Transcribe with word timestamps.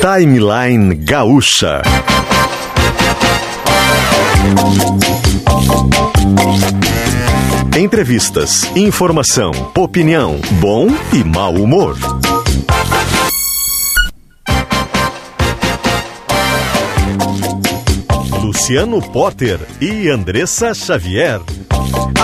Timeline 0.00 0.94
Gaúcha. 0.94 1.82
Entrevistas, 7.76 8.64
informação, 8.76 9.50
opinião, 9.76 10.40
bom 10.60 10.86
e 11.12 11.24
mau 11.24 11.52
humor. 11.54 11.96
Luciano 18.40 19.02
Potter 19.02 19.58
e 19.80 20.08
Andressa 20.08 20.72
Xavier. 20.74 21.40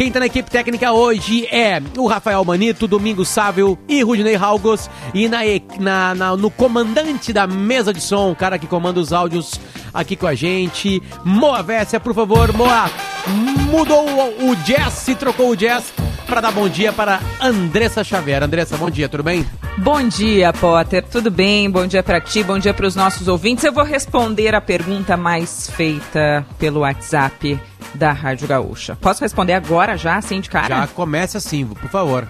Quem 0.00 0.08
está 0.08 0.18
na 0.18 0.24
equipe 0.24 0.50
técnica 0.50 0.92
hoje 0.92 1.46
é 1.48 1.78
o 1.98 2.06
Rafael 2.06 2.42
Manito, 2.42 2.88
Domingos 2.88 3.28
Sávio 3.28 3.78
e 3.86 4.02
Rudinei 4.02 4.34
Halgos. 4.34 4.88
E 5.12 5.28
na, 5.28 5.40
na, 5.78 6.14
na, 6.14 6.36
no 6.38 6.50
comandante 6.50 7.34
da 7.34 7.46
mesa 7.46 7.92
de 7.92 8.00
som, 8.00 8.30
o 8.30 8.34
cara 8.34 8.58
que 8.58 8.66
comanda 8.66 8.98
os 8.98 9.12
áudios 9.12 9.60
aqui 9.92 10.16
com 10.16 10.26
a 10.26 10.34
gente, 10.34 11.02
Moa 11.22 11.62
Vessia, 11.62 12.00
por 12.00 12.14
favor, 12.14 12.50
Moa, 12.54 12.90
mudou 13.70 14.08
o, 14.08 14.52
o 14.52 14.56
jazz, 14.64 14.94
se 14.94 15.14
trocou 15.14 15.50
o 15.50 15.54
jazz 15.54 15.92
para 16.26 16.40
dar 16.40 16.50
bom 16.50 16.66
dia 16.66 16.94
para 16.94 17.20
Andressa 17.38 18.02
Xavier. 18.02 18.42
Andressa, 18.42 18.78
bom 18.78 18.88
dia, 18.88 19.06
tudo 19.06 19.22
bem? 19.22 19.44
Bom 19.82 20.06
dia, 20.06 20.52
Potter. 20.52 21.02
Tudo 21.02 21.30
bem? 21.30 21.70
Bom 21.70 21.86
dia 21.86 22.02
para 22.02 22.20
ti, 22.20 22.42
bom 22.42 22.58
dia 22.58 22.74
para 22.74 22.86
os 22.86 22.94
nossos 22.94 23.28
ouvintes. 23.28 23.64
Eu 23.64 23.72
vou 23.72 23.82
responder 23.82 24.54
a 24.54 24.60
pergunta 24.60 25.16
mais 25.16 25.70
feita 25.70 26.44
pelo 26.58 26.80
WhatsApp 26.80 27.58
da 27.94 28.12
Rádio 28.12 28.46
Gaúcha. 28.46 28.94
Posso 29.00 29.22
responder 29.22 29.54
agora 29.54 29.96
já, 29.96 30.16
assim 30.16 30.38
de 30.38 30.50
cara? 30.50 30.80
Já 30.80 30.86
comece 30.86 31.38
assim, 31.38 31.64
por 31.66 31.88
favor. 31.88 32.28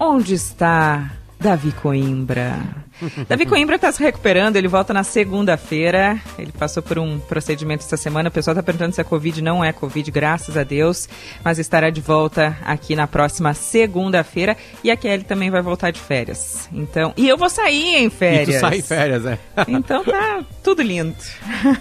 Onde 0.00 0.32
está 0.32 1.10
Davi 1.38 1.72
Coimbra? 1.72 2.81
Davi 3.28 3.46
Coimbra 3.46 3.76
está 3.76 3.90
se 3.90 4.02
recuperando, 4.02 4.56
ele 4.56 4.68
volta 4.68 4.92
na 4.92 5.04
segunda-feira. 5.04 6.20
Ele 6.38 6.52
passou 6.52 6.82
por 6.82 6.98
um 6.98 7.18
procedimento 7.18 7.84
essa 7.84 7.96
semana. 7.96 8.28
O 8.28 8.32
pessoal 8.32 8.52
está 8.52 8.62
perguntando 8.62 8.94
se 8.94 9.00
é 9.00 9.04
Covid. 9.04 9.42
Não 9.42 9.64
é 9.64 9.72
Covid, 9.72 10.10
graças 10.10 10.56
a 10.56 10.64
Deus. 10.64 11.08
Mas 11.44 11.58
estará 11.58 11.90
de 11.90 12.00
volta 12.00 12.56
aqui 12.64 12.94
na 12.94 13.06
próxima 13.06 13.54
segunda-feira. 13.54 14.56
E 14.82 14.90
a 14.90 14.96
Kelly 14.96 15.24
também 15.24 15.50
vai 15.50 15.62
voltar 15.62 15.90
de 15.90 16.00
férias. 16.00 16.68
Então, 16.72 17.12
e 17.16 17.28
eu 17.28 17.36
vou 17.36 17.50
sair 17.50 17.96
em 17.96 18.10
férias. 18.10 18.48
E 18.48 18.52
tu 18.52 18.60
sai 18.60 18.78
em 18.78 18.82
férias, 18.82 19.26
é. 19.26 19.38
Então 19.68 20.04
tá 20.04 20.44
tudo 20.62 20.82
lindo. 20.82 21.14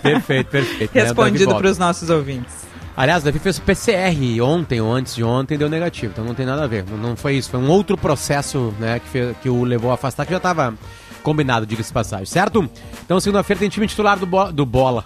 Perfeito, 0.01 0.50
perfeito. 0.50 0.91
Respondido 0.94 1.56
para 1.56 1.68
os 1.68 1.78
nossos 1.78 2.09
ouvintes. 2.09 2.72
Aliás, 2.95 3.24
o 3.24 3.25
Davi 3.25 3.40
fez 3.40 3.57
o 3.57 3.62
PCR 3.62 4.41
ontem 4.41 4.81
ou 4.81 4.91
antes 4.91 5.16
de 5.16 5.24
ontem 5.24 5.57
deu 5.57 5.69
negativo, 5.69 6.12
então 6.12 6.25
não 6.25 6.35
tem 6.35 6.45
nada 6.45 6.66
a 6.66 6.68
ver. 6.68 6.84
Não 6.85 7.16
foi 7.16 7.35
isso, 7.35 7.50
foi 7.50 7.59
um 7.59 7.69
outro 7.69 7.97
processo 7.97 8.74
né, 8.79 9.00
que, 9.00 9.07
fez, 9.07 9.38
que 9.41 9.50
o 9.50 9.63
levou 9.63 9.91
a 9.91 9.94
afastar, 9.94 10.25
que 10.25 10.31
já 10.31 10.38
estava 10.38 10.74
combinado, 11.21 11.65
diga-se 11.65 11.91
passagem, 11.91 12.25
certo? 12.25 12.69
Então, 13.05 13.19
segunda-feira 13.19 13.59
tem 13.59 13.69
time 13.69 13.87
titular 13.87 14.17
do, 14.17 14.25
bo 14.25 14.51
do 14.51 14.65
Bola. 14.65 15.05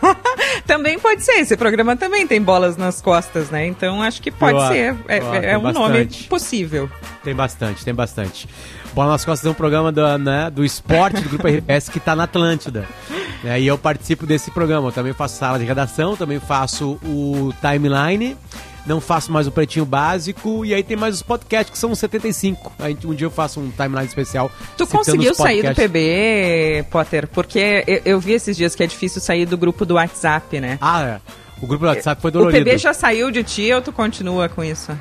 também 0.66 0.98
pode 0.98 1.22
ser, 1.22 1.32
esse 1.32 1.56
programa 1.56 1.96
também 1.96 2.26
tem 2.26 2.40
bolas 2.40 2.76
nas 2.76 3.00
costas, 3.00 3.50
né? 3.50 3.66
Então 3.66 4.02
acho 4.02 4.22
que 4.22 4.30
pode 4.30 4.54
Boa. 4.54 4.68
ser. 4.68 4.96
É, 5.08 5.20
Boa, 5.20 5.36
é 5.36 5.58
um 5.58 5.62
bastante. 5.62 5.88
nome 5.88 6.06
possível. 6.28 6.90
Tem 7.22 7.34
bastante, 7.34 7.84
tem 7.84 7.94
bastante. 7.94 8.48
Bola 8.92 9.12
nas 9.12 9.24
Costas 9.24 9.46
é 9.46 9.50
um 9.50 9.54
programa 9.54 9.92
do, 9.92 10.18
né, 10.18 10.50
do 10.50 10.64
esporte 10.64 11.20
do 11.20 11.28
Grupo 11.28 11.46
RPS 11.46 11.88
que 11.90 11.98
está 11.98 12.16
na 12.16 12.24
Atlântida. 12.24 12.86
É, 13.44 13.60
e 13.60 13.66
eu 13.66 13.78
participo 13.78 14.26
desse 14.26 14.50
programa. 14.50 14.88
Eu 14.88 14.92
também 14.92 15.12
faço 15.12 15.38
sala 15.38 15.58
de 15.58 15.64
redação, 15.64 16.16
também 16.16 16.40
faço 16.40 16.98
o 17.04 17.52
timeline, 17.60 18.36
não 18.86 19.00
faço 19.00 19.30
mais 19.30 19.46
o 19.46 19.52
pretinho 19.52 19.84
básico, 19.84 20.64
e 20.64 20.74
aí 20.74 20.82
tem 20.82 20.96
mais 20.96 21.16
os 21.16 21.22
podcasts, 21.22 21.70
que 21.70 21.78
são 21.78 21.94
75. 21.94 22.72
Aí 22.78 22.96
um 23.04 23.14
dia 23.14 23.26
eu 23.26 23.30
faço 23.30 23.60
um 23.60 23.70
timeline 23.70 24.06
especial. 24.06 24.50
Tu 24.76 24.86
conseguiu 24.86 25.34
sair 25.34 25.62
do 25.62 25.74
PB, 25.74 26.86
Potter? 26.90 27.28
Porque 27.28 27.84
eu, 27.86 28.02
eu, 28.04 28.20
vi 28.20 28.32
esses 28.32 28.56
dias 28.56 28.74
que 28.74 28.82
é 28.82 28.86
difícil 28.86 29.20
sair 29.20 29.46
do 29.46 29.56
grupo 29.56 29.84
do 29.84 29.94
WhatsApp, 29.94 30.60
né? 30.60 30.78
Ah, 30.80 31.02
é. 31.02 31.20
O 31.62 31.66
grupo 31.66 31.84
do 31.84 31.88
WhatsApp 31.88 32.20
foi 32.20 32.30
dolorido. 32.30 32.62
O 32.62 32.64
PB 32.64 32.78
já 32.78 32.94
saiu 32.94 33.30
de 33.30 33.42
ti 33.42 33.72
ou 33.72 33.82
tu 33.82 33.92
continua 33.92 34.48
com 34.48 34.64
isso? 34.64 34.96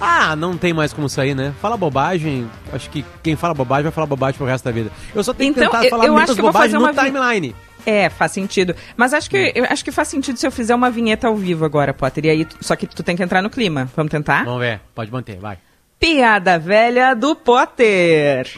Ah, 0.00 0.34
não 0.34 0.56
tem 0.56 0.72
mais 0.72 0.94
como 0.94 1.08
sair, 1.10 1.34
né? 1.34 1.52
Fala 1.60 1.76
bobagem. 1.76 2.50
Acho 2.72 2.88
que 2.88 3.04
quem 3.22 3.36
fala 3.36 3.52
bobagem 3.52 3.84
vai 3.84 3.92
falar 3.92 4.06
bobagem 4.06 4.38
pro 4.38 4.46
resto 4.46 4.64
da 4.64 4.70
vida. 4.70 4.90
Eu 5.14 5.22
só 5.22 5.34
tenho 5.34 5.50
então, 5.50 5.64
que 5.64 5.76
tentar 5.76 5.90
falar 5.90 6.06
eu 6.06 6.14
muitas 6.14 6.36
bobagens 6.36 6.80
no 6.80 6.94
timeline. 6.94 7.54
É, 7.86 8.08
faz 8.08 8.32
sentido. 8.32 8.74
Mas 8.96 9.12
acho 9.14 9.30
que 9.30 9.52
eu 9.54 9.64
acho 9.64 9.84
que 9.84 9.92
faz 9.92 10.08
sentido 10.08 10.36
se 10.36 10.46
eu 10.46 10.50
fizer 10.50 10.74
uma 10.74 10.90
vinheta 10.90 11.28
ao 11.28 11.36
vivo 11.36 11.64
agora, 11.64 11.94
Potter. 11.94 12.26
E 12.26 12.30
aí, 12.30 12.46
só 12.60 12.76
que 12.76 12.86
tu 12.86 13.02
tem 13.02 13.16
que 13.16 13.22
entrar 13.22 13.42
no 13.42 13.50
clima. 13.50 13.90
Vamos 13.96 14.10
tentar? 14.10 14.44
Vamos 14.44 14.60
ver. 14.60 14.80
Pode 14.94 15.10
manter, 15.10 15.38
vai. 15.38 15.58
Piada 15.98 16.58
velha 16.58 17.14
do 17.14 17.36
Potter. 17.36 18.48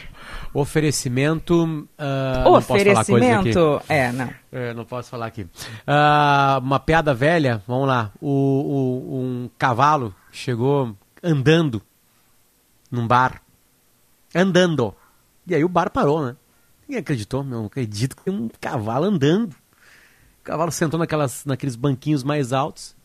Oferecimento. 0.53 1.63
Uh, 1.63 2.49
Oferecimento. 2.49 3.81
É, 3.89 4.11
não. 4.11 4.29
É, 4.51 4.73
não 4.73 4.85
posso 4.85 5.09
falar 5.09 5.25
aqui. 5.25 5.41
Uh, 5.41 6.59
uma 6.61 6.79
piada 6.79 7.13
velha, 7.13 7.61
vamos 7.67 7.87
lá. 7.87 8.11
O, 8.21 8.29
o, 8.29 9.19
um 9.19 9.49
cavalo 9.57 10.13
chegou 10.31 10.95
andando 11.23 11.81
num 12.91 13.07
bar. 13.07 13.41
Andando. 14.35 14.93
E 15.47 15.55
aí 15.55 15.63
o 15.63 15.69
bar 15.69 15.89
parou, 15.89 16.23
né? 16.23 16.35
Ninguém 16.93 17.01
acreditou, 17.01 17.43
meu. 17.43 17.59
Não 17.59 17.65
acredito 17.65 18.15
que 18.15 18.23
tem 18.23 18.33
um 18.33 18.47
cavalo 18.61 19.05
andando. 19.05 19.51
O 19.51 20.43
cavalo 20.43 20.71
sentou 20.71 20.99
naquelas, 20.99 21.43
naqueles 21.43 21.75
banquinhos 21.75 22.23
mais 22.23 22.53
altos 22.53 22.95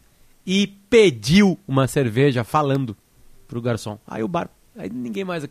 e 0.47 0.67
pediu 0.91 1.59
uma 1.67 1.87
cerveja 1.89 2.45
falando 2.45 2.95
pro 3.47 3.63
garçom. 3.63 3.99
Aí 4.07 4.23
o 4.23 4.29
bar. 4.29 4.51
Aí 4.77 4.91
ninguém 4.91 5.25
mais. 5.25 5.49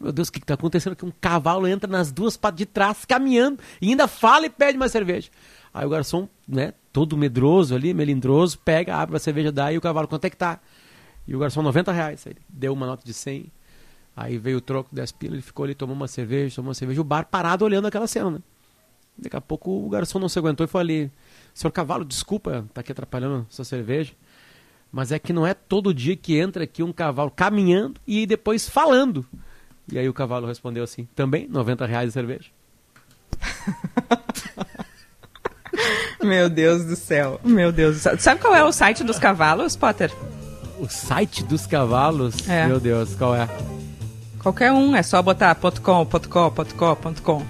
Meu 0.00 0.10
Deus, 0.10 0.28
o 0.28 0.32
que, 0.32 0.38
está 0.38 0.54
acontecendo 0.54 0.94
aqui? 0.94 1.04
Um 1.04 1.12
cavalo 1.20 1.68
entra 1.68 1.88
nas 1.88 2.10
duas 2.10 2.36
patas 2.36 2.58
de 2.58 2.66
trás, 2.66 3.04
caminhando, 3.04 3.60
e 3.80 3.90
ainda 3.90 4.08
fala 4.08 4.46
e 4.46 4.50
pede 4.50 4.76
uma 4.76 4.88
cerveja. 4.88 5.30
Aí 5.72 5.86
o 5.86 5.88
garçom, 5.88 6.28
né, 6.46 6.74
todo 6.92 7.16
medroso 7.16 7.74
ali, 7.74 7.94
melindroso, 7.94 8.58
pega, 8.58 8.96
abre 8.96 9.16
a 9.16 9.20
cerveja, 9.20 9.52
dá 9.52 9.72
e 9.72 9.78
o 9.78 9.80
cavalo, 9.80 10.08
quanto 10.08 10.24
é 10.24 10.30
que 10.30 10.36
tá? 10.36 10.58
E 11.26 11.36
o 11.36 11.38
garçom, 11.38 11.62
90 11.62 11.92
reais. 11.92 12.26
Aí 12.26 12.34
deu 12.48 12.72
uma 12.72 12.86
nota 12.86 13.04
de 13.04 13.14
100. 13.14 13.50
Aí 14.16 14.38
veio 14.38 14.58
o 14.58 14.62
troco 14.62 14.94
10 14.94 15.12
pilas, 15.12 15.34
ele 15.34 15.42
ficou 15.42 15.64
ali, 15.64 15.74
tomou 15.74 15.94
uma 15.94 16.08
cerveja, 16.08 16.56
tomou 16.56 16.70
uma 16.70 16.74
cerveja. 16.74 17.00
O 17.00 17.04
bar 17.04 17.26
parado 17.26 17.64
olhando 17.64 17.86
aquela 17.86 18.06
cena, 18.06 18.30
né? 18.30 18.38
Daqui 19.18 19.36
a 19.36 19.40
pouco 19.40 19.70
o 19.70 19.88
garçom 19.90 20.18
não 20.18 20.28
se 20.28 20.38
aguentou 20.38 20.64
e 20.64 20.68
foi 20.68 20.80
ali. 20.80 21.10
Senhor 21.52 21.70
Cavalo, 21.70 22.04
desculpa, 22.04 22.64
tá 22.72 22.80
aqui 22.80 22.92
atrapalhando 22.92 23.46
sua 23.50 23.64
cerveja. 23.64 24.14
Mas 24.90 25.12
é 25.12 25.18
que 25.18 25.32
não 25.32 25.46
é 25.46 25.52
todo 25.52 25.92
dia 25.92 26.16
que 26.16 26.38
entra 26.38 26.64
aqui 26.64 26.82
um 26.82 26.92
cavalo 26.92 27.30
caminhando 27.30 28.00
e 28.06 28.26
depois 28.26 28.68
falando. 28.68 29.26
E 29.92 29.98
aí 29.98 30.08
o 30.08 30.14
cavalo 30.14 30.46
respondeu 30.46 30.82
assim, 30.82 31.06
também 31.14 31.46
90 31.48 31.84
reais 31.84 32.08
de 32.08 32.12
cerveja. 32.12 32.50
Meu 36.22 36.48
Deus 36.48 36.84
do 36.84 36.96
céu. 36.96 37.40
Meu 37.44 37.70
Deus 37.70 37.96
do 37.96 38.00
céu. 38.00 38.18
Sabe 38.18 38.40
qual 38.40 38.54
é 38.54 38.64
o 38.64 38.72
site 38.72 39.04
dos 39.04 39.18
cavalos, 39.18 39.76
Potter? 39.76 40.10
O 40.78 40.88
site 40.88 41.44
dos 41.44 41.66
cavalos? 41.66 42.48
É. 42.48 42.66
Meu 42.66 42.80
Deus, 42.80 43.14
qual 43.14 43.34
é? 43.34 43.46
Qualquer 44.46 44.70
um, 44.70 44.94
é 44.94 45.02
só 45.02 45.20
botar 45.20 45.56
.com, 45.56 46.06
.com, 46.06 46.06
.com, 46.06 47.14
.com. 47.20 47.42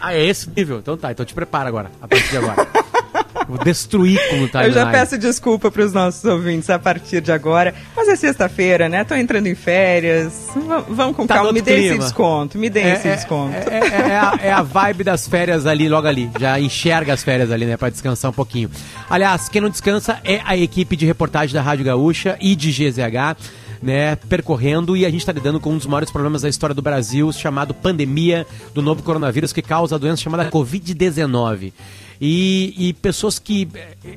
Ah, 0.00 0.14
é 0.14 0.24
esse 0.24 0.48
nível? 0.56 0.78
Então 0.78 0.96
tá, 0.96 1.10
então 1.10 1.26
te 1.26 1.34
prepara 1.34 1.68
agora, 1.68 1.90
a 2.00 2.06
partir 2.06 2.30
de 2.30 2.36
agora. 2.36 2.68
Vou 3.48 3.58
destruir 3.58 4.16
como 4.30 4.46
timeline. 4.46 4.68
Eu 4.68 4.72
já 4.72 4.86
peço 4.86 5.18
desculpa 5.18 5.72
para 5.72 5.82
os 5.84 5.92
nossos 5.92 6.24
ouvintes 6.24 6.70
a 6.70 6.78
partir 6.78 7.20
de 7.20 7.32
agora. 7.32 7.74
Mas 7.96 8.06
é 8.08 8.14
sexta-feira, 8.14 8.88
né? 8.88 9.02
Tô 9.02 9.16
entrando 9.16 9.48
em 9.48 9.56
férias. 9.56 10.50
V 10.54 10.60
vamos 10.88 11.16
com 11.16 11.26
Tá 11.26 11.34
calma. 11.34 11.52
Me 11.52 11.60
dê 11.60 11.86
esse 11.86 11.98
desconto. 11.98 12.56
Me 12.56 12.70
dê 12.70 12.80
É, 12.80 12.92
esse 12.94 13.08
é, 13.08 13.16
desconto. 13.16 13.52
É, 13.56 13.78
é- 13.78 14.10
é 14.12 14.16
a, 14.16 14.38
é 14.40 14.52
a 14.52 14.62
vibe 14.62 15.02
das 15.02 15.26
férias 15.26 15.66
ali, 15.66 15.88
logo 15.88 16.06
ali. 16.06 16.30
Já 16.38 16.60
enxerga 16.60 17.12
as 17.12 17.24
férias 17.24 17.50
ali, 17.50 17.66
né? 17.66 17.76
Pra 17.76 17.90
descansar 17.90 18.30
um 18.30 18.34
pouquinho. 18.34 18.70
Aliás, 19.10 19.48
quem 19.48 19.60
não 19.60 19.68
descansa 19.68 20.20
é 20.22 20.40
a 20.44 20.56
equipe 20.56 20.94
de 20.94 21.06
reportagem 21.06 21.52
da 21.52 21.60
Rádio 21.60 21.84
Gaúcha 21.84 22.38
e 22.40 22.54
de 22.54 22.70
GZH, 22.70 23.36
né? 23.82 24.14
Percorrendo 24.16 24.96
e 24.96 25.04
a 25.04 25.10
gente 25.10 25.26
tá 25.26 25.32
lidando 25.32 25.58
com 25.58 25.72
um 25.72 25.76
dos 25.76 25.86
maiores 25.86 26.10
problemas 26.10 26.42
da 26.42 26.48
história 26.48 26.72
do 26.74 26.80
Brasil, 26.82 27.32
chamado 27.32 27.74
pandemia 27.74 28.46
do 28.72 28.80
novo 28.80 29.02
coronavírus, 29.02 29.52
que 29.52 29.60
causa 29.62 29.96
a 29.96 29.98
doença 29.98 30.22
chamada 30.22 30.50
Covid-19. 30.50 31.72
E, 32.20 32.74
e 32.78 32.92
pessoas 32.94 33.38
que. 33.38 33.68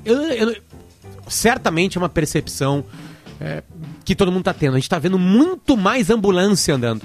eu- 0.06 0.22
eu- 0.32 0.56
certamente 1.28 1.98
é 1.98 2.02
uma 2.02 2.10
percepção 2.10 2.84
é, 3.42 3.64
que 4.06 4.16
todo 4.16 4.32
mundo 4.32 4.44
tá 4.44 4.54
tendo. 4.54 4.76
A 4.76 4.80
gente 4.80 4.90
tá 4.90 5.00
vendo 5.00 5.18
muito 5.18 5.76
mais 5.76 6.10
ambulância 6.10 6.76
andando. 6.76 7.02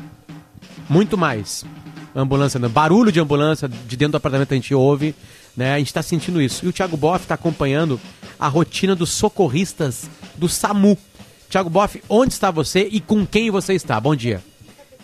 Muito 0.88 1.16
mais. 1.16 1.64
Ambulância 2.14 2.58
andando. 2.58 2.72
Barulho 2.72 3.10
de 3.10 3.18
ambulância 3.20 3.68
de 3.68 3.96
dentro 3.96 4.12
do 4.12 4.16
apartamento 4.18 4.52
a 4.52 4.54
gente 4.54 4.74
ouve. 4.74 5.14
Né? 5.56 5.74
A 5.74 5.78
gente 5.78 5.92
tá 5.92 6.02
sentindo 6.02 6.40
isso. 6.40 6.64
E 6.64 6.68
o 6.68 6.72
Thiago 6.72 6.96
Boff 6.96 7.26
tá 7.26 7.34
acompanhando 7.34 7.98
a 8.38 8.46
rotina 8.48 8.94
dos 8.94 9.10
socorristas 9.10 10.08
do 10.36 10.48
SAMU. 10.48 10.96
Thiago 11.50 11.68
Boff, 11.68 12.00
onde 12.08 12.32
está 12.32 12.48
você 12.48 12.88
e 12.92 13.00
com 13.00 13.26
quem 13.26 13.50
você 13.50 13.74
está? 13.74 14.00
Bom 14.00 14.14
dia. 14.14 14.40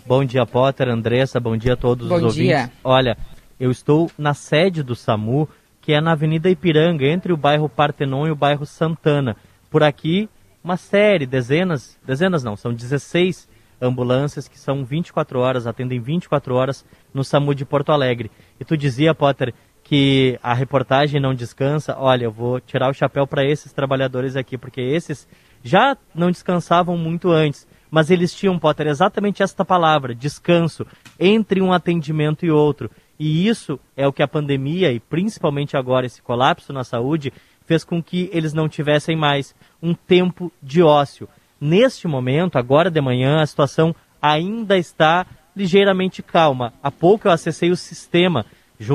Bom 0.06 0.24
dia, 0.24 0.46
Potter, 0.46 0.88
Andressa, 0.88 1.40
bom 1.40 1.56
dia 1.56 1.72
a 1.72 1.76
todos 1.76 2.08
Bom 2.08 2.18
os 2.18 2.22
ouvintes. 2.22 2.46
dia. 2.46 2.72
Olha, 2.84 3.18
eu 3.58 3.68
estou 3.68 4.08
na 4.16 4.32
sede 4.32 4.84
do 4.84 4.94
SAMU, 4.94 5.48
que 5.80 5.92
é 5.92 6.00
na 6.00 6.12
Avenida 6.12 6.48
Ipiranga, 6.48 7.04
entre 7.04 7.32
o 7.32 7.36
bairro 7.36 7.68
Partenon 7.68 8.28
e 8.28 8.30
o 8.30 8.36
bairro 8.36 8.64
Santana. 8.64 9.36
Por 9.68 9.82
aqui, 9.82 10.28
uma 10.62 10.76
série, 10.76 11.26
dezenas, 11.26 11.98
dezenas 12.06 12.44
não, 12.44 12.54
são 12.54 12.72
16 12.72 13.48
ambulâncias 13.82 14.46
que 14.46 14.56
são 14.56 14.84
24 14.84 15.40
horas, 15.40 15.66
atendem 15.66 15.98
24 15.98 16.54
horas 16.54 16.84
no 17.12 17.24
SAMU 17.24 17.56
de 17.56 17.64
Porto 17.64 17.90
Alegre. 17.90 18.30
E 18.60 18.64
tu 18.64 18.76
dizia, 18.76 19.12
Potter, 19.12 19.52
que 19.82 20.38
a 20.40 20.54
reportagem 20.54 21.20
não 21.20 21.34
descansa. 21.34 21.96
Olha, 21.98 22.24
eu 22.24 22.32
vou 22.32 22.60
tirar 22.60 22.88
o 22.88 22.94
chapéu 22.94 23.26
para 23.26 23.44
esses 23.44 23.72
trabalhadores 23.72 24.36
aqui, 24.36 24.56
porque 24.56 24.80
esses 24.80 25.26
já 25.62 25.96
não 26.14 26.30
descansavam 26.30 26.96
muito 26.96 27.30
antes, 27.30 27.66
mas 27.90 28.10
eles 28.10 28.34
tinham, 28.34 28.58
Potter, 28.58 28.86
exatamente 28.88 29.42
esta 29.42 29.64
palavra, 29.64 30.14
descanso, 30.14 30.86
entre 31.18 31.60
um 31.60 31.72
atendimento 31.72 32.44
e 32.44 32.50
outro. 32.50 32.90
E 33.18 33.48
isso 33.48 33.80
é 33.96 34.06
o 34.06 34.12
que 34.12 34.22
a 34.22 34.28
pandemia, 34.28 34.92
e 34.92 35.00
principalmente 35.00 35.76
agora 35.76 36.06
esse 36.06 36.20
colapso 36.20 36.72
na 36.72 36.84
saúde, 36.84 37.32
fez 37.64 37.84
com 37.84 38.02
que 38.02 38.30
eles 38.32 38.52
não 38.52 38.68
tivessem 38.68 39.16
mais 39.16 39.54
um 39.82 39.94
tempo 39.94 40.52
de 40.62 40.82
ócio. 40.82 41.28
Neste 41.60 42.06
momento, 42.06 42.56
agora 42.58 42.90
de 42.90 43.00
manhã, 43.00 43.40
a 43.40 43.46
situação 43.46 43.94
ainda 44.20 44.76
está 44.76 45.26
ligeiramente 45.56 46.22
calma. 46.22 46.72
Há 46.82 46.90
pouco 46.90 47.26
eu 47.26 47.32
acessei 47.32 47.70
o 47.70 47.76
sistema, 47.76 48.44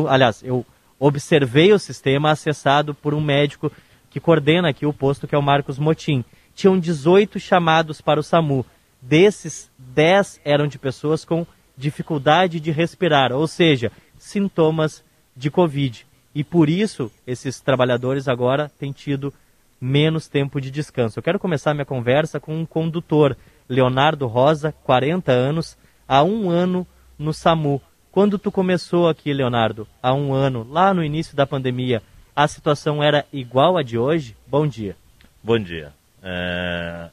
aliás, 0.07 0.43
eu 0.43 0.65
observei 0.99 1.73
o 1.73 1.79
sistema 1.79 2.29
acessado 2.29 2.93
por 2.93 3.15
um 3.15 3.21
médico 3.21 3.71
que 4.11 4.19
coordena 4.19 4.69
aqui 4.69 4.85
o 4.85 4.93
posto, 4.93 5.27
que 5.27 5.33
é 5.33 5.37
o 5.37 5.41
Marcos 5.41 5.79
Motim. 5.79 6.23
Tinham 6.55 6.79
18 6.79 7.39
chamados 7.39 8.01
para 8.01 8.19
o 8.19 8.23
SAMU. 8.23 8.65
Desses, 9.01 9.71
10 9.77 10.41
eram 10.45 10.67
de 10.67 10.77
pessoas 10.77 11.25
com 11.25 11.45
dificuldade 11.75 12.59
de 12.59 12.71
respirar, 12.71 13.31
ou 13.31 13.47
seja, 13.47 13.91
sintomas 14.17 15.03
de 15.35 15.49
Covid. 15.49 16.05
E 16.33 16.43
por 16.43 16.69
isso, 16.69 17.11
esses 17.25 17.59
trabalhadores 17.59 18.27
agora 18.27 18.71
têm 18.77 18.91
tido 18.91 19.33
menos 19.79 20.27
tempo 20.27 20.61
de 20.61 20.69
descanso. 20.69 21.17
Eu 21.17 21.23
quero 21.23 21.39
começar 21.39 21.73
minha 21.73 21.85
conversa 21.85 22.39
com 22.39 22.55
um 22.55 22.65
condutor, 22.65 23.35
Leonardo 23.67 24.27
Rosa, 24.27 24.71
40 24.83 25.31
anos, 25.31 25.77
há 26.07 26.23
um 26.23 26.49
ano 26.49 26.85
no 27.17 27.33
SAMU. 27.33 27.81
Quando 28.11 28.37
tu 28.37 28.51
começou 28.51 29.09
aqui, 29.09 29.33
Leonardo, 29.33 29.87
há 30.03 30.13
um 30.13 30.33
ano, 30.33 30.67
lá 30.69 30.93
no 30.93 31.03
início 31.03 31.35
da 31.35 31.47
pandemia, 31.47 32.03
a 32.35 32.47
situação 32.47 33.01
era 33.01 33.25
igual 33.33 33.77
à 33.77 33.83
de 33.83 33.97
hoje? 33.97 34.35
Bom 34.47 34.67
dia. 34.67 34.95
Bom 35.43 35.57
dia. 35.57 36.00
É, 36.23 37.09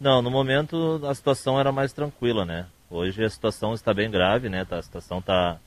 Não, 0.00 0.20
no 0.20 0.30
momento 0.30 1.00
a 1.08 1.14
situação 1.14 1.58
era 1.58 1.72
mais 1.72 1.92
tranquila, 1.92 2.44
né? 2.44 2.66
Hoje 2.90 3.24
a 3.24 3.30
situação 3.30 3.72
está 3.74 3.94
bem 3.94 4.10
grave, 4.10 4.48
né? 4.48 4.64
Tá- 4.64 4.78
A 4.78 4.82
situação 4.82 5.18
está 5.18 5.58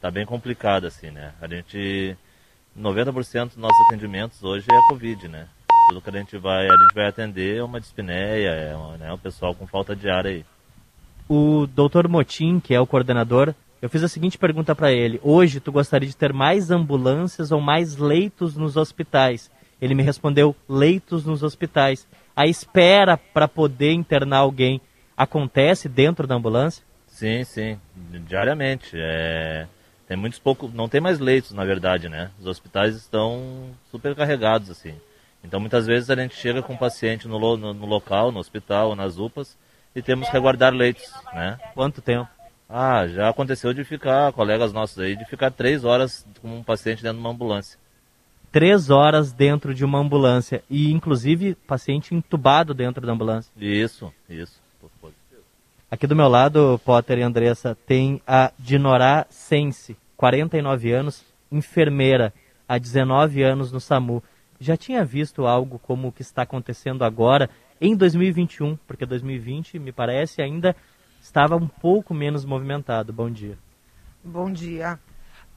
tá 0.00 0.10
bem 0.10 0.26
complicada, 0.26 0.88
assim, 0.88 1.10
né? 1.10 1.32
A 1.40 1.46
gente, 1.46 2.16
90% 2.78 3.48
dos 3.48 3.56
nossos 3.56 3.86
atendimentos 3.86 4.42
hoje 4.42 4.66
é 4.70 4.88
Covid, 4.88 5.28
né? 5.28 5.46
Tudo 5.88 6.00
que 6.00 6.10
a 6.10 6.12
gente 6.18 6.36
vai, 6.38 6.66
a 6.66 6.76
gente 6.76 6.94
vai 6.94 7.06
atender 7.08 7.58
é 7.58 7.62
uma 7.62 7.80
dispneia, 7.80 8.48
é 8.50 8.74
uma, 8.74 8.96
né? 8.96 9.12
o 9.12 9.18
pessoal 9.18 9.54
com 9.54 9.66
falta 9.66 9.94
de 9.94 10.08
ar 10.08 10.26
aí. 10.26 10.44
O 11.28 11.66
doutor 11.66 12.08
Motim, 12.08 12.58
que 12.58 12.74
é 12.74 12.80
o 12.80 12.86
coordenador, 12.86 13.54
eu 13.80 13.88
fiz 13.88 14.02
a 14.02 14.08
seguinte 14.08 14.38
pergunta 14.38 14.74
para 14.74 14.90
ele: 14.92 15.20
hoje 15.22 15.60
tu 15.60 15.70
gostaria 15.70 16.08
de 16.08 16.16
ter 16.16 16.32
mais 16.32 16.70
ambulâncias 16.70 17.52
ou 17.52 17.60
mais 17.60 17.96
leitos 17.96 18.56
nos 18.56 18.76
hospitais? 18.76 19.50
Ele 19.80 19.94
me 19.94 20.02
respondeu: 20.02 20.56
leitos 20.68 21.24
nos 21.24 21.42
hospitais. 21.42 22.06
A 22.36 22.46
espera 22.46 23.16
para 23.16 23.46
poder 23.48 23.92
internar 23.92 24.38
alguém 24.38 24.80
acontece 25.16 25.88
dentro 25.88 26.26
da 26.26 26.34
ambulância? 26.34 26.84
Sim, 27.06 27.44
sim, 27.44 27.78
diariamente. 28.26 28.90
É... 28.94 29.66
Tem 30.06 30.16
muitos 30.16 30.38
poucos, 30.38 30.72
não 30.74 30.88
tem 30.88 31.00
mais 31.00 31.18
leitos, 31.18 31.52
na 31.52 31.64
verdade, 31.64 32.08
né? 32.08 32.30
Os 32.38 32.46
hospitais 32.46 32.94
estão 32.96 33.70
super 33.90 34.14
carregados, 34.14 34.68
assim. 34.68 34.94
Então, 35.42 35.60
muitas 35.60 35.86
vezes 35.86 36.10
a 36.10 36.14
gente 36.16 36.34
chega 36.34 36.62
com 36.62 36.74
o 36.74 36.78
paciente 36.78 37.26
no, 37.28 37.38
lo- 37.38 37.56
no, 37.56 37.86
local, 37.86 38.30
no 38.32 38.38
hospital, 38.40 38.94
nas 38.94 39.16
UPAs, 39.18 39.56
e 39.94 40.02
temos 40.02 40.28
que 40.28 40.36
aguardar 40.36 40.72
leitos, 40.74 41.10
né? 41.32 41.58
Quanto 41.74 42.02
tempo? 42.02 42.28
Ah, 42.68 43.06
já 43.06 43.28
aconteceu 43.28 43.72
de 43.72 43.84
ficar, 43.84 44.32
colegas 44.32 44.72
nossos 44.72 44.98
aí, 44.98 45.14
de 45.16 45.24
ficar 45.24 45.50
três 45.50 45.84
horas 45.84 46.26
com 46.42 46.48
um 46.58 46.62
paciente 46.62 47.02
dentro 47.02 47.18
de 47.18 47.24
uma 47.24 47.30
ambulância. 47.30 47.78
Três 48.54 48.88
horas 48.88 49.32
dentro 49.32 49.74
de 49.74 49.84
uma 49.84 49.98
ambulância 49.98 50.62
e, 50.70 50.92
inclusive, 50.92 51.56
paciente 51.66 52.14
entubado 52.14 52.72
dentro 52.72 53.04
da 53.04 53.12
ambulância. 53.12 53.50
Isso, 53.60 54.14
isso. 54.30 54.62
Aqui 55.90 56.06
do 56.06 56.14
meu 56.14 56.28
lado, 56.28 56.80
Potter 56.84 57.18
e 57.18 57.22
Andressa, 57.22 57.76
tem 57.84 58.22
a 58.24 58.52
Dinorá 58.56 59.26
Sense, 59.28 59.96
49 60.16 60.92
anos, 60.92 61.24
enfermeira, 61.50 62.32
há 62.68 62.78
19 62.78 63.42
anos 63.42 63.72
no 63.72 63.80
SAMU. 63.80 64.22
Já 64.60 64.76
tinha 64.76 65.04
visto 65.04 65.48
algo 65.48 65.80
como 65.80 66.06
o 66.06 66.12
que 66.12 66.22
está 66.22 66.42
acontecendo 66.42 67.02
agora 67.02 67.50
em 67.80 67.96
2021, 67.96 68.78
porque 68.86 69.04
2020, 69.04 69.80
me 69.80 69.90
parece, 69.90 70.40
ainda 70.40 70.76
estava 71.20 71.56
um 71.56 71.66
pouco 71.66 72.14
menos 72.14 72.44
movimentado. 72.44 73.12
Bom 73.12 73.28
dia. 73.28 73.58
Bom 74.22 74.52
dia. 74.52 74.96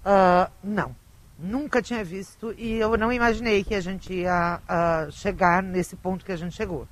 Ah, 0.04 0.50
não, 0.64 0.96
nunca 1.38 1.82
tinha 1.82 2.04
visto 2.04 2.54
e 2.58 2.74
eu 2.74 2.98
não 2.98 3.12
imaginei 3.12 3.64
que 3.64 3.76
a 3.76 3.82
gente 3.82 4.14
ia 4.14 4.62
ah, 4.68 5.08
chegar 5.12 5.62
nesse 5.62 5.96
ponto 5.96 6.26
que 6.26 6.32
a 6.32 6.36
gente 6.38 6.56
chegou. 6.56 6.88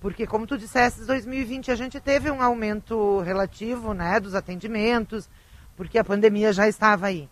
Porque, 0.00 0.26
como 0.26 0.46
tu 0.46 0.58
disseste, 0.58 1.04
2020 1.04 1.70
a 1.70 1.76
gente 1.76 2.00
teve 2.00 2.30
um 2.30 2.42
aumento 2.42 3.20
relativo 3.20 3.94
né, 3.94 4.18
dos 4.18 4.34
atendimentos, 4.34 5.28
porque 5.76 5.96
a 5.96 6.04
pandemia 6.04 6.52
já 6.52 6.66
estava 6.66 7.06
aí. 7.06 7.28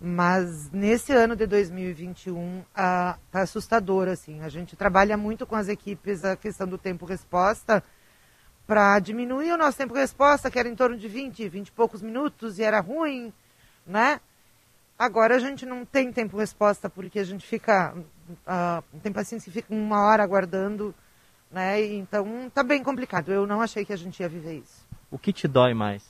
Mas 0.00 0.70
nesse 0.70 1.12
ano 1.12 1.34
de 1.36 1.46
2021 1.46 2.60
está 2.60 3.18
assustador. 3.32 4.08
Assim. 4.08 4.40
A 4.40 4.48
gente 4.48 4.76
trabalha 4.76 5.16
muito 5.16 5.44
com 5.46 5.56
as 5.56 5.68
equipes 5.68 6.24
a 6.24 6.36
questão 6.36 6.66
do 6.66 6.78
tempo-resposta 6.78 7.82
para 8.66 8.98
diminuir 9.00 9.52
o 9.52 9.58
nosso 9.58 9.76
tempo-resposta, 9.78 10.50
que 10.50 10.58
era 10.58 10.68
em 10.68 10.74
torno 10.74 10.96
de 10.96 11.08
20, 11.08 11.48
20 11.48 11.68
e 11.68 11.72
poucos 11.72 12.00
minutos, 12.00 12.58
e 12.58 12.62
era 12.62 12.80
ruim, 12.80 13.32
né? 13.86 14.20
Agora 14.98 15.36
a 15.36 15.38
gente 15.38 15.64
não 15.64 15.84
tem 15.84 16.12
tempo-resposta, 16.12 16.90
porque 16.90 17.20
a 17.20 17.24
gente 17.24 17.46
fica. 17.46 17.94
Uh, 17.94 18.98
tem 19.00 19.12
pacientes 19.12 19.44
que 19.44 19.50
ficam 19.52 19.78
uma 19.78 20.02
hora 20.02 20.24
aguardando, 20.24 20.92
né? 21.50 21.80
Então 21.84 22.50
tá 22.52 22.64
bem 22.64 22.82
complicado. 22.82 23.30
Eu 23.30 23.46
não 23.46 23.60
achei 23.60 23.84
que 23.84 23.92
a 23.92 23.96
gente 23.96 24.20
ia 24.20 24.28
viver 24.28 24.58
isso. 24.58 24.84
O 25.08 25.16
que 25.18 25.32
te 25.32 25.46
dói 25.46 25.72
mais? 25.72 26.04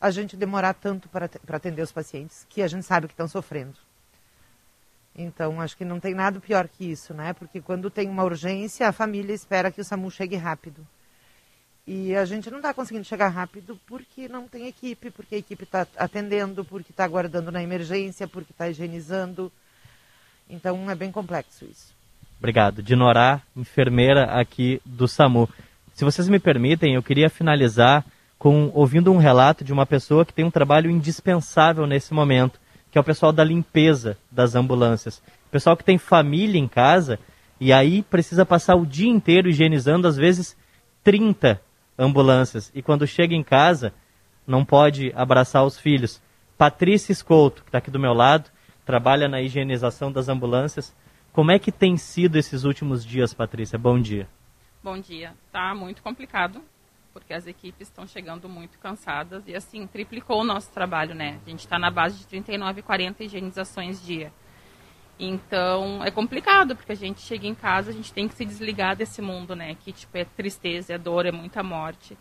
A 0.00 0.10
gente 0.10 0.36
demorar 0.36 0.74
tanto 0.74 1.08
para 1.08 1.28
atender 1.48 1.82
os 1.82 1.90
pacientes 1.90 2.46
que 2.48 2.62
a 2.62 2.68
gente 2.68 2.86
sabe 2.86 3.08
que 3.08 3.12
estão 3.12 3.26
sofrendo. 3.26 3.76
Então, 5.16 5.60
acho 5.60 5.76
que 5.76 5.84
não 5.84 5.98
tem 5.98 6.14
nada 6.14 6.40
pior 6.40 6.68
que 6.68 6.90
isso, 6.90 7.14
né? 7.14 7.32
Porque 7.32 7.60
quando 7.60 7.90
tem 7.90 8.08
uma 8.08 8.24
urgência, 8.24 8.88
a 8.88 8.92
família 8.92 9.32
espera 9.32 9.70
que 9.70 9.80
o 9.80 9.84
SAMU 9.84 10.10
chegue 10.10 10.36
rápido. 10.36 10.86
E 11.86 12.16
a 12.16 12.24
gente 12.24 12.50
não 12.50 12.58
está 12.58 12.72
conseguindo 12.72 13.04
chegar 13.04 13.28
rápido 13.28 13.78
porque 13.86 14.26
não 14.26 14.48
tem 14.48 14.66
equipe, 14.66 15.10
porque 15.10 15.34
a 15.34 15.38
equipe 15.38 15.64
está 15.64 15.86
atendendo, 15.98 16.64
porque 16.64 16.92
está 16.92 17.04
aguardando 17.04 17.52
na 17.52 17.62
emergência, 17.62 18.26
porque 18.26 18.52
está 18.52 18.70
higienizando. 18.70 19.52
Então 20.48 20.90
é 20.90 20.94
bem 20.94 21.12
complexo 21.12 21.66
isso. 21.66 21.92
Obrigado. 22.38 22.82
Dinorá, 22.82 23.42
enfermeira 23.54 24.24
aqui 24.24 24.80
do 24.84 25.06
SAMU. 25.06 25.48
Se 25.92 26.04
vocês 26.04 26.26
me 26.28 26.38
permitem, 26.38 26.94
eu 26.94 27.02
queria 27.02 27.28
finalizar 27.28 28.04
com 28.38 28.70
ouvindo 28.74 29.12
um 29.12 29.18
relato 29.18 29.62
de 29.62 29.72
uma 29.72 29.86
pessoa 29.86 30.24
que 30.24 30.32
tem 30.32 30.44
um 30.44 30.50
trabalho 30.50 30.90
indispensável 30.90 31.86
nesse 31.86 32.14
momento, 32.14 32.58
que 32.90 32.96
é 32.96 33.00
o 33.00 33.04
pessoal 33.04 33.32
da 33.32 33.44
limpeza 33.44 34.16
das 34.30 34.54
ambulâncias. 34.54 35.22
Pessoal 35.50 35.76
que 35.76 35.84
tem 35.84 35.98
família 35.98 36.58
em 36.58 36.66
casa 36.66 37.18
e 37.60 37.72
aí 37.72 38.02
precisa 38.02 38.44
passar 38.44 38.74
o 38.74 38.86
dia 38.86 39.08
inteiro 39.08 39.48
higienizando, 39.48 40.08
às 40.08 40.16
vezes 40.16 40.56
30 41.02 41.60
ambulâncias. 41.98 42.70
E 42.74 42.82
quando 42.82 43.06
chega 43.06 43.34
em 43.34 43.42
casa, 43.42 43.92
não 44.46 44.64
pode 44.64 45.12
abraçar 45.14 45.64
os 45.64 45.78
filhos. 45.78 46.22
Patrícia 46.56 47.12
Escolto, 47.12 47.62
que 47.62 47.68
está 47.68 47.78
aqui 47.78 47.90
do 47.90 47.98
meu 47.98 48.12
lado, 48.12 48.50
trabalha 48.84 49.28
na 49.28 49.40
higienização 49.40 50.12
das 50.12 50.28
ambulâncias. 50.28 50.94
Como 51.32 51.50
é 51.50 51.58
que 51.58 51.72
tem 51.72 51.96
sido 51.96 52.36
esses 52.36 52.64
últimos 52.64 53.04
dias, 53.04 53.34
Patrícia? 53.34 53.78
Bom 53.78 54.00
dia. 54.00 54.28
Bom 54.82 54.98
dia. 54.98 55.34
Tá 55.50 55.74
muito 55.74 56.02
complicado, 56.02 56.62
porque 57.12 57.34
as 57.34 57.46
equipes 57.46 57.88
estão 57.88 58.06
chegando 58.06 58.48
muito 58.48 58.78
cansadas 58.78 59.42
e 59.46 59.54
assim, 59.54 59.86
triplicou 59.86 60.42
o 60.42 60.44
nosso 60.44 60.70
trabalho, 60.72 61.14
né? 61.14 61.40
A 61.44 61.50
gente 61.50 61.60
está 61.60 61.78
na 61.78 61.90
base 61.90 62.18
de 62.18 62.26
39, 62.26 62.82
40 62.82 63.24
higienizações 63.24 64.04
dia. 64.04 64.32
Então, 65.18 66.04
é 66.04 66.10
complicado, 66.10 66.74
porque 66.74 66.92
a 66.92 66.96
gente 66.96 67.20
chega 67.20 67.46
em 67.46 67.54
casa, 67.54 67.90
a 67.90 67.94
gente 67.94 68.12
tem 68.12 68.26
que 68.26 68.34
se 68.34 68.44
desligar 68.44 68.96
desse 68.96 69.22
mundo, 69.22 69.54
né? 69.54 69.76
Que, 69.76 69.92
tipo, 69.92 70.16
é 70.16 70.24
tristeza, 70.24 70.94
é 70.94 70.98
dor, 70.98 71.26
é 71.26 71.32
muita 71.32 71.62
morte. 71.62 72.16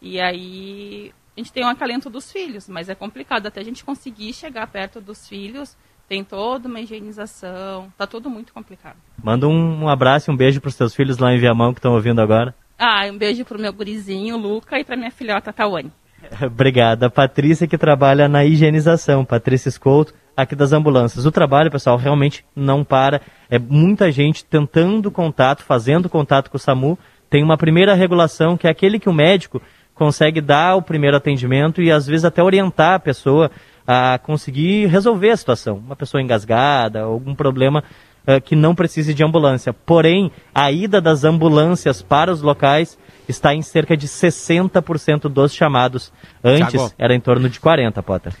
E 0.00 0.20
aí, 0.20 1.12
a 1.36 1.40
gente 1.40 1.52
tem 1.52 1.64
um 1.64 1.68
acalento 1.68 2.10
dos 2.10 2.30
filhos, 2.30 2.68
mas 2.68 2.88
é 2.88 2.94
complicado 2.94 3.46
até 3.46 3.60
a 3.60 3.64
gente 3.64 3.84
conseguir 3.84 4.32
chegar 4.32 4.66
perto 4.66 5.00
dos 5.00 5.26
filhos 5.26 5.76
tem 6.08 6.22
toda 6.22 6.68
uma 6.68 6.80
higienização, 6.80 7.92
tá 7.96 8.06
tudo 8.06 8.28
muito 8.28 8.52
complicado. 8.52 8.96
Manda 9.22 9.48
um, 9.48 9.84
um 9.84 9.88
abraço 9.88 10.30
e 10.30 10.34
um 10.34 10.36
beijo 10.36 10.60
para 10.60 10.68
os 10.68 10.76
teus 10.76 10.94
filhos 10.94 11.18
lá 11.18 11.32
em 11.32 11.38
Viamão 11.38 11.72
que 11.72 11.78
estão 11.78 11.94
ouvindo 11.94 12.20
agora. 12.20 12.54
Ah, 12.78 13.06
um 13.10 13.16
beijo 13.16 13.44
pro 13.44 13.58
meu 13.58 13.72
gurizinho, 13.72 14.36
Luca, 14.36 14.78
e 14.78 14.84
pra 14.84 14.96
minha 14.96 15.10
filhota, 15.10 15.52
Tawane. 15.52 15.92
Obrigada. 16.44 17.08
Patrícia 17.08 17.66
que 17.66 17.78
trabalha 17.78 18.28
na 18.28 18.44
higienização, 18.44 19.24
Patrícia 19.24 19.68
Escolto, 19.68 20.14
aqui 20.36 20.54
das 20.54 20.72
ambulâncias. 20.72 21.26
O 21.26 21.32
trabalho, 21.32 21.70
pessoal, 21.70 21.96
realmente 21.96 22.44
não 22.54 22.84
para. 22.84 23.20
É 23.50 23.58
muita 23.58 24.10
gente 24.10 24.44
tentando 24.44 25.10
contato, 25.10 25.62
fazendo 25.62 26.08
contato 26.08 26.50
com 26.50 26.56
o 26.56 26.60
SAMU. 26.60 26.98
Tem 27.30 27.42
uma 27.42 27.56
primeira 27.56 27.94
regulação, 27.94 28.56
que 28.56 28.66
é 28.66 28.70
aquele 28.70 28.98
que 28.98 29.08
o 29.08 29.12
médico 29.12 29.60
consegue 29.94 30.40
dar 30.40 30.76
o 30.76 30.82
primeiro 30.82 31.16
atendimento 31.16 31.80
e 31.80 31.90
às 31.90 32.06
vezes 32.06 32.24
até 32.24 32.42
orientar 32.42 32.94
a 32.94 32.98
pessoa 32.98 33.50
a 33.86 34.18
conseguir 34.18 34.86
resolver 34.86 35.30
a 35.30 35.36
situação. 35.36 35.76
Uma 35.76 35.96
pessoa 35.96 36.22
engasgada, 36.22 37.02
algum 37.02 37.34
problema 37.34 37.84
uh, 38.26 38.40
que 38.40 38.56
não 38.56 38.74
precise 38.74 39.14
de 39.14 39.24
ambulância. 39.24 39.72
Porém, 39.72 40.32
a 40.54 40.72
ida 40.72 41.00
das 41.00 41.24
ambulâncias 41.24 42.02
para 42.02 42.32
os 42.32 42.42
locais 42.42 42.98
está 43.28 43.54
em 43.54 43.62
cerca 43.62 43.96
de 43.96 44.08
60% 44.08 45.28
dos 45.28 45.54
chamados. 45.54 46.12
Antes 46.42 46.72
Thiago. 46.72 46.92
era 46.98 47.14
em 47.14 47.20
torno 47.20 47.48
de 47.48 47.60
40%, 47.60 48.02
Potter. 48.02 48.34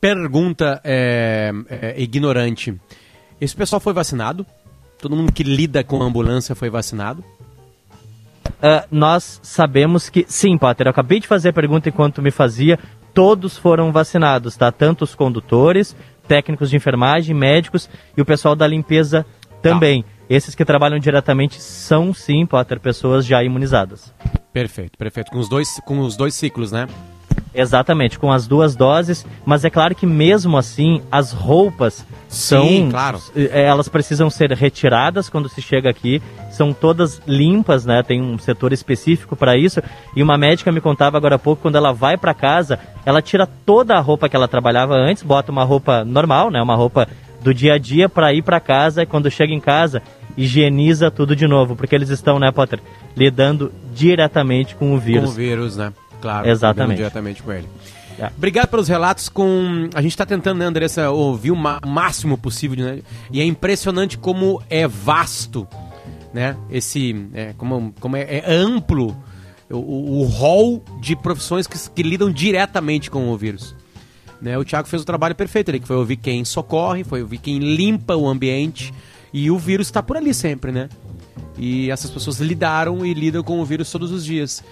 Pergunta 0.00 0.80
é, 0.82 1.52
é, 1.68 1.94
ignorante. 2.00 2.74
Esse 3.40 3.54
pessoal 3.54 3.80
foi 3.80 3.92
vacinado? 3.92 4.46
Todo 4.98 5.16
mundo 5.16 5.32
que 5.32 5.42
lida 5.42 5.84
com 5.84 6.02
ambulância 6.02 6.54
foi 6.54 6.70
vacinado? 6.70 7.22
Uh, 8.46 8.86
nós 8.90 9.40
sabemos 9.42 10.08
que. 10.08 10.24
Sim, 10.28 10.56
Potter, 10.58 10.86
eu 10.86 10.90
acabei 10.90 11.20
de 11.20 11.26
fazer 11.26 11.50
a 11.50 11.52
pergunta 11.52 11.88
enquanto 11.88 12.22
me 12.22 12.30
fazia. 12.30 12.78
Todos 13.12 13.56
foram 13.56 13.90
vacinados, 13.92 14.56
tá? 14.56 14.70
Tanto 14.70 15.02
os 15.02 15.14
condutores, 15.14 15.96
técnicos 16.28 16.70
de 16.70 16.76
enfermagem, 16.76 17.34
médicos 17.34 17.88
e 18.16 18.20
o 18.20 18.24
pessoal 18.24 18.54
da 18.54 18.66
limpeza 18.66 19.26
também. 19.62 20.04
Esses 20.28 20.54
que 20.54 20.64
trabalham 20.64 20.98
diretamente 20.98 21.60
são, 21.60 22.14
sim, 22.14 22.46
Potter, 22.46 22.78
pessoas 22.78 23.26
já 23.26 23.42
imunizadas. 23.42 24.14
Perfeito, 24.52 24.96
perfeito. 24.96 25.30
Com 25.30 25.38
os 25.38 25.48
dois, 25.48 25.68
com 25.84 25.98
os 26.00 26.16
dois 26.16 26.34
ciclos, 26.34 26.70
né? 26.70 26.86
Exatamente, 27.54 28.18
com 28.18 28.30
as 28.30 28.46
duas 28.46 28.76
doses, 28.76 29.26
mas 29.44 29.64
é 29.64 29.70
claro 29.70 29.94
que 29.94 30.06
mesmo 30.06 30.56
assim 30.56 31.02
as 31.10 31.32
roupas 31.32 32.06
são, 32.28 32.62
Sim, 32.66 32.88
claro. 32.90 33.20
eh, 33.34 33.64
elas 33.64 33.88
precisam 33.88 34.30
ser 34.30 34.52
retiradas 34.52 35.28
quando 35.28 35.48
se 35.48 35.60
chega 35.60 35.90
aqui, 35.90 36.22
são 36.50 36.72
todas 36.72 37.20
limpas, 37.26 37.84
né? 37.84 38.02
Tem 38.04 38.22
um 38.22 38.38
setor 38.38 38.72
específico 38.72 39.34
para 39.34 39.56
isso. 39.56 39.82
E 40.14 40.22
uma 40.22 40.38
médica 40.38 40.70
me 40.70 40.80
contava 40.80 41.16
agora 41.16 41.34
há 41.34 41.38
pouco 41.38 41.62
quando 41.62 41.76
ela 41.76 41.92
vai 41.92 42.16
para 42.16 42.32
casa, 42.32 42.78
ela 43.04 43.20
tira 43.20 43.48
toda 43.66 43.96
a 43.96 44.00
roupa 44.00 44.28
que 44.28 44.36
ela 44.36 44.46
trabalhava 44.46 44.94
antes, 44.94 45.22
bota 45.24 45.50
uma 45.50 45.64
roupa 45.64 46.04
normal, 46.04 46.50
né? 46.50 46.62
Uma 46.62 46.76
roupa 46.76 47.08
do 47.42 47.52
dia 47.52 47.74
a 47.74 47.78
dia 47.78 48.08
para 48.08 48.32
ir 48.32 48.42
para 48.42 48.60
casa 48.60 49.02
e 49.02 49.06
quando 49.06 49.30
chega 49.30 49.52
em 49.52 49.60
casa 49.60 50.02
higieniza 50.36 51.10
tudo 51.10 51.34
de 51.34 51.46
novo, 51.46 51.74
porque 51.76 51.94
eles 51.94 52.08
estão, 52.08 52.38
né, 52.38 52.50
Potter, 52.50 52.80
lidando 53.16 53.72
diretamente 53.92 54.74
com 54.74 54.94
o 54.94 54.98
vírus. 54.98 55.24
Com 55.24 55.30
o 55.30 55.34
vírus, 55.34 55.76
né? 55.76 55.92
Claro. 56.20 56.48
Exatamente. 56.48 56.98
Diretamente 56.98 57.42
com 57.42 57.52
ele. 57.52 57.68
É. 58.18 58.30
Obrigado 58.36 58.68
pelos 58.68 58.88
relatos 58.88 59.28
com... 59.28 59.88
A 59.94 60.02
gente 60.02 60.12
está 60.12 60.26
tentando, 60.26 60.58
né, 60.58 60.66
Andressa, 60.66 61.10
ouvir 61.10 61.50
o 61.50 61.56
máximo 61.56 62.36
possível, 62.36 62.84
né? 62.84 63.02
E 63.30 63.40
é 63.40 63.44
impressionante 63.44 64.18
como 64.18 64.62
é 64.68 64.86
vasto, 64.86 65.66
né? 66.34 66.56
Esse... 66.70 67.28
É, 67.32 67.54
como 67.56 67.94
como 67.98 68.16
é, 68.16 68.22
é 68.22 68.44
amplo 68.46 69.16
o, 69.70 69.76
o, 69.76 70.20
o 70.20 70.24
rol 70.24 70.84
de 71.00 71.16
profissões 71.16 71.66
que, 71.66 71.78
que 71.90 72.02
lidam 72.02 72.30
diretamente 72.30 73.10
com 73.10 73.30
o 73.30 73.36
vírus. 73.36 73.74
Né? 74.40 74.56
O 74.58 74.64
Thiago 74.64 74.88
fez 74.88 75.02
o 75.02 75.06
trabalho 75.06 75.34
perfeito 75.34 75.70
ali, 75.70 75.80
que 75.80 75.86
foi 75.86 75.96
ouvir 75.96 76.16
quem 76.16 76.44
socorre, 76.44 77.04
foi 77.04 77.22
ouvir 77.22 77.38
quem 77.38 77.58
limpa 77.58 78.16
o 78.16 78.28
ambiente. 78.28 78.92
E 79.32 79.50
o 79.50 79.58
vírus 79.58 79.86
está 79.86 80.02
por 80.02 80.16
ali 80.16 80.34
sempre, 80.34 80.72
né? 80.72 80.88
E 81.56 81.90
essas 81.90 82.10
pessoas 82.10 82.40
lidaram 82.40 83.04
e 83.06 83.14
lidam 83.14 83.42
com 83.42 83.60
o 83.60 83.64
vírus 83.64 83.90
todos 83.90 84.10
os 84.10 84.24
dias. 84.24 84.64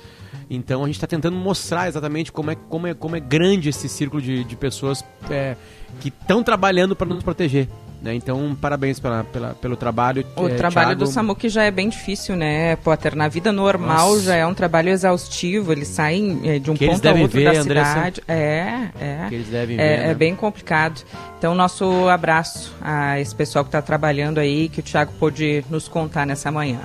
Então 0.50 0.83
a 0.83 0.87
gente 0.87 0.97
está 0.97 1.07
tentando 1.07 1.37
mostrar 1.37 1.88
exatamente 1.88 2.33
como 2.33 2.50
é, 2.50 2.55
como 2.55 2.87
é, 2.87 2.95
como 2.95 3.17
é 3.17 3.21
grande 3.21 3.69
esse 3.69 3.88
círculo 3.88 4.23
de, 4.23 4.45
de 4.45 4.57
pessoas 4.57 5.05
é, 5.31 5.57
que 6.00 6.09
estão 6.09 6.43
trabalhando 6.43 6.97
para 6.97 7.07
nos 7.07 7.23
proteger. 7.23 7.69
Né? 8.00 8.14
Então, 8.14 8.57
parabéns 8.61 9.00
pela, 9.00 9.25
pela, 9.25 9.55
pelo 9.55 9.76
trabalho. 9.76 10.25
O 10.37 10.47
é, 10.47 10.55
trabalho 10.55 10.88
Thiago. 10.90 11.05
do 11.05 11.07
SAMU 11.09 11.35
que 11.35 11.49
já 11.49 11.64
é 11.64 11.71
bem 11.71 11.88
difícil, 11.88 12.37
né, 12.37 12.76
Potter? 12.76 13.17
Na 13.17 13.26
vida 13.26 13.50
normal 13.50 14.11
Nossa. 14.11 14.23
já 14.23 14.37
é 14.37 14.47
um 14.47 14.55
trabalho 14.55 14.90
exaustivo, 14.90 15.73
eles 15.73 15.88
saem 15.88 16.40
eh, 16.45 16.59
de 16.61 16.71
um 16.71 16.76
Que 16.76 16.87
ponto 16.87 17.09
a 17.09 17.12
outro 17.12 17.38
ver, 17.40 17.52
da 17.52 17.61
Andressa. 17.61 17.90
cidade. 17.90 18.23
É, 18.28 18.88
é. 19.00 19.26
Que 19.28 19.35
eles 19.35 19.49
devem 19.49 19.76
ver, 19.76 19.83
é, 19.83 19.97
né? 19.99 20.11
é 20.11 20.14
bem 20.14 20.37
complicado. 20.37 21.02
Então, 21.38 21.55
nosso 21.55 22.09
abraço 22.09 22.73
a 22.81 23.19
esse 23.21 23.35
pessoal 23.35 23.64
que 23.64 23.69
está 23.69 23.83
trabalhando 23.83 24.38
aí, 24.38 24.69
que 24.69 24.78
o 24.78 24.83
Thiago 24.83 25.12
pôde 25.19 25.64
nos 25.69 25.88
contar 25.88 26.25
nessa 26.25 26.52
manhã. 26.52 26.81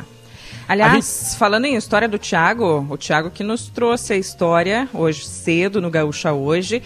Aliás, 0.74 1.36
falando 1.38 1.66
em 1.66 1.76
história 1.76 2.10
do 2.10 2.18
Thiago, 2.18 2.88
o 2.90 2.98
Thiago 2.98 3.30
que 3.30 3.44
nos 3.44 3.68
trouxe 3.70 4.14
a 4.14 4.18
história 4.18 4.90
hoje 4.92 5.24
cedo 5.24 5.80
no 5.80 5.88
Gaúcha 5.88 6.34
hoje 6.34 6.82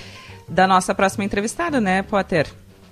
da 0.46 0.68
nossa 0.68 0.94
próxima 0.94 1.24
entrevistada, 1.24 1.80
né, 1.80 2.02
Potter? 2.02 2.48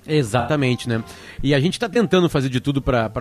Exatamente, 0.07 0.87
né? 0.87 1.03
E 1.43 1.53
a 1.53 1.59
gente 1.59 1.77
tá 1.77 1.89
tentando 1.89 2.29
fazer 2.29 2.47
de 2.47 2.61
tudo 2.61 2.81
pra 2.81 3.11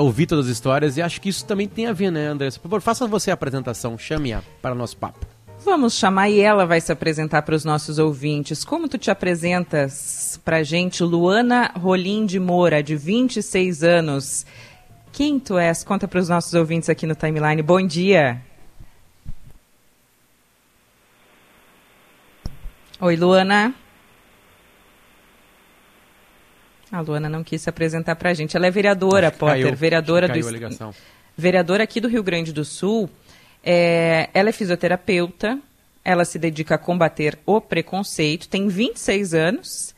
ouvir 0.00 0.26
todas 0.26 0.44
as 0.44 0.52
histórias 0.52 0.98
e 0.98 1.02
acho 1.02 1.18
que 1.18 1.30
isso 1.30 1.46
também 1.46 1.66
tem 1.66 1.86
a 1.86 1.94
ver, 1.94 2.12
né, 2.12 2.26
Andressa? 2.26 2.60
Por 2.60 2.68
favor, 2.68 2.82
faça 2.82 3.06
você 3.06 3.30
a 3.30 3.34
apresentação, 3.34 3.96
chame-a 3.96 4.42
para 4.60 4.74
o 4.74 4.78
nosso 4.78 4.98
papo. 4.98 5.24
Vamos 5.64 5.94
chamar 5.94 6.28
e 6.28 6.40
ela 6.40 6.66
vai 6.66 6.82
se 6.82 6.92
apresentar 6.92 7.40
para 7.40 7.54
os 7.54 7.64
nossos 7.64 7.98
ouvintes. 7.98 8.66
Como 8.66 8.86
tu 8.86 8.98
te 8.98 9.10
apresentas 9.10 10.38
pra 10.44 10.62
gente, 10.62 11.02
Luana 11.02 11.70
Rolim 11.74 12.26
de 12.26 12.38
Moura, 12.38 12.82
de 12.82 12.94
26 12.94 13.82
anos? 13.82 14.44
Quem 15.16 15.40
tu 15.40 15.56
és? 15.58 15.82
Conta 15.82 16.06
para 16.06 16.20
os 16.20 16.28
nossos 16.28 16.52
ouvintes 16.52 16.90
aqui 16.90 17.06
no 17.06 17.14
Timeline. 17.14 17.62
Bom 17.62 17.80
dia. 17.86 18.38
Oi, 23.00 23.16
Luana. 23.16 23.74
A 26.92 27.00
Luana 27.00 27.30
não 27.30 27.42
quis 27.42 27.62
se 27.62 27.70
apresentar 27.70 28.14
pra 28.16 28.34
gente. 28.34 28.58
Ela 28.58 28.66
é 28.66 28.70
vereadora, 28.70 29.30
Potter, 29.30 29.62
caiu- 29.62 29.74
vereadora 29.74 30.28
do 30.28 30.32
a 30.32 30.36
vereadora 31.34 31.84
aqui 31.84 31.98
do 31.98 32.08
Rio 32.08 32.22
Grande 32.22 32.52
do 32.52 32.62
Sul. 32.62 33.08
É, 33.64 34.28
ela 34.34 34.50
é 34.50 34.52
fisioterapeuta, 34.52 35.58
ela 36.04 36.26
se 36.26 36.38
dedica 36.38 36.74
a 36.74 36.78
combater 36.78 37.38
o 37.46 37.58
preconceito, 37.58 38.50
tem 38.50 38.68
26 38.68 39.32
anos. 39.32 39.94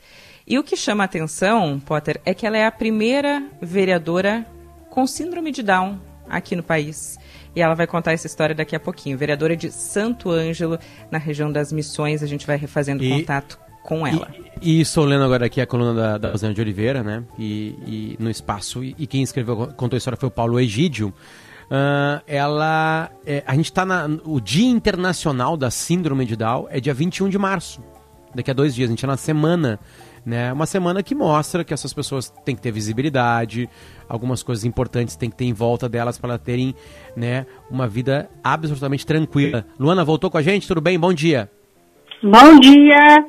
E 0.47 0.57
o 0.57 0.63
que 0.63 0.77
chama 0.77 1.03
a 1.03 1.05
atenção, 1.07 1.77
Potter, 1.77 2.21
é 2.23 2.33
que 2.33 2.47
ela 2.47 2.57
é 2.57 2.65
a 2.65 2.71
primeira 2.71 3.43
vereadora 3.61 4.45
com 4.89 5.05
síndrome 5.07 5.51
de 5.51 5.63
Down 5.63 5.99
aqui 6.29 6.55
no 6.55 6.63
país. 6.63 7.17
E 7.55 7.61
ela 7.61 7.73
vai 7.73 7.87
contar 7.87 8.13
essa 8.13 8.27
história 8.27 8.53
daqui 8.53 8.75
a 8.75 8.79
pouquinho. 8.79 9.17
Vereadora 9.17 9.55
de 9.55 9.71
Santo 9.71 10.29
Ângelo, 10.29 10.77
na 11.09 11.17
região 11.17 11.51
das 11.51 11.71
Missões, 11.71 12.21
a 12.21 12.27
gente 12.27 12.45
vai 12.45 12.57
refazendo 12.57 13.03
E- 13.03 13.09
contato 13.09 13.59
com 13.83 14.05
ela. 14.05 14.27
E, 14.61 14.77
e 14.77 14.81
estou 14.81 15.03
lendo 15.05 15.23
agora 15.23 15.45
aqui 15.47 15.59
a 15.59 15.65
coluna 15.65 15.93
da, 15.93 16.17
da 16.17 16.31
Rosana 16.31 16.53
de 16.53 16.61
Oliveira, 16.61 17.01
né? 17.01 17.23
E, 17.39 18.15
e 18.17 18.17
no 18.19 18.29
espaço. 18.29 18.83
E, 18.83 18.93
quem 19.07 19.23
escreveu, 19.23 19.73
contou 19.75 19.95
a 19.95 19.97
história 19.97 20.17
foi 20.17 20.27
o 20.27 20.31
Paulo 20.31 20.59
Egídio. 20.59 21.13
Ah, 21.71 22.21
ela. 22.27 23.09
é, 23.25 23.43
a 23.45 23.55
gente 23.55 23.65
está. 23.65 23.85
O 24.25 24.39
Dia 24.39 24.67
Internacional 24.69 25.55
da 25.55 25.71
Síndrome 25.71 26.25
de 26.25 26.35
Down 26.35 26.67
é 26.69 26.79
dia 26.79 26.93
21 26.93 27.29
de 27.29 27.37
março. 27.37 27.81
Daqui 28.33 28.51
a 28.51 28.53
dois 28.53 28.75
dias. 28.75 28.89
A 28.89 28.91
gente 28.91 28.99
está 28.99 29.07
na 29.07 29.17
semana. 29.17 29.79
Né? 30.25 30.51
Uma 30.51 30.65
semana 30.65 31.01
que 31.01 31.15
mostra 31.15 31.63
que 31.63 31.73
essas 31.73 31.93
pessoas 31.93 32.29
têm 32.45 32.55
que 32.55 32.61
ter 32.61 32.71
visibilidade, 32.71 33.69
algumas 34.07 34.43
coisas 34.43 34.65
importantes 34.65 35.15
têm 35.15 35.29
que 35.29 35.35
ter 35.35 35.45
em 35.45 35.53
volta 35.53 35.87
delas 35.87 36.17
para 36.17 36.37
terem 36.37 36.75
né, 37.15 37.45
uma 37.69 37.87
vida 37.87 38.29
absolutamente 38.43 39.05
tranquila. 39.05 39.65
Luana 39.79 40.03
voltou 40.03 40.29
com 40.29 40.37
a 40.37 40.41
gente? 40.41 40.67
Tudo 40.67 40.81
bem? 40.81 40.99
Bom 40.99 41.13
dia. 41.13 41.49
Bom 42.21 42.59
dia. 42.59 43.25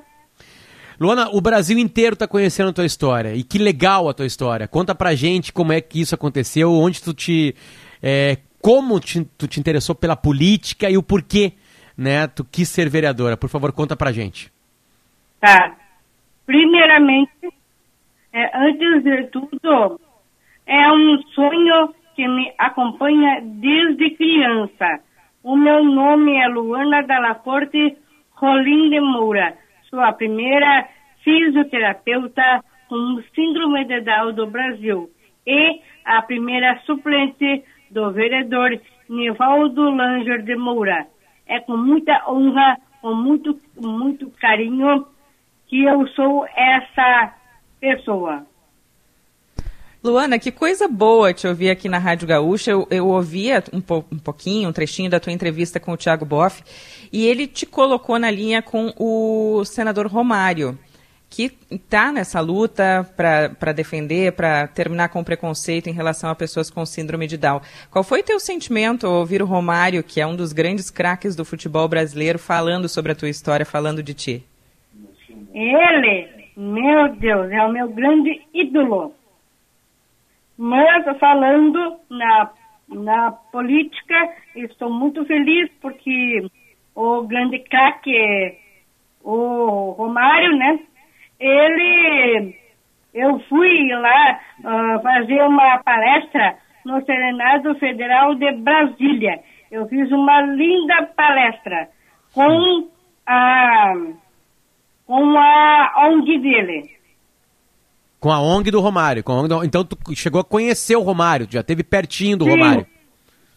Luana, 1.00 1.30
o 1.32 1.40
Brasil 1.40 1.78
inteiro 1.78 2.12
está 2.12 2.26
conhecendo 2.26 2.68
a 2.68 2.73
tua 2.75 2.85
história. 2.85 3.35
E 3.35 3.42
que 3.42 3.56
legal 3.56 4.09
a 4.09 4.12
tua 4.12 4.26
história. 4.26 4.68
Conta 4.68 4.94
pra 4.94 5.14
gente 5.14 5.50
como 5.50 5.73
é 5.73 5.80
que 5.80 5.99
isso 5.99 6.14
aconteceu, 6.14 6.73
onde 6.73 7.02
tu 7.02 7.14
te. 7.14 7.54
É, 8.02 8.37
como 8.61 9.00
te, 9.00 9.25
tu 9.38 9.47
te 9.49 9.59
interessou 9.59 9.94
pela 9.94 10.14
política 10.14 10.90
e 10.90 10.99
o 10.99 11.02
porquê, 11.02 11.54
né? 11.97 12.26
Tu 12.26 12.44
quis 12.44 12.68
ser 12.68 12.90
vereadora. 12.90 13.35
Por 13.35 13.49
favor, 13.49 13.73
conta 13.73 13.97
pra 13.97 14.12
gente. 14.12 14.52
Tá. 15.40 15.79
Primeiramente, 16.50 17.49
é, 18.33 18.50
antes 18.59 19.04
de 19.04 19.23
tudo, 19.28 20.00
é 20.66 20.92
um 20.92 21.23
sonho 21.33 21.95
que 22.16 22.26
me 22.26 22.52
acompanha 22.59 23.40
desde 23.40 24.11
criança. 24.16 24.99
O 25.45 25.54
meu 25.54 25.85
nome 25.85 26.35
é 26.35 26.49
Luana 26.49 27.04
Dalla 27.04 27.37
Forte 27.37 27.97
Rolim 28.33 28.90
de 28.90 28.99
Moura. 28.99 29.57
Sou 29.88 30.00
a 30.00 30.12
primeira 30.12 30.88
fisioterapeuta 31.23 32.64
com 32.88 33.23
síndrome 33.33 33.85
de 33.85 34.00
Down 34.00 34.33
do 34.33 34.49
Brasil 34.49 35.09
e 35.47 35.80
a 36.04 36.21
primeira 36.23 36.80
suplente 36.80 37.62
do 37.92 38.11
vereador 38.11 38.76
Nivaldo 39.09 39.88
Langer 39.88 40.42
de 40.42 40.57
Moura. 40.57 41.07
É 41.47 41.61
com 41.61 41.76
muita 41.76 42.28
honra, 42.28 42.76
com 43.00 43.14
muito, 43.14 43.57
muito 43.80 44.28
carinho 44.40 45.07
que 45.70 45.84
eu 45.84 46.04
sou 46.08 46.44
essa 46.56 47.32
pessoa. 47.80 48.44
Luana, 50.02 50.38
que 50.38 50.50
coisa 50.50 50.88
boa 50.88 51.32
te 51.32 51.46
ouvir 51.46 51.70
aqui 51.70 51.88
na 51.88 51.98
Rádio 51.98 52.26
Gaúcha. 52.26 52.72
Eu, 52.72 52.88
eu 52.90 53.06
ouvia 53.06 53.62
um, 53.72 53.80
po, 53.80 54.04
um, 54.10 54.18
pouquinho, 54.18 54.68
um 54.68 54.72
trechinho 54.72 55.08
da 55.08 55.20
tua 55.20 55.32
entrevista 55.32 55.78
com 55.78 55.92
o 55.92 55.96
Tiago 55.96 56.24
Boff, 56.24 56.64
e 57.12 57.24
ele 57.24 57.46
te 57.46 57.66
colocou 57.66 58.18
na 58.18 58.30
linha 58.30 58.60
com 58.60 58.92
o 58.98 59.64
senador 59.64 60.06
Romário, 60.06 60.76
que 61.28 61.52
está 61.70 62.10
nessa 62.10 62.40
luta 62.40 63.08
para 63.14 63.72
defender, 63.72 64.32
para 64.32 64.66
terminar 64.66 65.10
com 65.10 65.20
o 65.20 65.24
preconceito 65.24 65.88
em 65.88 65.92
relação 65.92 66.30
a 66.30 66.34
pessoas 66.34 66.68
com 66.68 66.84
síndrome 66.84 67.28
de 67.28 67.36
Down. 67.36 67.60
Qual 67.90 68.02
foi 68.02 68.24
teu 68.24 68.40
sentimento 68.40 69.06
ao 69.06 69.12
ouvir 69.12 69.40
o 69.40 69.46
Romário, 69.46 70.02
que 70.02 70.20
é 70.20 70.26
um 70.26 70.34
dos 70.34 70.52
grandes 70.52 70.90
craques 70.90 71.36
do 71.36 71.44
futebol 71.44 71.86
brasileiro, 71.86 72.38
falando 72.38 72.88
sobre 72.88 73.12
a 73.12 73.14
tua 73.14 73.28
história, 73.28 73.64
falando 73.64 74.02
de 74.02 74.14
ti? 74.14 74.50
Ele, 75.52 76.28
meu 76.57 77.09
Deus, 77.14 77.50
é 77.50 77.64
o 77.64 77.73
meu 77.73 77.88
grande 77.88 78.40
ídolo 78.54 79.14
mas 80.62 81.07
falando 81.19 81.97
na, 82.11 82.50
na 82.87 83.33
política, 83.50 84.14
estou 84.54 84.92
muito 84.92 85.25
feliz 85.25 85.71
porque 85.80 86.47
o 86.95 87.23
grande 87.23 87.61
craque, 87.61 88.59
o 89.25 89.92
Romário, 89.92 90.54
né? 90.54 90.78
Ele, 91.40 92.54
eu 93.14 93.40
fui 93.49 93.88
lá 93.95 94.40
uh, 94.59 95.02
fazer 95.02 95.42
uma 95.45 95.78
palestra 95.78 96.59
no 96.85 97.02
Senado 97.07 97.75
Federal 97.76 98.35
de 98.35 98.52
Brasília. 98.52 99.40
Eu 99.71 99.88
fiz 99.88 100.12
uma 100.12 100.42
linda 100.42 101.07
palestra 101.16 101.88
com 102.35 102.87
a, 103.26 103.95
com 105.11 105.37
a 105.37 106.07
ONG 106.07 106.38
dele. 106.38 106.88
Com 108.21 108.31
a 108.31 108.40
ONG 108.40 108.71
do 108.71 108.79
Romário. 108.79 109.25
Com 109.25 109.33
ONG 109.33 109.49
do... 109.49 109.64
Então 109.64 109.85
tu 109.85 109.99
chegou 110.14 110.40
a 110.40 110.45
conhecer 110.45 110.95
o 110.95 111.02
Romário, 111.02 111.49
já 111.50 111.64
teve 111.64 111.83
pertinho 111.83 112.37
do 112.37 112.45
sim, 112.45 112.50
Romário. 112.52 112.87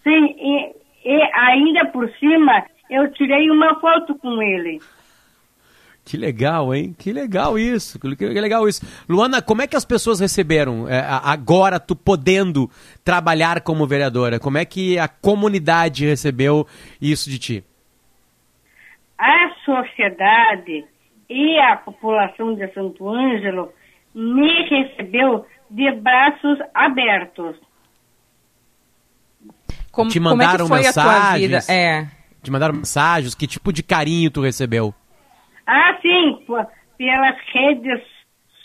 Sim, 0.04 0.36
e, 0.36 0.76
e 1.06 1.22
ainda 1.32 1.86
por 1.92 2.10
cima 2.20 2.66
eu 2.90 3.14
tirei 3.14 3.52
uma 3.52 3.80
foto 3.80 4.16
com 4.16 4.42
ele. 4.42 4.82
Que 6.04 6.18
legal, 6.18 6.74
hein? 6.74 6.96
Que 6.98 7.14
legal 7.14 7.60
isso. 7.60 8.00
Que 8.00 8.08
legal 8.08 8.68
isso. 8.68 8.82
Luana, 9.08 9.40
como 9.40 9.62
é 9.62 9.68
que 9.68 9.76
as 9.76 9.86
pessoas 9.86 10.20
receberam 10.20 10.90
é, 10.90 11.06
agora 11.08 11.80
tu 11.80 11.96
podendo 11.96 12.68
trabalhar 13.06 13.62
como 13.62 13.86
vereadora? 13.86 14.40
Como 14.40 14.58
é 14.58 14.66
que 14.66 14.98
a 14.98 15.08
comunidade 15.08 16.04
recebeu 16.04 16.66
isso 17.00 17.30
de 17.30 17.38
ti? 17.38 17.64
A 19.20 19.54
sociedade 19.64 20.84
e 21.30 21.60
a 21.60 21.77
população 21.77 22.56
de 22.56 22.68
Santo 22.74 23.10
Ângelo 23.10 23.72
me 24.13 24.63
recebeu 24.70 25.46
de 25.70 25.92
braços 25.94 26.60
abertos. 26.74 27.58
Como, 29.92 30.10
Te 30.10 30.20
mandaram 30.20 30.65
como 30.65 30.76
é 30.76 30.84
mensagens? 30.84 31.69
É. 31.69 32.08
Te 32.41 32.52
mandaram 32.52 32.76
mensagens? 32.76 33.36
Que 33.36 33.48
tipo 33.48 33.71
de 33.71 33.84
carinho 33.84 34.32
tu 34.32 34.41
recebeu? 34.41 34.93
Ah, 35.65 35.98
sim, 36.02 36.45
pelas 36.98 37.38
redes, 37.54 38.02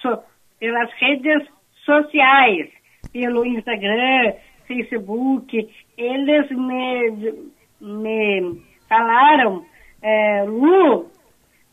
so, 0.02 0.18
pelas 0.59 0.90
redes 0.94 1.46
sociais, 1.85 2.70
pelo 3.12 3.44
Instagram, 3.44 4.35
Facebook, 4.66 5.68
eles 5.96 6.50
me, 6.50 7.50
me 7.80 8.62
falaram, 8.88 9.64
é, 10.02 10.44
Lu, 10.44 11.11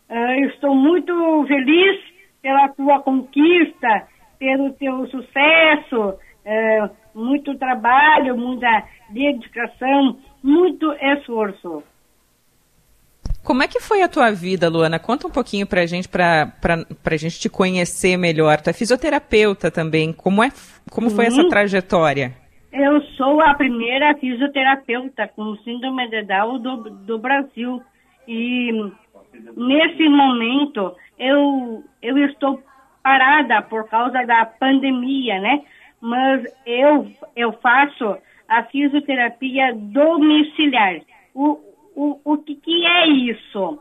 uh, 0.09 0.45
estou 0.47 0.75
muito 0.75 1.45
feliz 1.47 2.15
pela 2.41 2.69
tua 2.69 2.99
conquista, 3.01 4.07
pelo 4.37 4.71
teu 4.73 5.07
sucesso, 5.07 6.19
é, 6.45 6.89
muito 7.13 7.57
trabalho, 7.57 8.37
muita 8.37 8.83
dedicação, 9.09 10.19
muito 10.43 10.91
esforço. 10.93 11.83
Como 13.43 13.63
é 13.63 13.67
que 13.67 13.79
foi 13.79 14.01
a 14.01 14.07
tua 14.07 14.31
vida, 14.31 14.69
Luana? 14.69 14.99
Conta 14.99 15.27
um 15.27 15.31
pouquinho 15.31 15.67
pra 15.67 15.85
gente, 15.85 16.09
pra, 16.09 16.51
pra, 16.59 16.85
pra 17.03 17.17
gente 17.17 17.39
te 17.39 17.49
conhecer 17.49 18.17
melhor. 18.17 18.59
Tu 18.59 18.71
é 18.71 18.73
fisioterapeuta 18.73 19.69
também. 19.69 20.11
Como, 20.11 20.43
é, 20.43 20.49
como 20.91 21.11
foi 21.11 21.25
essa 21.25 21.47
trajetória? 21.47 22.33
Eu 22.73 23.01
sou 23.15 23.39
a 23.41 23.53
primeira 23.53 24.15
fisioterapeuta 24.15 25.27
com 25.35 25.55
síndrome 25.57 26.09
de 26.09 26.23
Down 26.23 26.59
do, 26.59 26.77
do 26.89 27.19
Brasil. 27.19 27.81
E 28.27 28.71
nesse 29.55 30.07
momento 30.09 30.95
eu, 31.17 31.83
eu 32.01 32.17
estou 32.25 32.61
parada 33.03 33.61
por 33.61 33.87
causa 33.87 34.25
da 34.25 34.45
pandemia, 34.45 35.39
né? 35.39 35.63
Mas 36.01 36.43
eu, 36.65 37.07
eu 37.35 37.53
faço 37.53 38.17
a 38.47 38.63
fisioterapia 38.63 39.73
domiciliar. 39.75 41.01
O, 41.33 41.59
o, 41.95 42.19
o 42.23 42.37
que, 42.37 42.55
que 42.55 42.85
é 42.85 43.07
isso? 43.07 43.79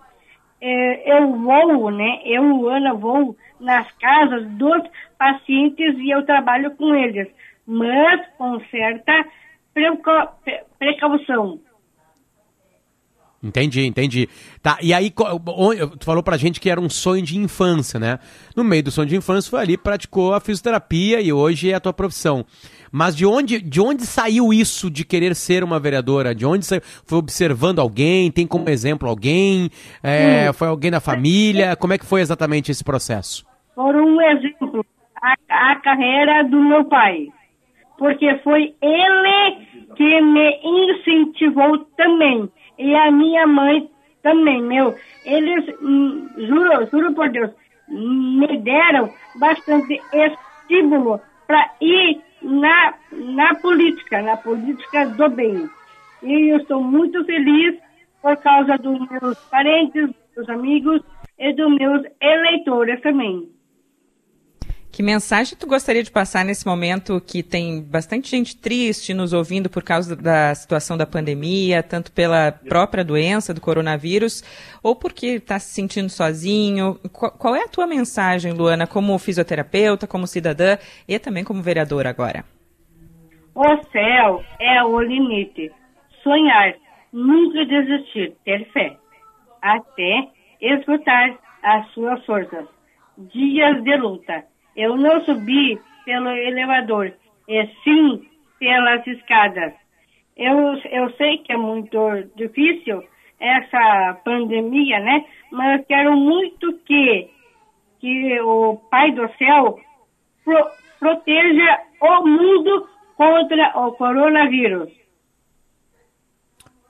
É, 0.60 1.18
eu 1.18 1.32
vou, 1.32 1.90
né? 1.90 2.20
Eu, 2.24 2.68
Ana, 2.68 2.94
vou 2.94 3.36
nas 3.60 3.90
casas 3.98 4.48
dos 4.52 4.82
pacientes 5.18 5.98
e 5.98 6.10
eu 6.10 6.24
trabalho 6.24 6.70
com 6.76 6.94
eles, 6.94 7.28
mas 7.66 8.26
com 8.36 8.60
certa 8.70 9.26
precaução. 10.78 11.60
Entendi, 13.44 13.84
entendi. 13.84 14.28
Tá, 14.62 14.78
e 14.80 14.94
aí, 14.94 15.10
tu 15.10 16.04
falou 16.04 16.22
pra 16.22 16.38
gente 16.38 16.58
que 16.58 16.70
era 16.70 16.80
um 16.80 16.88
sonho 16.88 17.22
de 17.22 17.36
infância, 17.36 18.00
né? 18.00 18.18
No 18.56 18.64
meio 18.64 18.82
do 18.82 18.90
sonho 18.90 19.06
de 19.06 19.16
infância, 19.16 19.50
foi 19.50 19.60
ali, 19.60 19.76
praticou 19.76 20.32
a 20.32 20.40
fisioterapia 20.40 21.20
e 21.20 21.30
hoje 21.30 21.70
é 21.70 21.74
a 21.74 21.80
tua 21.80 21.92
profissão. 21.92 22.46
Mas 22.90 23.14
de 23.14 23.26
onde, 23.26 23.60
de 23.60 23.80
onde 23.80 24.06
saiu 24.06 24.52
isso 24.52 24.90
de 24.90 25.04
querer 25.04 25.34
ser 25.34 25.62
uma 25.62 25.78
vereadora? 25.78 26.34
De 26.34 26.46
onde 26.46 26.64
saiu? 26.64 26.80
Foi 27.04 27.18
observando 27.18 27.80
alguém? 27.80 28.30
Tem 28.30 28.46
como 28.46 28.70
exemplo 28.70 29.08
alguém? 29.08 29.68
É, 30.02 30.50
foi 30.52 30.68
alguém 30.68 30.90
da 30.90 31.00
família? 31.00 31.76
Como 31.76 31.92
é 31.92 31.98
que 31.98 32.06
foi 32.06 32.22
exatamente 32.22 32.70
esse 32.70 32.82
processo? 32.82 33.44
Por 33.74 33.94
um 33.94 34.20
exemplo, 34.22 34.86
a, 35.20 35.72
a 35.72 35.76
carreira 35.80 36.44
do 36.44 36.60
meu 36.60 36.84
pai. 36.84 37.26
Porque 37.98 38.38
foi 38.44 38.74
ele 38.80 39.66
que 39.96 40.20
me 40.22 40.60
incentivou 40.62 41.78
também 41.96 42.48
e 42.78 42.94
a 42.94 43.10
minha 43.10 43.46
mãe 43.46 43.88
também, 44.22 44.62
meu. 44.62 44.94
Eles, 45.24 45.64
hum, 45.80 46.28
juro, 46.36 46.86
juro 46.90 47.14
por 47.14 47.28
Deus, 47.30 47.50
me 47.88 48.58
deram 48.58 49.12
bastante 49.36 50.00
estímulo 50.12 51.20
para 51.46 51.70
ir 51.80 52.20
na, 52.42 52.94
na 53.12 53.54
política, 53.56 54.22
na 54.22 54.36
política 54.36 55.06
do 55.06 55.28
bem. 55.28 55.68
E 56.22 56.52
eu 56.52 56.58
estou 56.58 56.82
muito 56.82 57.24
feliz 57.24 57.76
por 58.22 58.36
causa 58.38 58.78
dos 58.78 58.98
meus 59.10 59.38
parentes, 59.50 60.10
dos 60.34 60.48
amigos 60.48 61.02
e 61.38 61.52
dos 61.52 61.74
meus 61.76 62.02
eleitores 62.20 63.00
também. 63.02 63.53
Que 64.94 65.02
mensagem 65.02 65.58
tu 65.58 65.66
gostaria 65.66 66.04
de 66.04 66.10
passar 66.12 66.44
nesse 66.44 66.64
momento 66.64 67.20
que 67.20 67.42
tem 67.42 67.82
bastante 67.82 68.30
gente 68.30 68.56
triste 68.56 69.12
nos 69.12 69.32
ouvindo 69.32 69.68
por 69.68 69.82
causa 69.82 70.14
da 70.14 70.54
situação 70.54 70.96
da 70.96 71.04
pandemia, 71.04 71.82
tanto 71.82 72.12
pela 72.12 72.52
própria 72.52 73.02
doença 73.04 73.52
do 73.52 73.60
coronavírus, 73.60 74.44
ou 74.84 74.94
porque 74.94 75.26
está 75.26 75.58
se 75.58 75.74
sentindo 75.74 76.08
sozinho? 76.08 76.96
Qual, 77.12 77.32
qual, 77.32 77.56
é 77.56 77.64
a 77.64 77.68
tua 77.68 77.88
mensagem, 77.88 78.52
Luana, 78.52 78.86
como 78.86 79.18
fisioterapeuta, 79.18 80.06
como 80.06 80.28
cidadã 80.28 80.78
e 81.08 81.18
também 81.18 81.42
como 81.42 81.60
vereadora 81.60 82.08
agora? 82.08 82.44
O 83.52 83.66
céu 83.90 84.44
é 84.60 84.80
o 84.84 85.00
limite. 85.00 85.72
Sonhar, 86.22 86.72
nunca 87.12 87.66
desistir, 87.66 88.36
ter 88.44 88.64
fé, 88.70 88.96
até 89.60 90.28
esgotar 90.60 91.36
as 91.64 91.84
suas 91.88 92.24
forças 92.24 92.64
dias 93.18 93.82
de 93.82 93.96
luta. 93.96 94.53
Eu 94.76 94.96
não 94.96 95.24
subi 95.24 95.80
pelo 96.04 96.28
elevador, 96.28 97.12
e 97.48 97.66
sim 97.82 98.28
pelas 98.58 99.06
escadas. 99.06 99.72
Eu, 100.36 100.74
eu 100.90 101.10
sei 101.16 101.38
que 101.38 101.52
é 101.52 101.56
muito 101.56 101.98
difícil 102.36 103.04
essa 103.38 104.20
pandemia, 104.24 105.00
né? 105.00 105.24
Mas 105.50 105.80
eu 105.80 105.86
quero 105.86 106.16
muito 106.16 106.72
que, 106.84 107.30
que 108.00 108.40
o 108.40 108.76
Pai 108.90 109.12
do 109.12 109.28
Céu 109.38 109.78
pro, 110.44 110.70
proteja 110.98 111.80
o 112.00 112.26
mundo 112.26 112.88
contra 113.16 113.78
o 113.78 113.92
coronavírus. 113.92 114.90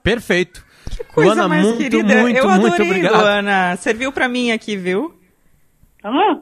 Perfeito. 0.01 0.65
Que 0.95 1.03
coisa 1.03 1.33
Luana, 1.33 1.47
mais 1.47 1.63
muito, 1.63 1.77
querida. 1.77 2.21
muito, 2.21 2.37
eu 2.37 2.49
muito 2.49 2.67
adorei, 2.67 2.87
obrigado. 2.87 3.21
Luana. 3.21 3.75
Serviu 3.75 4.11
pra 4.11 4.27
mim 4.27 4.51
aqui, 4.51 4.75
viu? 4.77 5.13
Hã? 6.03 6.41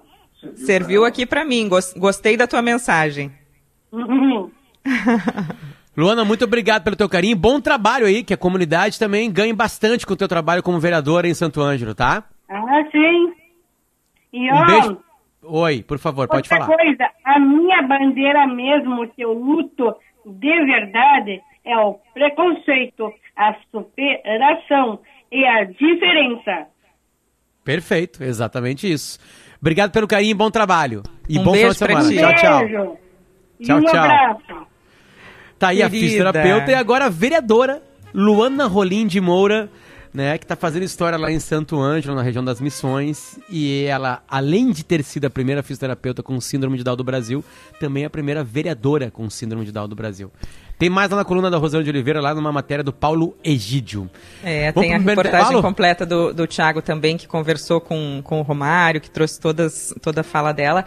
Serviu 0.55 1.05
aqui 1.05 1.25
pra 1.25 1.43
mim. 1.45 1.67
Gos- 1.69 1.93
Gostei 1.93 2.35
da 2.37 2.47
tua 2.47 2.61
mensagem. 2.61 3.31
Uhum. 3.91 4.49
Luana, 5.95 6.25
muito 6.25 6.43
obrigado 6.45 6.83
pelo 6.83 6.95
teu 6.95 7.07
carinho. 7.07 7.35
Bom 7.35 7.61
trabalho 7.61 8.05
aí, 8.05 8.23
que 8.23 8.33
a 8.33 8.37
comunidade 8.37 8.97
também 8.97 9.31
ganhe 9.31 9.53
bastante 9.53 10.05
com 10.05 10.13
o 10.13 10.17
teu 10.17 10.27
trabalho 10.27 10.63
como 10.63 10.79
vereadora 10.79 11.27
em 11.27 11.33
Santo 11.35 11.61
Ângelo, 11.61 11.93
tá? 11.93 12.23
Ah, 12.49 12.83
sim. 12.91 13.33
E 14.33 14.51
Um 14.51 14.55
ó, 14.55 14.65
beijo. 14.65 14.97
Oi, 15.43 15.83
por 15.83 15.99
favor, 15.99 16.27
pode 16.27 16.49
outra 16.49 16.65
falar. 16.65 16.75
coisa, 16.77 17.09
a 17.25 17.39
minha 17.39 17.81
bandeira 17.83 18.47
mesmo 18.47 19.07
que 19.09 19.21
eu 19.23 19.33
luto 19.33 19.93
de 20.25 20.65
verdade 20.65 21.41
é 21.65 21.77
o 21.77 21.99
preconceito, 22.13 23.11
a 23.35 23.53
superação 23.69 24.99
e 25.31 25.45
a 25.45 25.65
diferença. 25.65 26.67
Perfeito, 27.63 28.23
exatamente 28.23 28.91
isso. 28.91 29.19
Obrigado 29.63 29.91
pelo 29.91 30.05
carinho, 30.05 30.35
bom 30.35 30.51
trabalho. 30.51 31.03
E 31.29 31.39
Um 31.39 31.43
bom 31.45 31.53
final 31.53 31.69
beijo 31.69 31.73
de 31.73 31.79
pra 31.79 32.01
semana. 32.01 32.09
ti. 32.09 32.17
Tchau, 32.17 32.35
tchau. 32.35 32.59
Beijo. 32.59 32.97
E 33.61 33.63
Tchau, 33.65 33.77
um 33.77 33.83
tchau. 33.85 33.95
abraço. 34.03 34.67
Tá 35.57 35.67
aí 35.69 35.81
a 35.81 35.89
Querida. 35.89 36.05
fisioterapeuta 36.09 36.71
e 36.71 36.75
agora 36.75 37.05
a 37.05 37.09
vereadora 37.09 37.81
Luana 38.13 38.65
Rolim 38.67 39.07
de 39.07 39.21
Moura, 39.21 39.69
né, 40.13 40.37
que 40.37 40.45
tá 40.45 40.57
fazendo 40.57 40.83
história 40.83 41.17
lá 41.17 41.31
em 41.31 41.39
Santo 41.39 41.79
Ângelo, 41.79 42.13
na 42.13 42.21
região 42.21 42.43
das 42.43 42.59
Missões, 42.59 43.39
e 43.49 43.85
ela, 43.85 44.21
além 44.27 44.69
de 44.71 44.83
ter 44.83 45.01
sido 45.01 45.25
a 45.25 45.29
primeira 45.29 45.63
fisioterapeuta 45.63 46.21
com 46.21 46.39
síndrome 46.41 46.77
de 46.77 46.83
Down 46.83 46.97
do 46.97 47.03
Brasil, 47.05 47.41
também 47.79 48.03
é 48.03 48.07
a 48.07 48.09
primeira 48.09 48.43
vereadora 48.43 49.09
com 49.09 49.29
síndrome 49.29 49.63
de 49.63 49.71
Down 49.71 49.87
do 49.87 49.95
Brasil. 49.95 50.29
Tem 50.83 50.89
mais 50.89 51.09
lá 51.09 51.15
na 51.15 51.23
coluna 51.23 51.49
da 51.49 51.55
Rosana 51.55 51.81
de 51.81 51.89
Oliveira, 51.89 52.19
lá 52.19 52.35
numa 52.35 52.51
matéria 52.51 52.83
do 52.83 52.91
Paulo 52.91 53.37
Egídio. 53.41 54.09
É, 54.43 54.69
Vamos 54.73 54.89
tem 54.89 54.93
a 54.93 54.99
reportagem 54.99 55.61
completa 55.61 56.05
do, 56.05 56.33
do 56.33 56.45
Thiago 56.45 56.81
também, 56.81 57.15
que 57.15 57.25
conversou 57.25 57.79
com, 57.79 58.19
com 58.21 58.41
o 58.41 58.41
Romário, 58.41 58.99
que 58.99 59.09
trouxe 59.09 59.39
todas, 59.39 59.95
toda 60.01 60.19
a 60.19 60.23
fala 60.25 60.51
dela. 60.51 60.83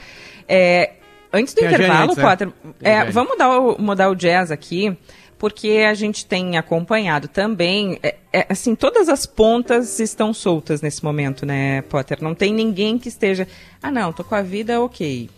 É, 0.47 0.97
antes 1.33 1.55
do 1.55 1.61
Tem 1.61 1.69
intervalo, 1.69 2.11
antes, 2.11 2.17
né? 2.19 2.23
Potter, 2.23 2.53
é, 2.83 3.11
vamos 3.11 3.31
mudar 3.31 3.59
o, 3.59 3.81
mudar 3.81 4.11
o 4.11 4.15
jazz 4.15 4.51
aqui, 4.51 4.95
porque 5.39 5.87
a 5.89 5.95
gente 5.95 6.27
tem 6.27 6.59
acompanhado 6.59 7.27
também, 7.27 7.99
é, 8.03 8.17
é, 8.35 8.47
assim, 8.51 8.75
todas 8.75 9.09
as 9.09 9.25
pontas 9.25 9.99
estão 9.99 10.35
soltas 10.35 10.83
nesse 10.83 11.03
momento, 11.03 11.47
né, 11.47 11.81
Potter? 11.81 12.19
Não 12.21 12.35
tem 12.35 12.53
ninguém 12.53 12.99
que 12.99 13.09
esteja, 13.09 13.49
ah 13.83 13.91
não, 13.91 14.13
tô 14.13 14.23
com 14.23 14.35
a 14.35 14.43
vida 14.43 14.79
ok, 14.79 15.31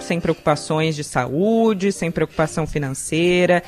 sem 0.00 0.20
preocupações 0.20 0.96
de 0.96 1.04
saúde, 1.04 1.92
sem 1.92 2.10
preocupação 2.10 2.66
financeira. 2.66 3.62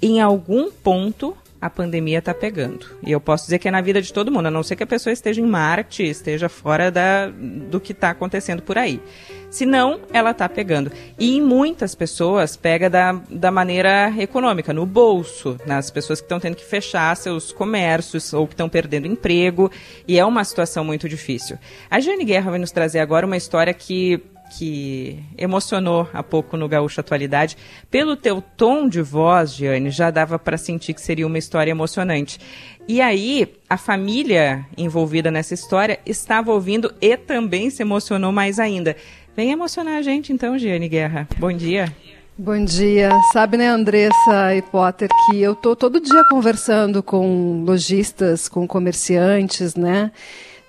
Em 0.00 0.20
algum 0.20 0.70
ponto, 0.70 1.36
a 1.62 1.70
pandemia 1.70 2.18
está 2.18 2.34
pegando. 2.34 2.86
E 3.06 3.12
eu 3.12 3.20
posso 3.20 3.44
dizer 3.44 3.60
que 3.60 3.68
é 3.68 3.70
na 3.70 3.80
vida 3.80 4.02
de 4.02 4.12
todo 4.12 4.32
mundo, 4.32 4.46
a 4.46 4.50
não 4.50 4.64
ser 4.64 4.74
que 4.74 4.82
a 4.82 4.86
pessoa 4.86 5.12
esteja 5.12 5.40
em 5.40 5.46
Marte, 5.46 6.02
esteja 6.02 6.48
fora 6.48 6.90
da, 6.90 7.28
do 7.28 7.78
que 7.78 7.92
está 7.92 8.10
acontecendo 8.10 8.62
por 8.62 8.76
aí. 8.76 9.00
Se 9.48 9.64
não, 9.64 10.00
ela 10.12 10.32
está 10.32 10.48
pegando. 10.48 10.90
E 11.16 11.36
em 11.36 11.40
muitas 11.40 11.94
pessoas 11.94 12.56
pega 12.56 12.90
da, 12.90 13.12
da 13.30 13.52
maneira 13.52 14.12
econômica, 14.18 14.72
no 14.72 14.84
bolso, 14.84 15.56
nas 15.64 15.88
pessoas 15.88 16.20
que 16.20 16.24
estão 16.24 16.40
tendo 16.40 16.56
que 16.56 16.64
fechar 16.64 17.16
seus 17.16 17.52
comércios 17.52 18.32
ou 18.32 18.48
que 18.48 18.54
estão 18.54 18.68
perdendo 18.68 19.06
emprego. 19.06 19.70
E 20.08 20.18
é 20.18 20.24
uma 20.24 20.42
situação 20.42 20.84
muito 20.84 21.08
difícil. 21.08 21.56
A 21.88 22.00
Jane 22.00 22.24
Guerra 22.24 22.50
vai 22.50 22.58
nos 22.58 22.72
trazer 22.72 22.98
agora 22.98 23.24
uma 23.24 23.36
história 23.36 23.72
que 23.72 24.20
que 24.58 25.18
emocionou 25.36 26.08
há 26.12 26.22
pouco 26.22 26.56
no 26.56 26.68
Gaúcho 26.68 27.00
Atualidade. 27.00 27.56
Pelo 27.90 28.16
teu 28.16 28.42
tom 28.56 28.88
de 28.88 29.00
voz, 29.00 29.54
Giane, 29.54 29.90
já 29.90 30.10
dava 30.10 30.38
para 30.38 30.58
sentir 30.58 30.94
que 30.94 31.00
seria 31.00 31.26
uma 31.26 31.38
história 31.38 31.70
emocionante. 31.70 32.38
E 32.86 33.00
aí, 33.00 33.54
a 33.68 33.76
família 33.76 34.66
envolvida 34.76 35.30
nessa 35.30 35.54
história 35.54 35.98
estava 36.04 36.52
ouvindo 36.52 36.92
e 37.00 37.16
também 37.16 37.70
se 37.70 37.82
emocionou 37.82 38.32
mais 38.32 38.58
ainda. 38.58 38.96
Vem 39.36 39.52
emocionar 39.52 39.96
a 39.96 40.02
gente 40.02 40.32
então, 40.32 40.58
Giane 40.58 40.88
Guerra. 40.88 41.26
Bom 41.38 41.52
dia. 41.52 41.92
Bom 42.36 42.64
dia. 42.64 43.10
Sabe, 43.32 43.56
né, 43.56 43.68
Andressa 43.68 44.54
e 44.54 44.62
Potter, 44.62 45.08
que 45.26 45.40
eu 45.40 45.54
tô 45.54 45.76
todo 45.76 46.00
dia 46.00 46.24
conversando 46.28 47.02
com 47.02 47.62
lojistas, 47.64 48.48
com 48.48 48.66
comerciantes, 48.66 49.74
né? 49.74 50.10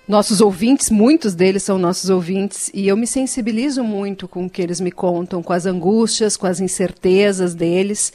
Nossos 0.05 0.41
ouvintes, 0.41 0.89
muitos 0.89 1.33
deles 1.33 1.63
são 1.63 1.77
nossos 1.77 2.09
ouvintes, 2.09 2.69
e 2.73 2.87
eu 2.87 2.97
me 2.97 3.07
sensibilizo 3.07 3.83
muito 3.83 4.27
com 4.27 4.45
o 4.45 4.49
que 4.49 4.61
eles 4.61 4.81
me 4.81 4.91
contam, 4.91 5.41
com 5.41 5.53
as 5.53 5.65
angústias, 5.65 6.35
com 6.35 6.45
as 6.45 6.59
incertezas 6.59 7.55
deles. 7.55 8.11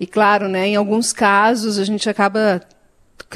E 0.00 0.06
claro, 0.06 0.48
né, 0.48 0.66
em 0.66 0.74
alguns 0.74 1.12
casos 1.12 1.78
a 1.78 1.84
gente 1.84 2.10
acaba 2.10 2.60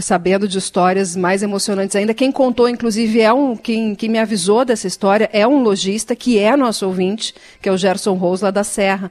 sabendo 0.01 0.49
de 0.49 0.59
histórias 0.59 1.15
mais 1.15 1.43
emocionantes 1.43 1.95
ainda. 1.95 2.13
Quem 2.13 2.33
contou, 2.33 2.69
inclusive, 2.69 3.21
é 3.21 3.33
um 3.33 3.57
quem, 3.57 3.95
quem 3.95 4.09
me 4.09 4.19
avisou 4.19 4.65
dessa 4.65 4.87
história 4.87 5.31
é 5.33 5.47
um 5.47 5.63
lojista 5.63 6.17
que 6.17 6.39
é 6.39 6.57
nosso 6.57 6.87
ouvinte, 6.87 7.35
que 7.63 7.69
é 7.69 7.73
o 7.73 7.77
Gerson 7.77 8.15
Rose 8.15 8.43
lá 8.43 8.51
da 8.51 8.65
Serra. 8.65 9.11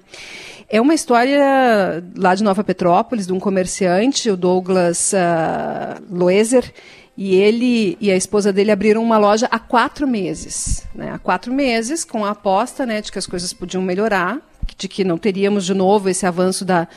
É 0.69 0.81
uma 0.81 0.93
história 0.93 2.03
lá 2.17 2.35
de 2.35 2.43
Nova 2.43 2.63
Petrópolis, 2.63 3.27
de 3.27 3.33
um 3.33 3.39
comerciante, 3.39 4.29
o 4.29 4.35
Douglas 4.35 5.13
uh, 5.13 6.03
Loeser, 6.11 6.73
e 7.17 7.35
ele 7.35 7.97
e 8.01 8.11
a 8.11 8.15
esposa 8.15 8.51
dele 8.51 8.71
abriram 8.71 9.01
uma 9.01 9.17
loja 9.17 9.47
há 9.49 9.57
quatro 9.57 10.07
meses. 10.07 10.85
Né? 10.93 11.11
Há 11.11 11.17
quatro 11.17 11.53
meses, 11.53 12.03
com 12.03 12.25
a 12.25 12.31
aposta 12.31 12.85
né, 12.85 13.01
de 13.01 13.11
que 13.11 13.19
as 13.19 13.25
coisas 13.25 13.53
podiam 13.53 13.81
melhorar, 13.81 14.39
de 14.77 14.87
que 14.87 15.03
não 15.03 15.17
teríamos 15.17 15.65
de 15.65 15.73
novo 15.73 16.09
esse 16.09 16.25
avanço 16.25 16.65
da, 16.65 16.87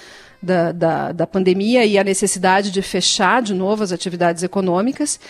da, 0.43 0.73
da, 0.73 1.13
da 1.13 1.27
pandemia 1.27 1.85
e 1.85 1.99
a 1.99 2.05
necessidade 2.05 2.71
de 2.71 2.83
fechar 2.83 3.43
de 3.43 3.55
novo 3.55 3.85
as 3.85 3.93
atividades 3.93 4.43
econômicas. 4.43 5.21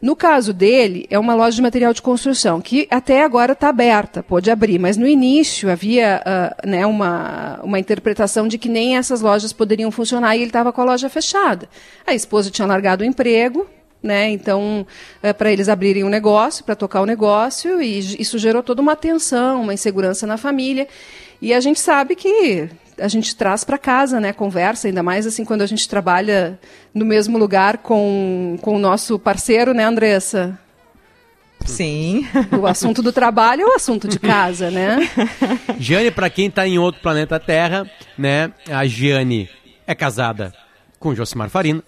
No 0.00 0.16
caso 0.16 0.54
dele, 0.54 1.06
é 1.10 1.18
uma 1.18 1.34
loja 1.34 1.56
de 1.56 1.60
material 1.60 1.92
de 1.92 2.00
construção, 2.00 2.58
que 2.58 2.88
até 2.90 3.22
agora 3.22 3.52
está 3.52 3.68
aberta, 3.68 4.22
pode 4.22 4.50
abrir, 4.50 4.78
mas 4.78 4.96
no 4.96 5.06
início 5.06 5.70
havia 5.70 6.22
uh, 6.24 6.66
né, 6.66 6.86
uma, 6.86 7.60
uma 7.62 7.78
interpretação 7.78 8.48
de 8.48 8.56
que 8.56 8.68
nem 8.68 8.96
essas 8.96 9.20
lojas 9.20 9.52
poderiam 9.52 9.90
funcionar 9.90 10.36
e 10.36 10.38
ele 10.38 10.46
estava 10.46 10.72
com 10.72 10.80
a 10.80 10.84
loja 10.84 11.10
fechada. 11.10 11.68
A 12.06 12.14
esposa 12.14 12.50
tinha 12.50 12.66
largado 12.66 13.04
o 13.04 13.06
emprego, 13.06 13.66
né? 14.02 14.30
Então, 14.30 14.86
é, 15.22 15.32
para 15.32 15.52
eles 15.52 15.68
abrirem 15.68 16.04
um 16.04 16.08
negócio, 16.08 16.64
para 16.64 16.74
tocar 16.74 17.00
o 17.00 17.06
negócio, 17.06 17.82
e 17.82 17.98
isso 17.98 18.38
gerou 18.38 18.62
toda 18.62 18.80
uma 18.80 18.96
tensão, 18.96 19.62
uma 19.62 19.74
insegurança 19.74 20.26
na 20.26 20.36
família. 20.36 20.88
E 21.40 21.52
a 21.52 21.60
gente 21.60 21.80
sabe 21.80 22.14
que 22.14 22.68
a 22.98 23.08
gente 23.08 23.34
traz 23.34 23.64
para 23.64 23.78
casa, 23.78 24.20
né? 24.20 24.32
Conversa, 24.32 24.88
ainda 24.88 25.02
mais 25.02 25.26
assim 25.26 25.44
quando 25.44 25.62
a 25.62 25.66
gente 25.66 25.88
trabalha 25.88 26.58
no 26.92 27.04
mesmo 27.04 27.38
lugar 27.38 27.78
com, 27.78 28.58
com 28.60 28.76
o 28.76 28.78
nosso 28.78 29.18
parceiro, 29.18 29.72
né, 29.72 29.84
Andressa? 29.84 30.58
Sim. 31.64 32.26
O 32.58 32.66
assunto 32.66 33.02
do 33.02 33.12
trabalho 33.12 33.62
é 33.62 33.66
o 33.66 33.74
assunto 33.74 34.08
de 34.08 34.18
casa, 34.18 34.70
né? 34.70 34.98
Giane, 35.78 36.10
para 36.10 36.30
quem 36.30 36.50
tá 36.50 36.66
em 36.66 36.78
outro 36.78 37.00
planeta 37.00 37.38
Terra, 37.38 37.90
né? 38.16 38.52
A 38.70 38.86
Giane 38.86 39.48
é 39.86 39.94
casada 39.94 40.52
com 40.98 41.14
Josimar 41.14 41.48
Farina. 41.48 41.82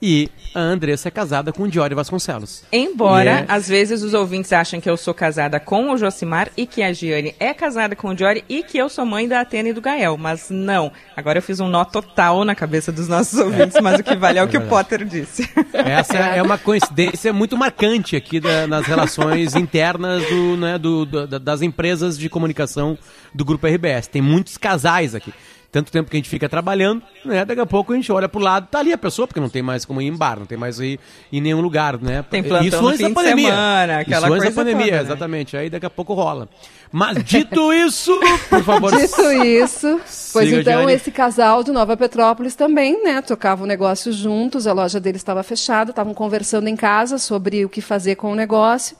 E 0.00 0.28
a 0.54 0.60
Andressa 0.60 1.08
é 1.08 1.10
casada 1.10 1.52
com 1.52 1.62
o 1.62 1.68
Diori 1.68 1.94
Vasconcelos. 1.94 2.62
Embora, 2.70 3.24
Yeah. 3.30 3.54
às 3.54 3.66
vezes, 3.68 4.02
os 4.02 4.12
ouvintes 4.12 4.52
achem 4.52 4.78
que 4.80 4.88
eu 4.90 4.96
sou 4.96 5.14
casada 5.14 5.58
com 5.58 5.90
o 5.90 5.96
Josimar 5.96 6.50
e 6.56 6.66
que 6.66 6.82
a 6.82 6.92
Giane 6.92 7.34
é 7.40 7.54
casada 7.54 7.96
com 7.96 8.08
o 8.10 8.14
Diori 8.14 8.44
e 8.48 8.62
que 8.62 8.76
eu 8.76 8.88
sou 8.90 9.06
mãe 9.06 9.26
da 9.26 9.40
Atena 9.40 9.70
e 9.70 9.72
do 9.72 9.80
Gael. 9.80 10.16
Mas 10.18 10.50
não. 10.50 10.92
Agora 11.16 11.38
eu 11.38 11.42
fiz 11.42 11.60
um 11.60 11.68
nó 11.68 11.82
total 11.84 12.44
na 12.44 12.54
cabeça 12.54 12.92
dos 12.92 13.08
nossos 13.08 13.38
ouvintes, 13.38 13.78
mas 13.82 13.98
o 13.98 14.02
que 14.04 14.14
vale 14.16 14.38
é 14.38 14.42
o 14.42 14.48
que 14.48 14.58
o 14.58 14.66
Potter 14.66 15.02
disse. 15.04 15.48
Essa 15.72 16.18
é 16.18 16.42
uma 16.42 16.58
coincidência 16.58 17.32
muito 17.32 17.56
marcante 17.56 18.16
aqui 18.16 18.38
da- 18.38 18.66
nas 18.66 18.86
relações 18.86 19.54
internas 19.56 20.22
do, 20.28 20.56
né, 20.58 20.76
do- 20.78 21.06
do- 21.06 21.26
da- 21.26 21.38
das 21.38 21.62
empresas 21.62 22.18
de 22.18 22.28
comunicação 22.28 22.98
do 23.34 23.44
Grupo 23.46 23.66
RBS. 23.66 24.08
Tem 24.08 24.20
muitos 24.20 24.58
casais 24.58 25.14
aqui. 25.14 25.32
Tanto 25.70 25.92
tempo 25.92 26.10
que 26.10 26.16
a 26.16 26.18
gente 26.18 26.28
fica 26.28 26.48
trabalhando, 26.48 27.02
né? 27.24 27.44
Daqui 27.44 27.60
a 27.60 27.66
pouco 27.66 27.92
a 27.92 27.96
gente 27.96 28.10
olha 28.10 28.28
pro 28.28 28.40
lado, 28.40 28.68
tá 28.70 28.78
ali 28.78 28.92
a 28.92 28.98
pessoa, 28.98 29.26
porque 29.26 29.40
não 29.40 29.48
tem 29.48 29.62
mais 29.62 29.84
como 29.84 30.00
ir 30.00 30.06
em 30.06 30.16
bar, 30.16 30.38
não 30.38 30.46
tem 30.46 30.56
mais 30.56 30.78
ir 30.80 30.98
em 31.32 31.40
nenhum 31.40 31.60
lugar, 31.60 32.00
né? 32.00 32.24
Tem 32.30 32.42
plantão 32.42 32.66
Isso 32.66 32.86
antes 32.86 33.00
da 33.00 33.08
de 33.08 33.14
pandemia. 33.14 33.50
semana, 33.50 33.98
aquela 34.00 34.26
Isso 34.26 34.34
antes 34.34 34.44
coisa 34.44 34.56
da 34.56 34.62
pandemia, 34.62 34.84
toda, 34.86 34.96
né? 34.96 35.02
exatamente. 35.02 35.56
Aí 35.56 35.68
daqui 35.68 35.86
a 35.86 35.90
pouco 35.90 36.14
rola. 36.14 36.48
Mas 36.90 37.22
dito 37.24 37.72
isso, 37.74 38.18
por 38.48 38.62
favor. 38.62 38.96
Dito 38.96 39.32
isso, 39.32 40.00
pois 40.32 40.48
Siga, 40.48 40.60
então 40.60 40.88
esse 40.88 41.10
casal 41.10 41.62
de 41.62 41.72
Nova 41.72 41.96
Petrópolis 41.96 42.54
também, 42.54 43.02
né, 43.02 43.20
tocava 43.20 43.64
o 43.64 43.66
negócio 43.66 44.12
juntos, 44.12 44.66
a 44.66 44.72
loja 44.72 45.00
deles 45.00 45.20
estava 45.20 45.42
fechada, 45.42 45.90
estavam 45.90 46.14
conversando 46.14 46.68
em 46.68 46.76
casa 46.76 47.18
sobre 47.18 47.64
o 47.64 47.68
que 47.68 47.80
fazer 47.80 48.14
com 48.14 48.32
o 48.32 48.34
negócio. 48.34 48.96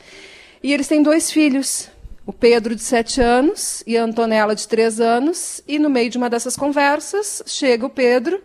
E 0.62 0.72
eles 0.72 0.88
têm 0.88 1.02
dois 1.02 1.30
filhos, 1.30 1.88
o 2.26 2.32
Pedro 2.32 2.74
de 2.74 2.82
7 2.82 3.20
anos 3.20 3.84
e 3.86 3.96
a 3.96 4.02
Antonella 4.02 4.54
de 4.54 4.66
3 4.66 5.00
anos, 5.00 5.62
e 5.66 5.78
no 5.78 5.88
meio 5.88 6.10
de 6.10 6.18
uma 6.18 6.28
dessas 6.28 6.56
conversas, 6.56 7.42
chega 7.46 7.86
o 7.86 7.90
Pedro 7.90 8.42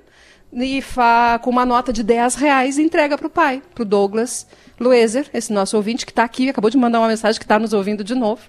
e 0.54 0.82
fa, 0.82 1.40
com 1.42 1.50
uma 1.50 1.66
nota 1.66 1.92
de 1.92 2.04
10 2.04 2.36
reais 2.36 2.78
e 2.78 2.84
entrega 2.84 3.18
para 3.18 3.28
o 3.28 3.30
pai, 3.30 3.62
para 3.74 3.82
o 3.82 3.86
Douglas 3.86 4.46
Luezer, 4.80 5.30
esse 5.34 5.52
nosso 5.52 5.78
ouvinte 5.78 6.06
que 6.06 6.12
está 6.12 6.24
aqui, 6.24 6.50
acabou 6.50 6.70
de 6.70 6.78
mandar 6.78 7.00
uma 7.00 7.08
mensagem 7.08 7.40
que 7.40 7.46
está 7.46 7.58
nos 7.60 7.74
ouvindo 7.74 8.04
de 8.04 8.16
novo. 8.16 8.42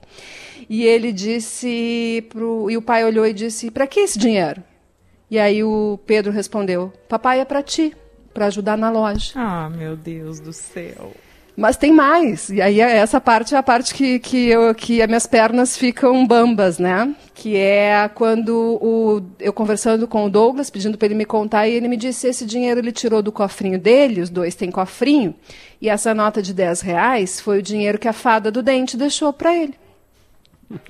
E 0.69 0.85
ele 0.85 1.13
disse, 1.13 2.27
pro, 2.31 2.71
e 2.71 2.77
o 2.77 2.83
pai 2.83 3.05
olhou 3.05 3.27
e 3.27 3.33
disse, 3.33 3.71
para 3.71 3.87
que 3.87 4.01
esse 4.01 4.19
dinheiro? 4.19 4.63
E 5.31 5.39
aí 5.39 5.63
o 5.65 5.99
Pedro 6.07 6.33
respondeu, 6.33 6.93
papai 7.09 7.41
é 7.41 7.45
para 7.45 7.63
ti, 7.63 7.95
para 8.33 8.47
ajudar 8.47 8.77
na 8.77 8.91
loja. 8.91 9.33
Ah, 9.35 9.69
meu 9.69 9.97
Deus 9.97 10.41
do 10.41 10.53
céu. 10.53 11.13
Mas 11.57 11.77
tem 11.77 11.93
mais. 11.93 12.49
E 12.49 12.63
aí 12.63 12.81
essa 12.81 13.21
parte 13.21 13.55
é 13.55 13.59
a 13.59 13.63
parte 13.63 13.95
que, 13.95 14.19
que, 14.19 14.49
eu, 14.49 14.75
que 14.75 15.03
as 15.03 15.09
minhas 15.09 15.27
pernas 15.27 15.77
ficam 15.77 16.27
bambas, 16.27 16.79
né? 16.79 17.15
Que 17.35 17.57
é 17.57 18.09
quando 18.15 18.79
o, 18.81 19.23
eu 19.39 19.53
conversando 19.53 20.09
com 20.09 20.25
o 20.25 20.31
Douglas, 20.31 20.71
pedindo 20.71 20.97
para 20.97 21.07
ele 21.07 21.15
me 21.15 21.27
contar, 21.27 21.69
e 21.69 21.75
ele 21.75 21.89
me 21.89 21.97
disse 21.97 22.27
esse 22.27 22.47
dinheiro 22.47 22.81
ele 22.81 22.93
tirou 22.93 23.23
do 23.23 23.31
cofrinho 23.31 23.79
dele, 23.79 24.23
os 24.23 24.31
dois 24.31 24.55
têm 24.55 24.71
cofrinho, 24.71 25.35
e 25.81 25.89
essa 25.89 26.15
nota 26.15 26.41
de 26.41 26.55
10 26.55 26.81
reais 26.81 27.41
foi 27.41 27.59
o 27.59 27.63
dinheiro 27.63 27.99
que 27.99 28.09
a 28.09 28.13
fada 28.13 28.51
do 28.51 28.63
dente 28.63 28.97
deixou 28.97 29.33
para 29.33 29.55
ele. 29.55 29.75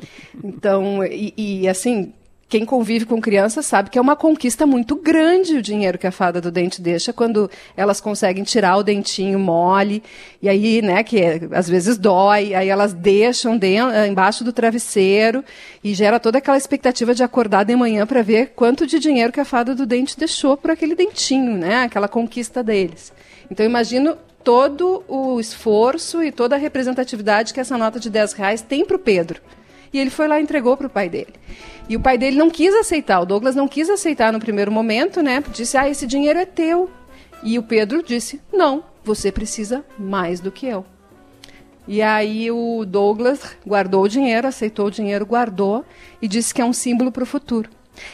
Então, 0.43 1.05
e, 1.05 1.35
e 1.37 1.69
assim, 1.69 2.13
quem 2.53 2.67
convive 2.67 3.07
com 3.07 3.19
crianças 3.19 3.65
sabe 3.65 3.89
que 3.89 3.97
é 3.97 4.01
uma 4.03 4.15
conquista 4.15 4.67
muito 4.67 4.95
grande 4.95 5.57
o 5.57 5.63
dinheiro 5.63 5.97
que 5.97 6.07
a 6.07 6.13
fada 6.13 6.39
do 6.39 6.51
dente 6.51 6.83
deixa 6.83 7.11
quando 7.11 7.51
elas 7.75 7.99
conseguem 7.99 8.45
tirar 8.45 8.77
o 8.77 8.83
dentinho 8.83 9.39
mole, 9.39 10.03
e 10.43 10.51
aí, 10.51 10.83
né, 10.83 11.03
que 11.03 11.19
é, 11.19 11.41
às 11.53 11.67
vezes 11.67 11.97
dói, 11.97 12.55
aí 12.55 12.69
elas 12.69 12.93
deixam 12.93 13.57
dentro, 13.57 13.95
eh, 13.95 14.07
embaixo 14.07 14.45
do 14.45 14.53
travesseiro 14.53 15.43
e 15.83 15.95
gera 15.95 16.21
toda 16.21 16.37
aquela 16.37 16.59
expectativa 16.59 17.15
de 17.15 17.23
acordar 17.23 17.65
de 17.65 17.75
manhã 17.75 18.07
para 18.07 18.21
ver 18.21 18.53
quanto 18.55 18.87
de 18.87 18.99
dinheiro 18.99 19.33
que 19.33 19.41
a 19.41 19.47
fada 19.47 19.75
do 19.75 19.87
dente 19.87 20.19
deixou 20.19 20.55
por 20.55 20.73
aquele 20.73 20.95
dentinho, 20.95 21.57
né, 21.57 21.85
aquela 21.85 22.07
conquista 22.07 22.63
deles. 22.63 23.15
Então, 23.51 23.65
imagino 23.65 24.15
todo 24.45 25.03
o 25.09 25.41
esforço 25.41 26.23
e 26.23 26.31
toda 26.31 26.55
a 26.55 26.59
representatividade 26.59 27.55
que 27.55 27.61
essa 27.61 27.79
nota 27.79 27.99
de 27.99 28.11
10 28.11 28.35
reais 28.35 28.61
tem 28.61 28.85
para 28.85 28.97
o 28.97 29.01
Pedro. 29.01 29.41
E 29.93 29.99
ele 29.99 30.11
foi 30.11 30.27
lá 30.27 30.41
e 30.41 30.43
entregou 30.43 30.77
para 30.77 30.87
o 30.87 30.91
pai 30.91 31.09
dele. 31.09 31.35
E 31.89 31.97
o 31.97 32.01
pai 32.01 32.17
dele 32.17 32.37
não 32.37 32.49
quis 32.49 32.75
aceitar, 32.75 33.21
o 33.21 33.27
Douglas 33.27 33.55
não 33.55 33.69
quis 33.69 33.91
aceitar 33.91 34.33
no 34.33 34.41
primeiro 34.41 34.73
momento, 34.73 35.23
né? 35.23 35.43
Disse: 35.53 35.77
"Ah, 35.77 35.89
esse 35.89 36.07
dinheiro 36.07 36.39
é 36.39 36.47
teu". 36.47 36.91
E 37.43 37.59
o 37.59 37.63
Pedro 37.63 38.03
disse: 38.03 38.41
"Não, 38.53 38.85
você 39.05 39.31
precisa 39.31 39.85
mais 39.99 40.41
do 40.41 40.51
que 40.51 40.67
eu". 40.67 40.85
E 41.87 42.01
aí 42.01 42.51
o 42.51 42.85
Douglas 42.87 43.57
guardou 43.67 44.05
o 44.05 44.09
dinheiro, 44.09 44.47
aceitou 44.47 44.87
o 44.87 44.91
dinheiro, 44.91 45.27
guardou 45.27 45.85
e 46.21 46.29
disse 46.29 46.55
que 46.55 46.63
é 46.63 46.65
um 46.65 46.73
símbolo 46.73 47.11
para 47.11 47.25
o 47.25 47.27
futuro. 47.27 47.69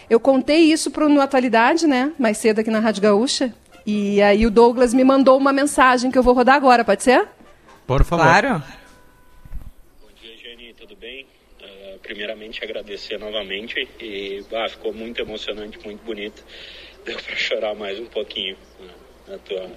Eu 0.09 0.19
contei 0.19 0.73
isso 0.73 0.91
para 0.91 1.07
o 1.07 1.21
Atualidade, 1.21 1.87
né? 1.87 2.13
Mais 2.19 2.39
cedo 2.39 2.61
aqui 2.61 2.71
na 2.71 2.81
Rádio 2.81 3.03
Gaúcha. 3.03 3.55
E 3.87 4.21
aí 4.23 4.45
o 4.47 4.51
Douglas 4.51 4.93
me 4.93 5.05
mandou 5.05 5.37
uma 5.39 5.53
mensagem 5.53 6.11
que 6.11 6.19
eu 6.19 6.23
vou 6.23 6.35
rodar 6.35 6.57
agora, 6.57 6.85
pode 6.85 7.03
ser? 7.03 7.29
Por 7.87 8.05
favor. 8.05 8.25
Claro. 8.25 8.63
Bom 10.03 10.09
dia, 10.21 10.37
Jane, 10.37 10.75
tudo 10.75 10.97
bem? 10.97 11.27
Primeiramente, 12.09 12.65
agradecer 12.65 13.19
novamente 13.19 13.87
e 14.01 14.43
ah, 14.55 14.67
ficou 14.67 14.95
muito 14.95 15.21
emocionante, 15.21 15.79
muito 15.85 16.03
bonito. 16.03 16.43
Deu 17.05 17.19
para 17.19 17.37
chorar 17.37 17.75
mais 17.75 18.01
um 18.01 18.07
pouquinho 18.07 18.57
né, 18.81 18.89
na, 19.29 19.37
tua, 19.37 19.71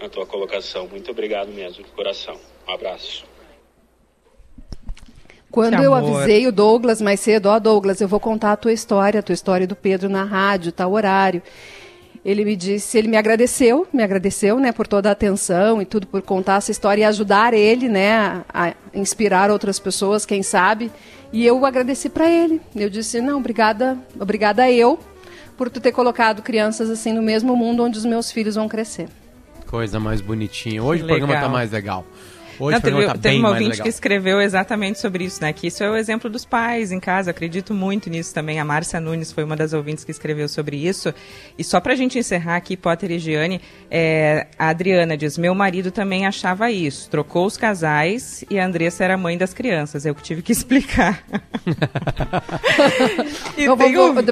na 0.00 0.08
tua 0.08 0.24
colocação. 0.24 0.88
Muito 0.88 1.10
obrigado 1.10 1.48
mesmo, 1.48 1.84
de 1.84 1.90
coração. 1.90 2.40
Um 2.66 2.72
abraço. 2.72 3.26
Quando 5.50 5.82
eu 5.82 5.92
avisei 5.92 6.46
o 6.46 6.52
Douglas 6.52 7.02
mais 7.02 7.20
cedo, 7.20 7.50
ó 7.50 7.58
Douglas, 7.58 8.00
eu 8.00 8.08
vou 8.08 8.18
contar 8.18 8.52
a 8.52 8.56
tua 8.56 8.72
história, 8.72 9.20
a 9.20 9.22
tua 9.22 9.34
história 9.34 9.66
do 9.66 9.76
Pedro 9.76 10.08
na 10.08 10.24
rádio, 10.24 10.72
tal 10.72 10.90
horário. 10.92 11.42
Ele 12.24 12.46
me 12.46 12.56
disse, 12.56 12.96
ele 12.96 13.08
me 13.08 13.16
agradeceu, 13.18 13.86
me 13.92 14.02
agradeceu, 14.02 14.58
né, 14.58 14.72
por 14.72 14.86
toda 14.86 15.10
a 15.10 15.12
atenção 15.12 15.82
e 15.82 15.84
tudo, 15.84 16.06
por 16.06 16.22
contar 16.22 16.56
essa 16.56 16.70
história 16.70 17.02
e 17.02 17.04
ajudar 17.04 17.52
ele, 17.52 17.90
né, 17.90 18.42
a 18.48 18.74
inspirar 18.94 19.50
outras 19.50 19.78
pessoas, 19.78 20.24
quem 20.24 20.42
sabe. 20.42 20.90
E 21.32 21.46
eu 21.46 21.64
agradeci 21.64 22.08
para 22.08 22.30
ele. 22.30 22.60
Eu 22.76 22.90
disse, 22.90 23.20
não, 23.20 23.38
obrigada, 23.38 23.98
obrigada 24.20 24.70
eu 24.70 24.98
por 25.56 25.70
tu 25.70 25.80
ter 25.80 25.92
colocado 25.92 26.42
crianças 26.42 26.90
assim 26.90 27.12
no 27.12 27.22
mesmo 27.22 27.56
mundo 27.56 27.82
onde 27.84 27.98
os 27.98 28.04
meus 28.04 28.30
filhos 28.30 28.54
vão 28.54 28.68
crescer. 28.68 29.08
Coisa 29.66 29.98
mais 29.98 30.20
bonitinha. 30.20 30.82
Hoje 30.82 31.02
Que 31.02 31.04
o 31.04 31.16
programa 31.16 31.40
tá 31.40 31.48
mais 31.48 31.70
legal. 31.70 32.04
Hoje 32.64 32.74
Não, 32.76 32.80
teve, 32.80 33.06
tá 33.06 33.12
teve 33.14 33.18
bem 33.22 33.38
uma 33.40 33.48
mais 33.50 33.54
ouvinte 33.60 33.70
legal. 33.72 33.82
que 33.84 33.88
escreveu 33.88 34.40
exatamente 34.40 35.00
sobre 35.00 35.24
isso, 35.24 35.40
né? 35.42 35.52
Que 35.52 35.66
isso 35.66 35.82
é 35.82 35.90
o 35.90 35.96
exemplo 35.96 36.30
dos 36.30 36.44
pais 36.44 36.92
em 36.92 37.00
casa. 37.00 37.30
Acredito 37.32 37.74
muito 37.74 38.08
nisso 38.08 38.32
também. 38.32 38.60
A 38.60 38.64
Márcia 38.64 39.00
Nunes 39.00 39.32
foi 39.32 39.42
uma 39.42 39.56
das 39.56 39.72
ouvintes 39.72 40.04
que 40.04 40.10
escreveu 40.12 40.48
sobre 40.48 40.76
isso. 40.76 41.12
E 41.58 41.64
só 41.64 41.80
pra 41.80 41.94
gente 41.96 42.18
encerrar 42.18 42.56
aqui, 42.56 42.76
Potter 42.76 43.10
e 43.10 43.18
Giane, 43.18 43.60
é, 43.90 44.46
a 44.58 44.68
Adriana 44.68 45.16
diz: 45.16 45.36
Meu 45.36 45.54
marido 45.54 45.90
também 45.90 46.24
achava 46.26 46.70
isso. 46.70 47.10
Trocou 47.10 47.46
os 47.46 47.56
casais 47.56 48.44
e 48.48 48.58
a 48.58 48.64
Andressa 48.66 49.02
era 49.02 49.16
mãe 49.16 49.36
das 49.36 49.52
crianças. 49.52 50.06
Eu 50.06 50.14
que 50.14 50.22
tive 50.22 50.40
que 50.42 50.52
explicar. 50.62 51.24
e 53.58 53.64
Eu 53.64 53.76
vou- 53.76 53.86
tem 53.86 53.94
vou- 53.96 54.12
um- 54.12 54.24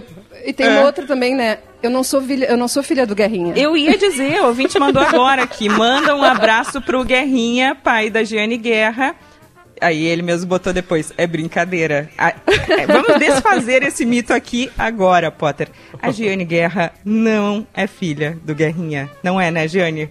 e 0.47 0.53
tem 0.53 0.67
É. 0.67 0.71
uma 0.71 0.83
outra 0.87 1.07
também, 1.07 1.35
né? 1.35 1.59
Eu 1.83 1.91
não 1.91 2.05
sou 2.05 2.21
filha, 2.23 2.47
eu 2.47 2.57
não 2.57 2.69
sou 2.69 2.83
filha 2.83 3.07
do 3.07 3.15
Guerrinha. 3.15 3.55
Eu 3.57 3.77
ia 3.77 3.97
dizer, 3.97 4.41
o 4.43 4.47
ouvinte 4.49 4.79
mandou 4.79 5.03
agora 5.03 5.43
aqui. 5.43 5.69
Manda 5.69 6.15
um 6.15 6.23
abraço 6.23 6.81
pro 6.83 7.03
Guerrinha, 7.05 7.75
pai 7.75 8.11
da 8.11 8.23
Giane 8.23 8.57
Guerra. 8.59 9.15
Aí 9.81 10.05
ele 10.05 10.21
mesmo 10.21 10.47
botou 10.47 10.75
depois, 10.75 11.11
é 11.17 11.27
brincadeira. 11.27 12.11
A- 12.19 12.35
é, 12.69 12.87
vamos 12.87 13.19
desfazer 13.19 13.83
esse 13.83 14.05
mito 14.05 14.31
aqui 14.35 14.71
agora, 14.79 15.31
Potter. 15.31 15.69
A 16.03 16.11
Giane 16.11 16.45
Guerra 16.45 16.93
não 17.03 17.67
é 17.73 17.87
filha 17.87 18.39
do 18.45 18.55
Guerrinha. 18.55 19.09
Não 19.23 19.41
é, 19.41 19.51
né, 19.51 19.67
Giane? 19.67 20.11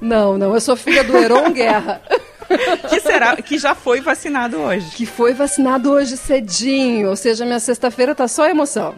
Não, 0.00 0.36
não, 0.36 0.52
eu 0.52 0.60
sou 0.60 0.74
filha 0.74 1.04
do 1.04 1.16
Heron 1.16 1.52
Guerra. 1.52 2.02
Que 2.90 3.00
será 3.00 3.36
que 3.36 3.56
já 3.56 3.74
foi 3.74 4.00
vacinado 4.00 4.58
hoje. 4.58 4.90
que 4.96 5.06
foi 5.06 5.32
vacinado 5.32 5.90
hoje 5.92 6.16
cedinho, 6.16 7.08
ou 7.08 7.16
seja, 7.16 7.44
minha 7.44 7.60
sexta-feira 7.60 8.14
tá 8.16 8.26
só 8.28 8.48
emoção. 8.48 8.94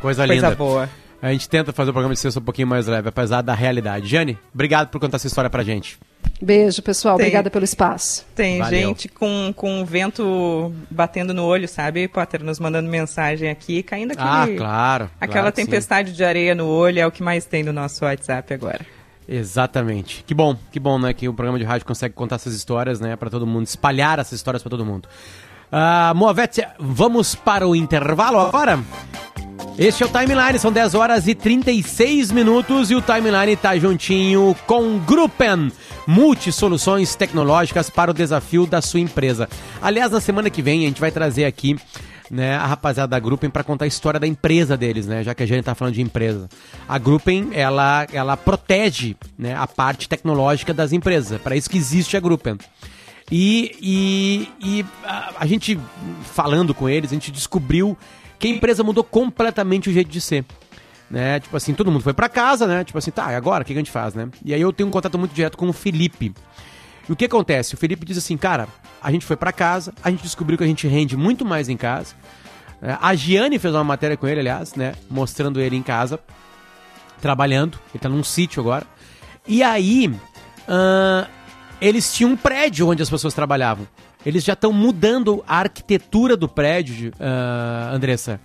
Coisa 0.00 0.26
Coisa 0.26 0.26
linda. 0.26 0.54
boa. 0.54 0.88
A 1.20 1.32
gente 1.32 1.48
tenta 1.48 1.72
fazer 1.72 1.90
o 1.90 1.92
programa 1.92 2.14
de 2.14 2.20
sexta 2.20 2.38
um 2.40 2.42
pouquinho 2.42 2.68
mais 2.68 2.86
leve, 2.86 3.08
apesar 3.08 3.42
da 3.42 3.54
realidade. 3.54 4.06
Jane, 4.06 4.38
obrigado 4.54 4.88
por 4.88 5.00
contar 5.00 5.16
essa 5.16 5.26
história 5.26 5.48
pra 5.48 5.62
gente. 5.62 5.98
Beijo, 6.40 6.82
pessoal. 6.82 7.16
Tem. 7.16 7.24
Obrigada 7.24 7.50
pelo 7.50 7.64
espaço. 7.64 8.26
Tem 8.34 8.58
Valeu. 8.58 8.88
gente 8.88 9.08
com, 9.08 9.52
com 9.56 9.80
o 9.80 9.86
vento 9.86 10.72
batendo 10.90 11.32
no 11.32 11.44
olho, 11.44 11.66
sabe, 11.66 12.06
Potter? 12.08 12.44
Nos 12.44 12.60
mandando 12.60 12.90
mensagem 12.90 13.48
aqui, 13.48 13.82
caindo 13.82 14.12
aquele... 14.12 14.28
Ah, 14.28 14.46
claro. 14.56 15.10
Aquela 15.18 15.40
claro 15.40 15.54
que 15.54 15.60
sim. 15.62 15.66
tempestade 15.66 16.12
de 16.12 16.22
areia 16.22 16.54
no 16.54 16.66
olho 16.66 16.98
é 17.00 17.06
o 17.06 17.10
que 17.10 17.22
mais 17.22 17.46
tem 17.46 17.62
no 17.62 17.72
nosso 17.72 18.04
WhatsApp 18.04 18.52
agora. 18.52 18.80
Exatamente. 19.26 20.22
Que 20.26 20.34
bom, 20.34 20.56
que 20.70 20.78
bom, 20.78 20.98
né? 20.98 21.14
Que 21.14 21.28
o 21.28 21.32
programa 21.34 21.58
de 21.58 21.64
rádio 21.64 21.86
consegue 21.86 22.14
contar 22.14 22.36
essas 22.36 22.54
histórias, 22.54 23.00
né? 23.00 23.16
Pra 23.16 23.30
todo 23.30 23.46
mundo, 23.46 23.66
espalhar 23.66 24.18
essas 24.18 24.34
histórias 24.34 24.62
pra 24.62 24.70
todo 24.70 24.84
mundo. 24.84 25.08
Ah, 25.72 26.12
Moavete, 26.14 26.64
vamos 26.78 27.34
para 27.34 27.66
o 27.66 27.74
intervalo 27.74 28.38
agora? 28.38 28.78
Este 29.78 30.02
é 30.02 30.06
o 30.06 30.08
Timeline, 30.08 30.58
são 30.58 30.72
10 30.72 30.94
horas 30.94 31.28
e 31.28 31.34
36 31.34 32.32
minutos 32.32 32.90
e 32.90 32.94
o 32.94 33.02
Timeline 33.02 33.54
tá 33.56 33.76
juntinho 33.76 34.56
com 34.66 34.98
Gruppen, 35.00 35.70
multi-soluções 36.06 37.14
tecnológicas 37.14 37.90
para 37.90 38.10
o 38.10 38.14
desafio 38.14 38.64
da 38.64 38.80
sua 38.80 39.00
empresa. 39.00 39.46
Aliás, 39.82 40.10
na 40.10 40.20
semana 40.20 40.48
que 40.48 40.62
vem 40.62 40.84
a 40.84 40.88
gente 40.88 40.98
vai 40.98 41.10
trazer 41.10 41.44
aqui 41.44 41.76
né, 42.30 42.56
a 42.56 42.64
rapaziada 42.64 43.10
da 43.10 43.18
Gruppen 43.20 43.50
para 43.50 43.62
contar 43.62 43.84
a 43.84 43.88
história 43.88 44.18
da 44.18 44.26
empresa 44.26 44.78
deles, 44.78 45.06
né? 45.06 45.22
Já 45.22 45.34
que 45.34 45.42
a 45.42 45.46
gente 45.46 45.62
tá 45.62 45.74
falando 45.74 45.92
de 45.92 46.00
empresa. 46.00 46.48
A 46.88 46.96
Gruppen, 46.96 47.50
ela, 47.52 48.06
ela 48.14 48.34
protege 48.34 49.14
né, 49.38 49.54
a 49.54 49.66
parte 49.66 50.08
tecnológica 50.08 50.72
das 50.72 50.90
empresas. 50.90 51.32
É 51.32 51.38
para 51.38 51.54
isso 51.54 51.68
que 51.68 51.76
existe 51.76 52.16
a 52.16 52.20
Gruppen. 52.20 52.56
E, 53.30 53.76
e, 53.82 54.48
e 54.66 54.86
a, 55.04 55.34
a 55.40 55.46
gente, 55.46 55.78
falando 56.34 56.72
com 56.72 56.88
eles, 56.88 57.10
a 57.10 57.14
gente 57.14 57.30
descobriu 57.30 57.96
que 58.38 58.48
a 58.48 58.50
empresa 58.50 58.82
mudou 58.82 59.04
completamente 59.04 59.88
o 59.88 59.92
jeito 59.92 60.10
de 60.10 60.20
ser. 60.20 60.44
Né? 61.10 61.38
Tipo 61.40 61.56
assim, 61.56 61.72
todo 61.72 61.90
mundo 61.90 62.02
foi 62.02 62.12
para 62.12 62.28
casa, 62.28 62.66
né? 62.66 62.82
Tipo 62.82 62.98
assim, 62.98 63.10
tá, 63.10 63.26
agora 63.26 63.62
o 63.62 63.66
que 63.66 63.72
a 63.72 63.76
gente 63.76 63.90
faz, 63.90 64.14
né? 64.14 64.28
E 64.44 64.52
aí 64.52 64.60
eu 64.60 64.72
tenho 64.72 64.88
um 64.88 64.92
contato 64.92 65.18
muito 65.18 65.32
direto 65.32 65.56
com 65.56 65.68
o 65.68 65.72
Felipe. 65.72 66.34
E 67.08 67.12
o 67.12 67.16
que 67.16 67.24
acontece? 67.24 67.74
O 67.74 67.76
Felipe 67.76 68.04
diz 68.04 68.18
assim, 68.18 68.36
cara, 68.36 68.66
a 69.00 69.12
gente 69.12 69.24
foi 69.24 69.36
para 69.36 69.52
casa, 69.52 69.94
a 70.02 70.10
gente 70.10 70.22
descobriu 70.22 70.58
que 70.58 70.64
a 70.64 70.66
gente 70.66 70.88
rende 70.88 71.16
muito 71.16 71.44
mais 71.44 71.68
em 71.68 71.76
casa. 71.76 72.14
É, 72.82 72.96
A 73.00 73.14
Giane 73.14 73.58
fez 73.58 73.72
uma 73.72 73.84
matéria 73.84 74.16
com 74.16 74.26
ele, 74.26 74.40
aliás, 74.40 74.74
né? 74.74 74.94
Mostrando 75.08 75.60
ele 75.60 75.76
em 75.76 75.82
casa, 75.82 76.18
trabalhando. 77.20 77.78
Ele 77.94 78.00
tá 78.00 78.08
num 78.08 78.24
sítio 78.24 78.60
agora. 78.60 78.84
E 79.46 79.62
aí, 79.62 80.12
ahn, 80.68 81.26
eles 81.80 82.12
tinham 82.12 82.32
um 82.32 82.36
prédio 82.36 82.88
onde 82.88 83.02
as 83.02 83.08
pessoas 83.08 83.32
trabalhavam. 83.32 83.86
Eles 84.26 84.42
já 84.42 84.54
estão 84.54 84.72
mudando 84.72 85.44
a 85.46 85.60
arquitetura 85.60 86.36
do 86.36 86.48
prédio, 86.48 87.12
ah, 87.20 87.92
Andressa, 87.94 88.40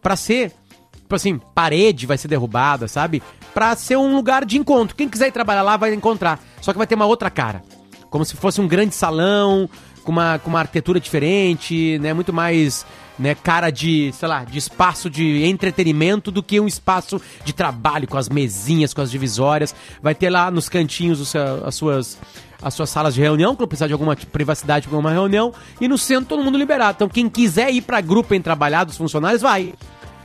pra 0.00 0.16
ser, 0.16 0.50
tipo 0.94 1.14
assim, 1.14 1.38
parede 1.54 2.06
vai 2.06 2.16
ser 2.16 2.26
derrubada, 2.26 2.88
sabe? 2.88 3.22
Pra 3.52 3.76
ser 3.76 3.96
um 3.96 4.16
lugar 4.16 4.46
de 4.46 4.56
encontro. 4.56 4.96
Quem 4.96 5.10
quiser 5.10 5.28
ir 5.28 5.32
trabalhar 5.32 5.62
lá 5.62 5.76
vai 5.76 5.92
encontrar. 5.92 6.40
Só 6.62 6.72
que 6.72 6.78
vai 6.78 6.86
ter 6.86 6.94
uma 6.94 7.04
outra 7.04 7.28
cara. 7.28 7.62
Como 8.08 8.24
se 8.24 8.34
fosse 8.34 8.62
um 8.62 8.66
grande 8.66 8.94
salão, 8.94 9.68
com 10.02 10.12
uma, 10.12 10.38
com 10.38 10.48
uma 10.48 10.60
arquitetura 10.60 10.98
diferente, 10.98 11.98
né? 11.98 12.14
Muito 12.14 12.32
mais 12.32 12.86
né, 13.18 13.34
cara 13.34 13.70
de, 13.70 14.12
sei 14.14 14.28
lá, 14.28 14.44
de 14.44 14.56
espaço 14.56 15.10
de 15.10 15.44
entretenimento 15.44 16.30
do 16.30 16.42
que 16.42 16.60
um 16.60 16.66
espaço 16.66 17.20
de 17.44 17.52
trabalho 17.52 18.06
com 18.06 18.16
as 18.16 18.28
mesinhas, 18.28 18.94
com 18.94 19.02
as 19.02 19.10
divisórias. 19.10 19.74
Vai 20.02 20.14
ter 20.14 20.30
lá 20.30 20.50
nos 20.50 20.68
cantinhos 20.68 21.20
os, 21.20 21.34
as 21.36 21.74
suas 21.74 22.18
as 22.62 22.74
suas 22.74 22.90
salas 22.90 23.14
de 23.14 23.20
reunião, 23.20 23.54
quando 23.54 23.68
precisar 23.68 23.86
de 23.86 23.92
alguma 23.92 24.16
privacidade 24.16 24.88
para 24.88 24.98
uma 24.98 25.10
reunião, 25.10 25.52
e 25.80 25.88
no 25.88 25.98
centro 25.98 26.26
todo 26.26 26.42
mundo 26.42 26.58
liberado. 26.58 26.96
Então 26.96 27.08
quem 27.08 27.28
quiser 27.28 27.70
ir 27.70 27.82
para 27.82 28.00
grupo 28.00 28.34
em 28.34 28.42
trabalhar 28.42 28.84
dos 28.84 28.96
funcionários, 28.96 29.42
vai. 29.42 29.74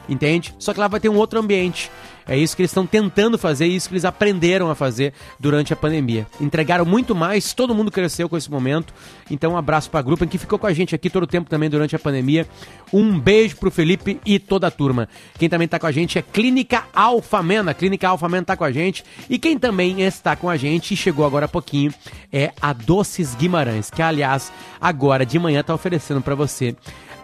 Entende? 0.10 0.54
Só 0.60 0.74
que 0.74 0.80
lá 0.80 0.88
vai 0.88 1.00
ter 1.00 1.10
um 1.10 1.18
outro 1.18 1.40
ambiente. 1.40 1.90
É 2.32 2.38
isso 2.38 2.56
que 2.56 2.62
eles 2.62 2.72
estão 2.72 2.88
tentando 2.88 3.38
fazer, 3.38 3.68
isso 3.68 3.90
que 3.90 3.96
eles 3.96 4.06
aprenderam 4.06 4.72
a 4.72 4.76
fazer 4.76 5.12
durante 5.38 5.74
a 5.74 5.76
pandemia. 5.76 6.26
Entregaram 6.40 6.86
muito 6.86 7.14
mais, 7.14 7.54
todo 7.54 7.76
mundo 7.76 7.92
cresceu 7.92 8.30
com 8.30 8.38
esse 8.38 8.50
momento. 8.50 8.94
Então, 9.30 9.52
um 9.52 9.58
abraço 9.58 9.90
para 9.90 10.00
a 10.00 10.04
grupo 10.04 10.26
que 10.26 10.38
ficou 10.38 10.58
com 10.58 10.66
a 10.66 10.72
gente 10.72 10.96
aqui 10.96 11.10
todo 11.10 11.24
o 11.24 11.28
tempo 11.28 11.50
também 11.50 11.70
durante 11.70 11.94
a 11.94 12.00
pandemia. 12.00 12.48
Um 12.94 13.20
beijo 13.20 13.58
pro 13.58 13.70
Felipe 13.70 14.18
e 14.26 14.40
toda 14.40 14.68
a 14.68 14.72
turma. 14.72 15.10
Quem 15.38 15.50
também 15.50 15.66
está 15.66 15.78
com 15.78 15.88
a 15.88 15.92
gente 15.92 16.18
é 16.18 16.22
Clínica 16.22 16.86
Alfamena. 16.94 17.72
A 17.72 17.74
Clínica 17.74 18.08
Alfamena 18.08 18.44
está 18.44 18.56
com 18.56 18.64
a 18.64 18.72
gente. 18.72 19.04
E 19.30 19.38
quem 19.38 19.60
também 19.60 20.02
está 20.02 20.34
com 20.34 20.50
a 20.50 20.56
gente 20.56 20.94
e 20.94 20.98
chegou 20.98 21.26
agora 21.26 21.48
há 21.48 21.50
pouquinho 21.50 21.94
é 22.32 22.54
a 22.62 22.72
Doces 22.72 23.36
Guimarães, 23.36 23.90
que 23.90 24.02
aliás, 24.02 24.54
agora 24.80 25.26
de 25.26 25.38
manhã 25.38 25.60
está 25.60 25.76
oferecendo 25.76 26.22
para 26.22 26.34
você 26.34 26.78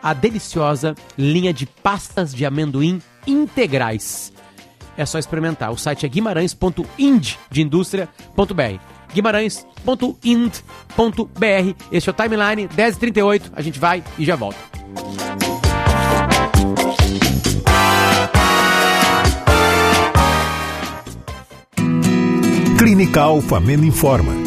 a 0.04 0.14
deliciosa 0.14 0.96
linha 1.18 1.54
de 1.54 1.66
pastas 1.66 2.36
de 2.36 2.46
amendoim 2.46 3.02
integrais 3.26 4.34
é 4.98 5.06
só 5.06 5.20
experimentar. 5.20 5.72
O 5.72 5.78
site 5.78 6.06
é 6.06 6.10
guimarães.ind 6.10 7.36
de 7.52 7.62
indústria.br. 7.62 8.80
guimarães.ind.br. 9.14 11.76
Este 11.92 12.10
é 12.10 12.12
o 12.12 12.16
Timeline 12.16 12.68
10h38. 12.68 13.44
A 13.54 13.62
gente 13.62 13.80
vai 13.80 14.04
e 14.18 14.26
já 14.26 14.36
volta. 14.36 14.58
Clínica 22.78 23.22
Alfamen 23.22 23.86
informa. 23.86 24.47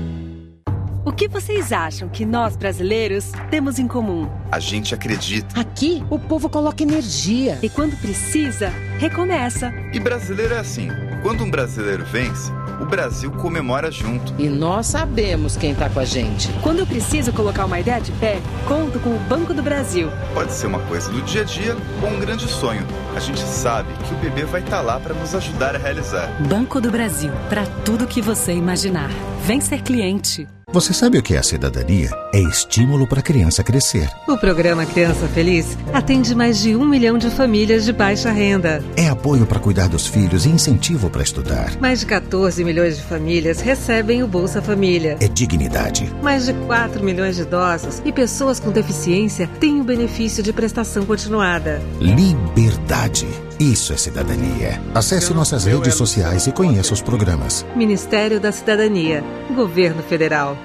O 1.11 1.13
que 1.13 1.27
vocês 1.27 1.73
acham 1.73 2.07
que 2.07 2.25
nós 2.25 2.55
brasileiros 2.55 3.33
temos 3.49 3.77
em 3.77 3.85
comum? 3.85 4.29
A 4.49 4.59
gente 4.59 4.95
acredita. 4.95 5.59
Aqui, 5.59 6.01
o 6.09 6.17
povo 6.17 6.49
coloca 6.49 6.81
energia. 6.81 7.59
E 7.61 7.67
quando 7.67 7.99
precisa, 7.99 8.69
recomeça. 8.97 9.73
E 9.91 9.99
brasileiro 9.99 10.53
é 10.53 10.59
assim: 10.59 10.87
quando 11.21 11.43
um 11.43 11.51
brasileiro 11.51 12.05
vence, 12.05 12.49
o 12.79 12.85
Brasil 12.85 13.29
comemora 13.29 13.91
junto. 13.91 14.33
E 14.39 14.47
nós 14.47 14.87
sabemos 14.87 15.57
quem 15.57 15.75
tá 15.75 15.89
com 15.89 15.99
a 15.99 16.05
gente. 16.05 16.47
Quando 16.63 16.79
eu 16.79 16.87
preciso 16.87 17.33
colocar 17.33 17.65
uma 17.65 17.81
ideia 17.81 17.99
de 17.99 18.13
pé, 18.13 18.39
conto 18.65 18.97
com 19.01 19.13
o 19.13 19.19
Banco 19.19 19.53
do 19.53 19.61
Brasil. 19.61 20.07
Pode 20.33 20.53
ser 20.53 20.67
uma 20.67 20.79
coisa 20.79 21.11
do 21.11 21.21
dia 21.23 21.41
a 21.41 21.43
dia 21.43 21.75
ou 22.01 22.09
um 22.09 22.21
grande 22.21 22.47
sonho. 22.47 22.87
A 23.17 23.19
gente 23.19 23.41
sabe 23.41 23.89
que 24.07 24.13
o 24.13 24.17
bebê 24.17 24.45
vai 24.45 24.61
estar 24.61 24.77
tá 24.77 24.81
lá 24.81 24.97
para 24.97 25.13
nos 25.13 25.35
ajudar 25.35 25.75
a 25.75 25.77
realizar. 25.77 26.31
Banco 26.47 26.79
do 26.79 26.89
Brasil, 26.89 27.33
para 27.49 27.65
tudo 27.83 28.07
que 28.07 28.21
você 28.21 28.53
imaginar. 28.53 29.09
Vem 29.45 29.59
ser 29.59 29.81
cliente. 29.81 30.47
Você 30.73 30.93
sabe 30.93 31.17
o 31.17 31.21
que 31.21 31.35
é 31.35 31.37
a 31.37 31.43
cidadania? 31.43 32.09
É 32.33 32.39
estímulo 32.39 33.05
para 33.05 33.19
a 33.19 33.23
criança 33.23 33.61
crescer. 33.61 34.09
O 34.25 34.37
programa 34.37 34.85
Criança 34.85 35.27
Feliz 35.27 35.77
atende 35.91 36.33
mais 36.33 36.59
de 36.59 36.77
um 36.77 36.85
milhão 36.85 37.17
de 37.17 37.29
famílias 37.29 37.83
de 37.83 37.91
baixa 37.91 38.31
renda. 38.31 38.81
É 38.95 39.09
apoio 39.09 39.45
para 39.45 39.59
cuidar 39.59 39.89
dos 39.89 40.07
filhos 40.07 40.45
e 40.45 40.49
incentivo 40.49 41.09
para 41.09 41.23
estudar. 41.23 41.77
Mais 41.81 41.99
de 41.99 42.05
14 42.05 42.63
milhões 42.63 42.95
de 42.95 43.03
famílias 43.03 43.59
recebem 43.59 44.23
o 44.23 44.27
Bolsa 44.27 44.61
Família. 44.61 45.17
É 45.19 45.27
dignidade. 45.27 46.09
Mais 46.23 46.45
de 46.45 46.53
4 46.53 47.03
milhões 47.03 47.35
de 47.35 47.41
idosos 47.41 48.01
e 48.05 48.11
pessoas 48.13 48.57
com 48.57 48.71
deficiência 48.71 49.49
têm 49.59 49.81
o 49.81 49.83
benefício 49.83 50.41
de 50.41 50.53
prestação 50.53 51.05
continuada. 51.05 51.81
Liberdade. 51.99 53.27
Isso 53.61 53.93
é 53.93 53.95
cidadania. 53.95 54.81
Acesse 54.95 55.31
nossas 55.35 55.65
redes 55.65 55.93
sociais 55.93 56.47
e 56.47 56.51
conheça 56.51 56.95
os 56.95 57.01
programas. 57.03 57.63
Ministério 57.75 58.39
da 58.39 58.51
Cidadania. 58.51 59.23
Governo 59.55 60.01
Federal. 60.01 60.57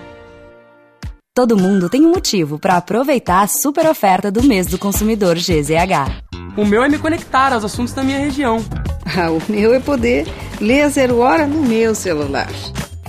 Todo 1.35 1.59
mundo 1.59 1.90
tem 1.90 2.06
um 2.06 2.11
motivo 2.11 2.59
para 2.59 2.78
aproveitar 2.78 3.42
a 3.42 3.46
super 3.46 3.87
oferta 3.87 4.30
do 4.30 4.42
mês 4.42 4.66
do 4.66 4.78
consumidor 4.78 5.37
GZH. 5.37 6.24
O 6.56 6.64
meu 6.64 6.82
é 6.82 6.88
me 6.88 6.96
conectar 6.96 7.52
aos 7.52 7.66
assuntos 7.66 7.92
da 7.92 8.02
minha 8.02 8.18
região. 8.18 8.64
Ah, 9.04 9.30
o 9.30 9.42
meu 9.46 9.74
é 9.74 9.78
poder 9.78 10.26
ler 10.59 10.80
a 10.80 10.88
zero 10.88 11.18
hora 11.18 11.46
no 11.46 11.61
meu 11.61 11.94
celular. 11.94 12.48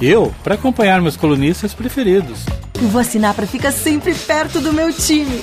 Eu, 0.01 0.35
para 0.43 0.55
acompanhar 0.55 1.01
meus 1.01 1.15
colunistas 1.15 1.73
preferidos. 1.73 2.45
Eu 2.75 2.89
vou 2.89 2.99
assinar 2.99 3.33
para 3.33 3.47
ficar 3.47 3.71
sempre 3.71 4.13
perto 4.13 4.59
do 4.59 4.73
meu 4.73 4.91
time. 4.91 5.41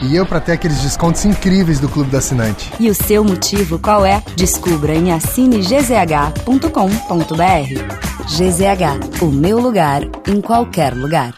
E 0.00 0.14
eu 0.14 0.24
para 0.24 0.40
ter 0.40 0.52
aqueles 0.52 0.80
descontos 0.80 1.24
incríveis 1.24 1.80
do 1.80 1.88
Clube 1.88 2.10
do 2.10 2.16
Assinante. 2.16 2.72
E 2.78 2.88
o 2.88 2.94
seu 2.94 3.24
motivo 3.24 3.78
qual 3.78 4.06
é? 4.06 4.22
Descubra 4.36 4.94
em 4.94 5.12
assinegzh.com.br. 5.12 8.08
GZH, 8.28 9.22
o 9.22 9.26
meu 9.26 9.58
lugar 9.58 10.02
em 10.26 10.40
qualquer 10.40 10.94
lugar. 10.94 11.34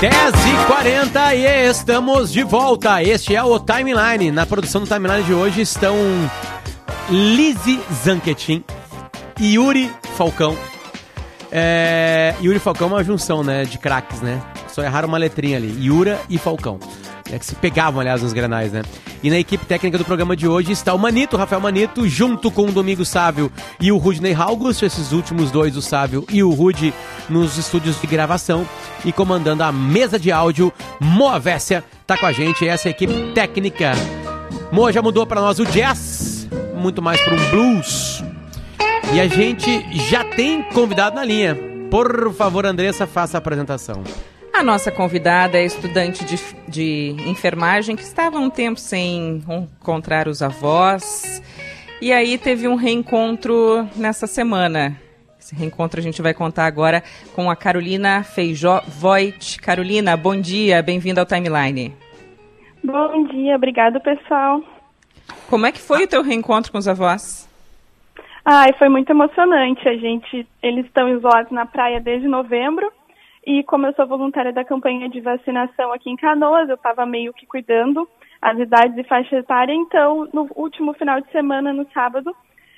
Dez 0.00 0.34
e 0.34 0.66
quarenta 0.66 1.32
e 1.32 1.70
estamos 1.70 2.32
de 2.32 2.42
volta. 2.42 3.00
Este 3.00 3.36
é 3.36 3.42
o 3.44 3.60
Timeline. 3.60 4.32
Na 4.32 4.44
produção 4.44 4.80
do 4.80 4.86
Timeline 4.88 5.22
de 5.22 5.32
hoje 5.32 5.60
estão 5.60 5.94
Lizzie 7.10 7.80
Zanquetin 8.04 8.64
Yuri 9.40 9.90
Falcão. 10.16 10.56
É, 11.50 12.34
Yuri 12.42 12.58
Falcão 12.58 12.88
é 12.88 12.92
uma 12.92 13.04
junção, 13.04 13.42
né, 13.42 13.64
de 13.64 13.78
craques, 13.78 14.20
né? 14.20 14.40
Só 14.68 14.82
erraram 14.82 15.08
uma 15.08 15.18
letrinha 15.18 15.58
ali, 15.58 15.86
Yura 15.86 16.20
e 16.30 16.38
Falcão. 16.38 16.78
É 17.30 17.38
que 17.38 17.46
se 17.46 17.54
pegavam, 17.54 18.00
aliás, 18.00 18.22
nos 18.22 18.32
granais, 18.32 18.72
né? 18.72 18.82
E 19.22 19.30
na 19.30 19.38
equipe 19.38 19.64
técnica 19.64 19.96
do 19.96 20.04
programa 20.04 20.36
de 20.36 20.46
hoje 20.46 20.72
está 20.72 20.92
o 20.92 20.98
Manito, 20.98 21.36
Rafael 21.36 21.60
Manito, 21.60 22.08
junto 22.08 22.50
com 22.50 22.66
o 22.66 22.72
Domingo 22.72 23.04
Sávio 23.04 23.50
e 23.80 23.90
o 23.92 23.96
Rudney 23.96 24.34
August, 24.34 24.82
esses 24.82 25.12
últimos 25.12 25.50
dois, 25.50 25.76
o 25.76 25.82
Sávio 25.82 26.26
e 26.30 26.42
o 26.42 26.50
Rude, 26.50 26.92
nos 27.28 27.56
estúdios 27.56 28.00
de 28.00 28.06
gravação 28.06 28.66
e 29.04 29.12
comandando 29.12 29.62
a 29.62 29.72
mesa 29.72 30.18
de 30.18 30.32
áudio, 30.32 30.72
Moa 31.00 31.38
Vécia, 31.38 31.84
tá 32.06 32.18
com 32.18 32.26
a 32.26 32.32
gente, 32.32 32.66
essa 32.66 32.88
é 32.88 32.90
a 32.90 32.92
equipe 32.92 33.32
técnica. 33.32 33.92
Moa 34.70 34.92
já 34.92 35.00
mudou 35.00 35.26
para 35.26 35.40
nós 35.40 35.58
o 35.58 35.64
jazz, 35.66 36.11
muito 36.82 37.00
mais 37.00 37.20
para 37.20 37.34
um 37.34 37.50
blues. 37.50 38.24
E 39.14 39.20
a 39.20 39.28
gente 39.28 39.70
já 40.08 40.24
tem 40.24 40.62
convidado 40.62 41.14
na 41.14 41.24
linha. 41.24 41.56
Por 41.88 42.32
favor, 42.34 42.66
Andressa, 42.66 43.06
faça 43.06 43.36
a 43.36 43.38
apresentação. 43.38 44.02
A 44.52 44.62
nossa 44.62 44.90
convidada 44.90 45.56
é 45.56 45.64
estudante 45.64 46.24
de, 46.24 46.36
de 46.68 47.16
enfermagem 47.28 47.94
que 47.94 48.02
estava 48.02 48.38
um 48.38 48.50
tempo 48.50 48.80
sem 48.80 49.42
encontrar 49.48 50.26
os 50.26 50.42
avós. 50.42 51.42
E 52.00 52.12
aí 52.12 52.36
teve 52.36 52.66
um 52.66 52.74
reencontro 52.74 53.88
nessa 53.94 54.26
semana. 54.26 54.96
Esse 55.38 55.54
reencontro 55.54 56.00
a 56.00 56.02
gente 56.02 56.20
vai 56.20 56.34
contar 56.34 56.66
agora 56.66 57.02
com 57.34 57.50
a 57.50 57.56
Carolina 57.56 58.22
Feijó 58.22 58.82
Voigt. 58.88 59.58
Carolina, 59.60 60.16
bom 60.16 60.38
dia, 60.40 60.82
bem-vinda 60.82 61.20
ao 61.20 61.26
Timeline. 61.26 61.94
Bom 62.82 63.24
dia, 63.28 63.56
obrigado 63.56 64.00
pessoal. 64.00 64.60
Como 65.48 65.66
é 65.66 65.72
que 65.72 65.80
foi 65.80 66.04
o 66.04 66.08
teu 66.08 66.22
reencontro 66.22 66.72
com 66.72 66.78
os 66.78 66.88
avós? 66.88 67.48
Ai, 68.44 68.72
foi 68.78 68.88
muito 68.88 69.10
emocionante. 69.10 69.88
A 69.88 69.96
gente, 69.96 70.46
eles 70.62 70.86
estão 70.86 71.08
isolados 71.08 71.52
na 71.52 71.66
praia 71.66 72.00
desde 72.00 72.26
novembro. 72.26 72.90
E 73.46 73.62
como 73.64 73.86
eu 73.86 73.92
sou 73.94 74.06
voluntária 74.06 74.52
da 74.52 74.64
campanha 74.64 75.08
de 75.08 75.20
vacinação 75.20 75.92
aqui 75.92 76.10
em 76.10 76.16
Canoas, 76.16 76.68
eu 76.68 76.76
estava 76.76 77.04
meio 77.04 77.32
que 77.32 77.46
cuidando 77.46 78.08
as 78.40 78.58
idades 78.58 78.96
e 78.96 79.04
faixa 79.04 79.36
etária. 79.36 79.72
Então, 79.72 80.28
no 80.32 80.48
último 80.54 80.92
final 80.94 81.20
de 81.20 81.30
semana, 81.30 81.72
no 81.72 81.86
sábado, 81.92 82.34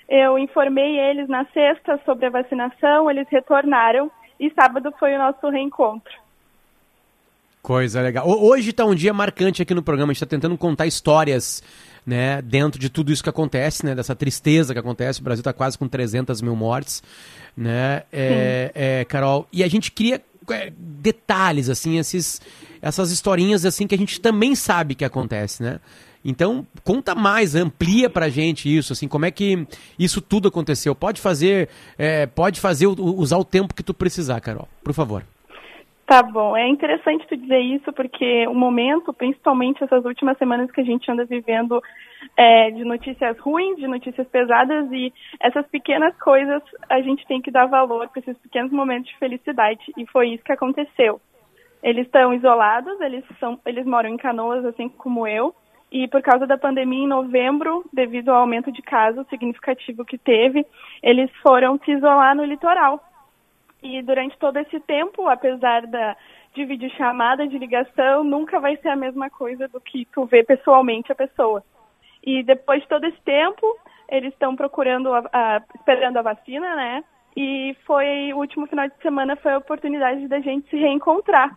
eu 0.08 0.38
informei 0.38 0.98
eles 0.98 1.28
na 1.28 1.44
sexta 1.46 1.98
sobre 2.04 2.26
a 2.26 2.30
vacinação, 2.30 3.10
eles 3.10 3.26
retornaram 3.30 4.10
e 4.38 4.50
sábado 4.50 4.92
foi 4.98 5.14
o 5.14 5.18
nosso 5.18 5.48
reencontro. 5.48 6.12
Coisa 7.62 8.02
legal. 8.02 8.28
Hoje 8.28 8.70
está 8.70 8.84
um 8.84 8.94
dia 8.94 9.14
marcante 9.14 9.62
aqui 9.62 9.72
no 9.72 9.82
programa. 9.82 10.10
A 10.10 10.12
gente 10.12 10.22
está 10.22 10.36
tentando 10.36 10.58
contar 10.58 10.86
histórias 10.86 11.62
né, 12.06 12.42
dentro 12.42 12.78
de 12.78 12.88
tudo 12.88 13.12
isso 13.12 13.22
que 13.22 13.28
acontece, 13.28 13.84
né, 13.84 13.94
dessa 13.94 14.14
tristeza 14.14 14.72
que 14.72 14.78
acontece. 14.78 15.20
O 15.20 15.24
Brasil 15.24 15.40
está 15.40 15.52
quase 15.52 15.78
com 15.78 15.88
300 15.88 16.42
mil 16.42 16.54
mortes, 16.54 17.02
né, 17.56 18.02
é, 18.12 18.70
é, 18.74 19.04
Carol. 19.04 19.46
E 19.52 19.62
a 19.62 19.68
gente 19.68 19.90
queria 19.90 20.22
é, 20.50 20.72
detalhes, 20.76 21.68
assim, 21.68 21.98
esses, 21.98 22.40
essas 22.82 23.10
historinhas 23.10 23.64
assim 23.64 23.86
que 23.86 23.94
a 23.94 23.98
gente 23.98 24.20
também 24.20 24.54
sabe 24.54 24.94
que 24.94 25.04
acontece, 25.04 25.62
né? 25.62 25.80
Então, 26.24 26.66
conta 26.82 27.14
mais, 27.14 27.54
amplia 27.54 28.08
pra 28.08 28.30
gente 28.30 28.74
isso, 28.74 28.94
assim, 28.94 29.06
como 29.06 29.26
é 29.26 29.30
que 29.30 29.66
isso 29.98 30.22
tudo 30.22 30.48
aconteceu. 30.48 30.94
Pode 30.94 31.20
fazer, 31.20 31.68
é, 31.98 32.24
pode 32.24 32.60
fazer, 32.60 32.86
usar 32.86 33.36
o 33.36 33.44
tempo 33.44 33.74
que 33.74 33.82
tu 33.82 33.92
precisar, 33.92 34.40
Carol, 34.40 34.66
por 34.82 34.94
favor. 34.94 35.22
Tá 36.06 36.22
bom, 36.22 36.54
é 36.54 36.68
interessante 36.68 37.26
tu 37.26 37.34
dizer 37.34 37.60
isso 37.60 37.90
porque 37.94 38.46
o 38.46 38.54
momento, 38.54 39.10
principalmente 39.12 39.82
essas 39.82 40.04
últimas 40.04 40.36
semanas 40.36 40.70
que 40.70 40.82
a 40.82 40.84
gente 40.84 41.10
anda 41.10 41.24
vivendo 41.24 41.82
é, 42.36 42.70
de 42.70 42.84
notícias 42.84 43.38
ruins, 43.38 43.76
de 43.76 43.86
notícias 43.86 44.28
pesadas 44.28 44.92
e 44.92 45.10
essas 45.40 45.66
pequenas 45.68 46.14
coisas 46.18 46.62
a 46.90 47.00
gente 47.00 47.26
tem 47.26 47.40
que 47.40 47.50
dar 47.50 47.66
valor 47.66 48.06
para 48.08 48.20
esses 48.20 48.36
pequenos 48.36 48.70
momentos 48.70 49.10
de 49.10 49.18
felicidade. 49.18 49.80
E 49.96 50.06
foi 50.06 50.34
isso 50.34 50.44
que 50.44 50.52
aconteceu. 50.52 51.22
Eles 51.82 52.04
estão 52.04 52.34
isolados, 52.34 53.00
eles 53.00 53.24
são, 53.40 53.58
eles 53.64 53.86
moram 53.86 54.10
em 54.10 54.18
Canoas 54.18 54.62
assim 54.66 54.90
como 54.90 55.26
eu. 55.26 55.54
E 55.90 56.06
por 56.08 56.20
causa 56.20 56.46
da 56.46 56.58
pandemia 56.58 57.04
em 57.04 57.08
novembro, 57.08 57.82
devido 57.90 58.28
ao 58.28 58.40
aumento 58.40 58.70
de 58.70 58.82
casos 58.82 59.26
significativo 59.28 60.04
que 60.04 60.18
teve, 60.18 60.66
eles 61.02 61.30
foram 61.42 61.78
se 61.78 61.92
isolar 61.92 62.36
no 62.36 62.44
litoral 62.44 63.00
e 63.84 64.00
durante 64.00 64.38
todo 64.38 64.56
esse 64.56 64.80
tempo, 64.80 65.28
apesar 65.28 65.86
da, 65.86 66.16
de 66.54 66.64
videochamada, 66.64 67.46
de 67.46 67.58
ligação, 67.58 68.24
nunca 68.24 68.58
vai 68.58 68.76
ser 68.78 68.88
a 68.88 68.96
mesma 68.96 69.28
coisa 69.28 69.68
do 69.68 69.78
que 69.78 70.06
tu 70.06 70.24
vê 70.24 70.42
pessoalmente 70.42 71.12
a 71.12 71.14
pessoa. 71.14 71.62
E 72.24 72.42
depois 72.42 72.80
de 72.80 72.88
todo 72.88 73.04
esse 73.04 73.20
tempo, 73.20 73.66
eles 74.08 74.32
estão 74.32 74.56
procurando, 74.56 75.12
a, 75.12 75.22
a, 75.30 75.62
esperando 75.74 76.16
a 76.16 76.22
vacina, 76.22 76.74
né? 76.74 77.04
E 77.36 77.76
foi 77.84 78.32
o 78.32 78.38
último 78.38 78.66
final 78.66 78.88
de 78.88 78.96
semana 79.02 79.36
foi 79.36 79.52
a 79.52 79.58
oportunidade 79.58 80.26
da 80.28 80.40
gente 80.40 80.66
se 80.70 80.76
reencontrar. 80.76 81.54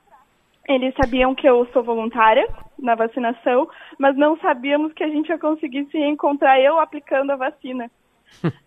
Eles 0.67 0.93
sabiam 1.01 1.33
que 1.33 1.47
eu 1.47 1.65
sou 1.67 1.81
voluntária 1.81 2.45
na 2.77 2.93
vacinação, 2.93 3.69
mas 3.97 4.17
não 4.17 4.37
sabíamos 4.39 4.91
que 4.91 5.03
a 5.03 5.07
gente 5.07 5.29
ia 5.29 5.39
conseguir 5.39 5.85
se 5.85 5.97
reencontrar 5.97 6.59
eu 6.59 6.77
aplicando 6.77 7.31
a 7.31 7.37
vacina. 7.37 7.89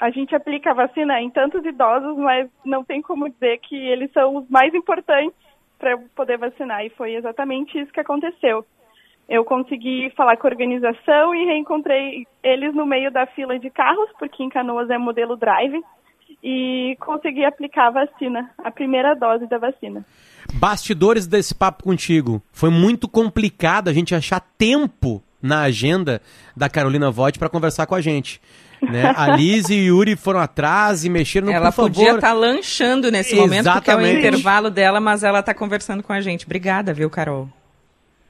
a 0.00 0.10
gente 0.10 0.34
aplica 0.34 0.70
a 0.70 0.74
vacina 0.74 1.20
em 1.20 1.30
tantos 1.30 1.64
idosos, 1.64 2.16
mas 2.16 2.48
não 2.64 2.84
tem 2.84 3.00
como 3.02 3.28
dizer 3.28 3.58
que 3.58 3.76
eles 3.76 4.10
são 4.12 4.36
os 4.36 4.48
mais 4.48 4.74
importantes 4.74 5.34
para 5.78 5.96
poder 6.14 6.38
vacinar. 6.38 6.84
E 6.84 6.90
foi 6.90 7.14
exatamente 7.14 7.78
isso 7.78 7.92
que 7.92 8.00
aconteceu. 8.00 8.64
Eu 9.28 9.44
consegui 9.44 10.10
falar 10.16 10.36
com 10.36 10.46
a 10.46 10.50
organização 10.50 11.34
e 11.34 11.44
reencontrei 11.44 12.26
eles 12.42 12.74
no 12.74 12.86
meio 12.86 13.10
da 13.10 13.26
fila 13.26 13.58
de 13.58 13.68
carros, 13.68 14.08
porque 14.18 14.42
em 14.42 14.48
Canoas 14.48 14.88
é 14.88 14.96
modelo 14.96 15.36
drive, 15.36 15.82
e 16.42 16.96
consegui 17.00 17.44
aplicar 17.44 17.88
a 17.88 17.90
vacina, 17.90 18.50
a 18.58 18.70
primeira 18.70 19.14
dose 19.14 19.46
da 19.46 19.58
vacina. 19.58 20.04
Bastidores 20.54 21.26
desse 21.26 21.54
papo 21.54 21.84
contigo. 21.84 22.42
Foi 22.52 22.70
muito 22.70 23.08
complicado 23.08 23.88
a 23.88 23.92
gente 23.92 24.14
achar 24.14 24.40
tempo 24.56 25.22
na 25.42 25.62
agenda 25.62 26.20
da 26.56 26.68
Carolina 26.68 27.10
Vogt 27.10 27.38
para 27.38 27.48
conversar 27.48 27.86
com 27.86 27.94
a 27.94 28.00
gente. 28.00 28.40
Né? 28.82 29.12
A 29.16 29.36
Liz 29.36 29.68
e 29.68 29.74
o 29.74 29.96
Yuri 29.96 30.16
foram 30.16 30.40
atrás 30.40 31.04
e 31.04 31.10
mexeram 31.10 31.46
no 31.46 31.52
Ela 31.52 31.72
podia 31.72 32.14
estar 32.14 32.20
tá 32.20 32.32
lanchando 32.32 33.10
nesse 33.10 33.34
Exatamente. 33.34 33.64
momento, 33.64 33.72
porque 33.74 33.90
é 33.90 33.96
o 33.96 34.06
intervalo 34.06 34.70
dela, 34.70 35.00
mas 35.00 35.22
ela 35.22 35.40
está 35.40 35.52
conversando 35.52 36.02
com 36.02 36.12
a 36.12 36.20
gente. 36.20 36.44
Obrigada, 36.44 36.92
viu, 36.92 37.10
Carol? 37.10 37.48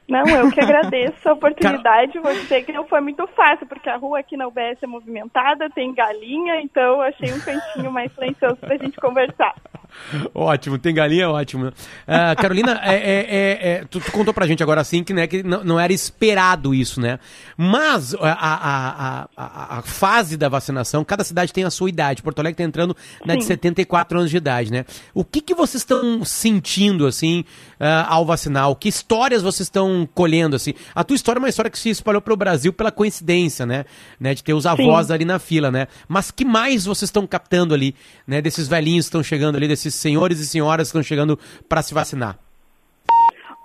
Não, 0.09 0.27
eu 0.27 0.51
que 0.51 0.59
agradeço 0.61 1.29
a 1.29 1.33
oportunidade. 1.33 2.19
Vou 2.19 2.33
dizer 2.33 2.63
que 2.63 2.71
não 2.71 2.87
foi 2.87 3.01
muito 3.01 3.27
fácil, 3.27 3.67
porque 3.67 3.89
a 3.89 3.97
rua 3.97 4.19
aqui 4.19 4.35
na 4.35 4.47
UBS 4.47 4.81
é 4.81 4.87
movimentada, 4.87 5.69
tem 5.69 5.93
galinha, 5.93 6.61
então 6.61 7.01
achei 7.01 7.31
um 7.31 7.39
cantinho 7.39 7.91
mais 7.91 8.11
silencioso 8.13 8.57
para 8.57 8.75
a 8.75 8.77
gente 8.77 8.97
conversar. 8.99 9.53
Ótimo, 10.33 10.77
tem 10.77 10.93
galinha, 10.93 11.29
ótimo. 11.29 11.67
Uh, 11.67 12.41
Carolina, 12.41 12.79
é, 12.83 12.95
é, 12.95 12.99
é, 12.99 13.71
é, 13.71 13.85
tu, 13.89 13.99
tu, 13.99 14.11
contou 14.11 14.33
pra 14.33 14.45
gente 14.45 14.61
agora 14.63 14.81
assim 14.81 15.03
que, 15.03 15.13
né, 15.13 15.27
que 15.27 15.43
não, 15.43 15.63
não 15.63 15.79
era 15.79 15.91
esperado 15.91 16.73
isso, 16.73 17.01
né? 17.01 17.19
Mas 17.57 18.13
a, 18.15 18.31
a, 18.31 19.27
a, 19.35 19.77
a, 19.79 19.81
fase 19.81 20.37
da 20.37 20.49
vacinação, 20.49 21.03
cada 21.03 21.23
cidade 21.23 21.51
tem 21.51 21.63
a 21.63 21.69
sua 21.69 21.89
idade. 21.89 22.21
Porto 22.21 22.39
Alegre 22.39 22.53
está 22.53 22.63
entrando 22.63 22.95
na 23.25 23.33
Sim. 23.33 23.39
de 23.39 23.45
74 23.45 24.19
anos 24.19 24.31
de 24.31 24.37
idade, 24.37 24.71
né? 24.71 24.85
O 25.13 25.23
que, 25.23 25.41
que 25.41 25.53
vocês 25.53 25.81
estão 25.81 26.23
sentindo, 26.23 27.05
assim, 27.05 27.41
uh, 27.79 28.05
ao 28.07 28.25
vacinar? 28.25 28.73
Que 28.75 28.89
histórias 28.89 29.41
vocês 29.41 29.67
estão 29.67 29.98
colhendo, 30.05 30.55
assim? 30.55 30.73
A 30.93 31.03
tua 31.03 31.15
história 31.15 31.39
é 31.39 31.41
uma 31.41 31.49
história 31.49 31.69
que 31.71 31.79
se 31.79 31.89
espalhou 31.89 32.21
para 32.21 32.33
o 32.33 32.37
Brasil 32.37 32.73
pela 32.73 32.91
coincidência, 32.91 33.65
né? 33.65 33.85
né? 34.19 34.33
De 34.33 34.43
ter 34.43 34.53
os 34.53 34.65
avós 34.65 35.07
Sim. 35.07 35.13
ali 35.13 35.25
na 35.25 35.39
fila, 35.39 35.71
né? 35.71 35.87
Mas 36.07 36.31
que 36.31 36.45
mais 36.45 36.85
vocês 36.85 37.09
estão 37.09 37.25
captando 37.25 37.73
ali, 37.73 37.95
né? 38.27 38.41
Desses 38.41 38.67
velhinhos 38.67 39.05
que 39.05 39.09
estão 39.09 39.23
chegando 39.23 39.55
ali, 39.55 39.67
desses 39.67 39.93
senhores 39.95 40.39
e 40.39 40.47
senhoras 40.47 40.87
que 40.87 40.97
estão 40.97 41.03
chegando 41.03 41.37
para 41.67 41.81
se 41.81 41.93
vacinar? 41.93 42.37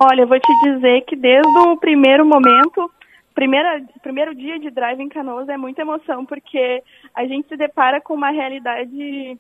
Olha, 0.01 0.23
eu 0.23 0.27
vou 0.27 0.39
te 0.39 0.53
dizer 0.65 1.03
que 1.03 1.17
desde 1.17 1.59
o 1.59 1.77
primeiro 1.77 2.27
momento, 2.27 2.91
primeira, 3.35 3.83
primeiro 4.03 4.35
dia 4.35 4.59
de 4.59 4.71
drive 4.71 5.01
em 5.01 5.09
Canoas 5.09 5.49
é 5.49 5.57
muita 5.57 5.83
emoção, 5.83 6.27
porque 6.27 6.83
a 7.15 7.25
gente 7.27 7.49
se 7.49 7.57
depara 7.57 8.01
com 8.01 8.15
uma 8.15 8.31
realidade 8.31 9.39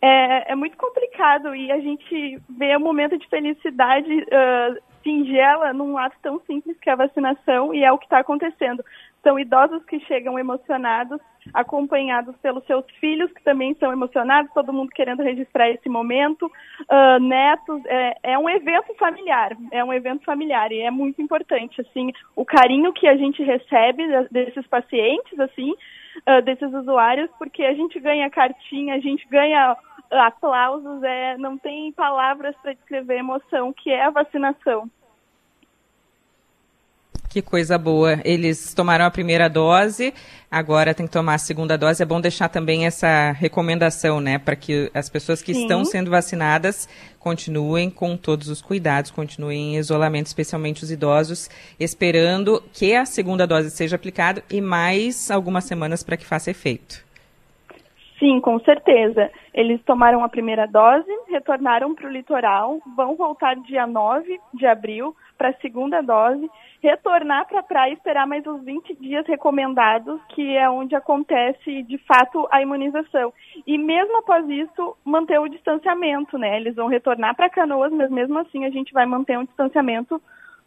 é, 0.00 0.52
é 0.52 0.54
muito 0.54 0.76
complicado 0.76 1.54
e 1.54 1.72
a 1.72 1.80
gente 1.80 2.40
vê 2.48 2.76
um 2.76 2.80
momento 2.80 3.18
de 3.18 3.26
felicidade 3.28 4.12
uh, 4.12 4.87
singela 5.02 5.72
num 5.72 5.96
ato 5.96 6.16
tão 6.22 6.40
simples 6.40 6.78
que 6.80 6.90
é 6.90 6.92
a 6.92 6.96
vacinação 6.96 7.74
e 7.74 7.84
é 7.84 7.92
o 7.92 7.98
que 7.98 8.06
está 8.06 8.18
acontecendo. 8.18 8.84
São 9.22 9.38
idosos 9.38 9.84
que 9.84 9.98
chegam 10.00 10.38
emocionados, 10.38 11.20
acompanhados 11.52 12.36
pelos 12.36 12.64
seus 12.64 12.84
filhos, 13.00 13.32
que 13.32 13.42
também 13.42 13.74
são 13.74 13.92
emocionados, 13.92 14.52
todo 14.52 14.72
mundo 14.72 14.90
querendo 14.90 15.22
registrar 15.22 15.68
esse 15.70 15.88
momento, 15.88 16.46
uh, 16.46 17.20
netos. 17.20 17.82
É, 17.86 18.16
é, 18.22 18.38
um 18.38 18.48
evento 18.48 18.94
familiar, 18.94 19.56
é 19.72 19.82
um 19.82 19.92
evento 19.92 20.24
familiar 20.24 20.70
e 20.70 20.80
é 20.80 20.90
muito 20.90 21.20
importante, 21.20 21.80
assim, 21.80 22.12
o 22.36 22.44
carinho 22.44 22.92
que 22.92 23.08
a 23.08 23.16
gente 23.16 23.42
recebe 23.42 24.06
desses 24.30 24.66
pacientes, 24.68 25.38
assim, 25.40 25.72
uh, 25.72 26.42
desses 26.42 26.72
usuários, 26.72 27.28
porque 27.38 27.64
a 27.64 27.74
gente 27.74 27.98
ganha 27.98 28.30
cartinha, 28.30 28.94
a 28.94 29.00
gente 29.00 29.26
ganha 29.28 29.76
aplausos, 30.10 31.02
é, 31.02 31.36
não 31.38 31.58
tem 31.58 31.92
palavras 31.92 32.54
para 32.62 32.72
descrever 32.72 33.14
a 33.14 33.18
emoção 33.18 33.72
que 33.72 33.90
é 33.90 34.04
a 34.04 34.10
vacinação. 34.10 34.90
Que 37.28 37.42
coisa 37.42 37.76
boa. 37.76 38.18
Eles 38.24 38.72
tomaram 38.72 39.04
a 39.04 39.10
primeira 39.10 39.50
dose, 39.50 40.14
agora 40.50 40.94
tem 40.94 41.06
que 41.06 41.12
tomar 41.12 41.34
a 41.34 41.38
segunda 41.38 41.76
dose. 41.76 42.02
É 42.02 42.06
bom 42.06 42.22
deixar 42.22 42.48
também 42.48 42.86
essa 42.86 43.32
recomendação, 43.32 44.18
né, 44.18 44.38
para 44.38 44.56
que 44.56 44.90
as 44.94 45.10
pessoas 45.10 45.42
que 45.42 45.52
Sim. 45.52 45.62
estão 45.62 45.84
sendo 45.84 46.10
vacinadas 46.10 46.88
continuem 47.18 47.90
com 47.90 48.16
todos 48.16 48.48
os 48.48 48.62
cuidados, 48.62 49.10
continuem 49.10 49.74
em 49.74 49.76
isolamento, 49.76 50.26
especialmente 50.26 50.82
os 50.82 50.90
idosos, 50.90 51.50
esperando 51.78 52.62
que 52.72 52.94
a 52.94 53.04
segunda 53.04 53.46
dose 53.46 53.70
seja 53.70 53.96
aplicada 53.96 54.42
e 54.50 54.62
mais 54.62 55.30
algumas 55.30 55.64
semanas 55.64 56.02
para 56.02 56.16
que 56.16 56.24
faça 56.24 56.50
efeito. 56.50 57.07
Sim, 58.18 58.40
com 58.40 58.58
certeza. 58.60 59.30
Eles 59.54 59.80
tomaram 59.84 60.24
a 60.24 60.28
primeira 60.28 60.66
dose, 60.66 61.08
retornaram 61.28 61.94
para 61.94 62.08
o 62.08 62.10
litoral, 62.10 62.80
vão 62.96 63.14
voltar 63.14 63.54
dia 63.56 63.86
9 63.86 64.40
de 64.54 64.66
abril 64.66 65.14
para 65.36 65.50
a 65.50 65.60
segunda 65.60 66.02
dose 66.02 66.50
retornar 66.82 67.46
para 67.46 67.60
a 67.60 67.62
praia 67.62 67.90
e 67.90 67.94
esperar 67.94 68.26
mais 68.26 68.46
uns 68.46 68.62
20 68.64 68.94
dias 68.96 69.26
recomendados, 69.26 70.20
que 70.30 70.56
é 70.56 70.68
onde 70.68 70.94
acontece 70.94 71.82
de 71.82 71.98
fato 71.98 72.46
a 72.50 72.62
imunização. 72.62 73.32
E 73.66 73.78
mesmo 73.78 74.18
após 74.18 74.48
isso, 74.48 74.96
manter 75.04 75.38
o 75.38 75.48
distanciamento, 75.48 76.36
né? 76.38 76.56
Eles 76.56 76.74
vão 76.74 76.88
retornar 76.88 77.34
para 77.36 77.50
Canoas, 77.50 77.92
mas 77.92 78.10
mesmo 78.10 78.38
assim 78.38 78.64
a 78.64 78.70
gente 78.70 78.92
vai 78.92 79.06
manter 79.06 79.38
um 79.38 79.44
distanciamento 79.44 80.20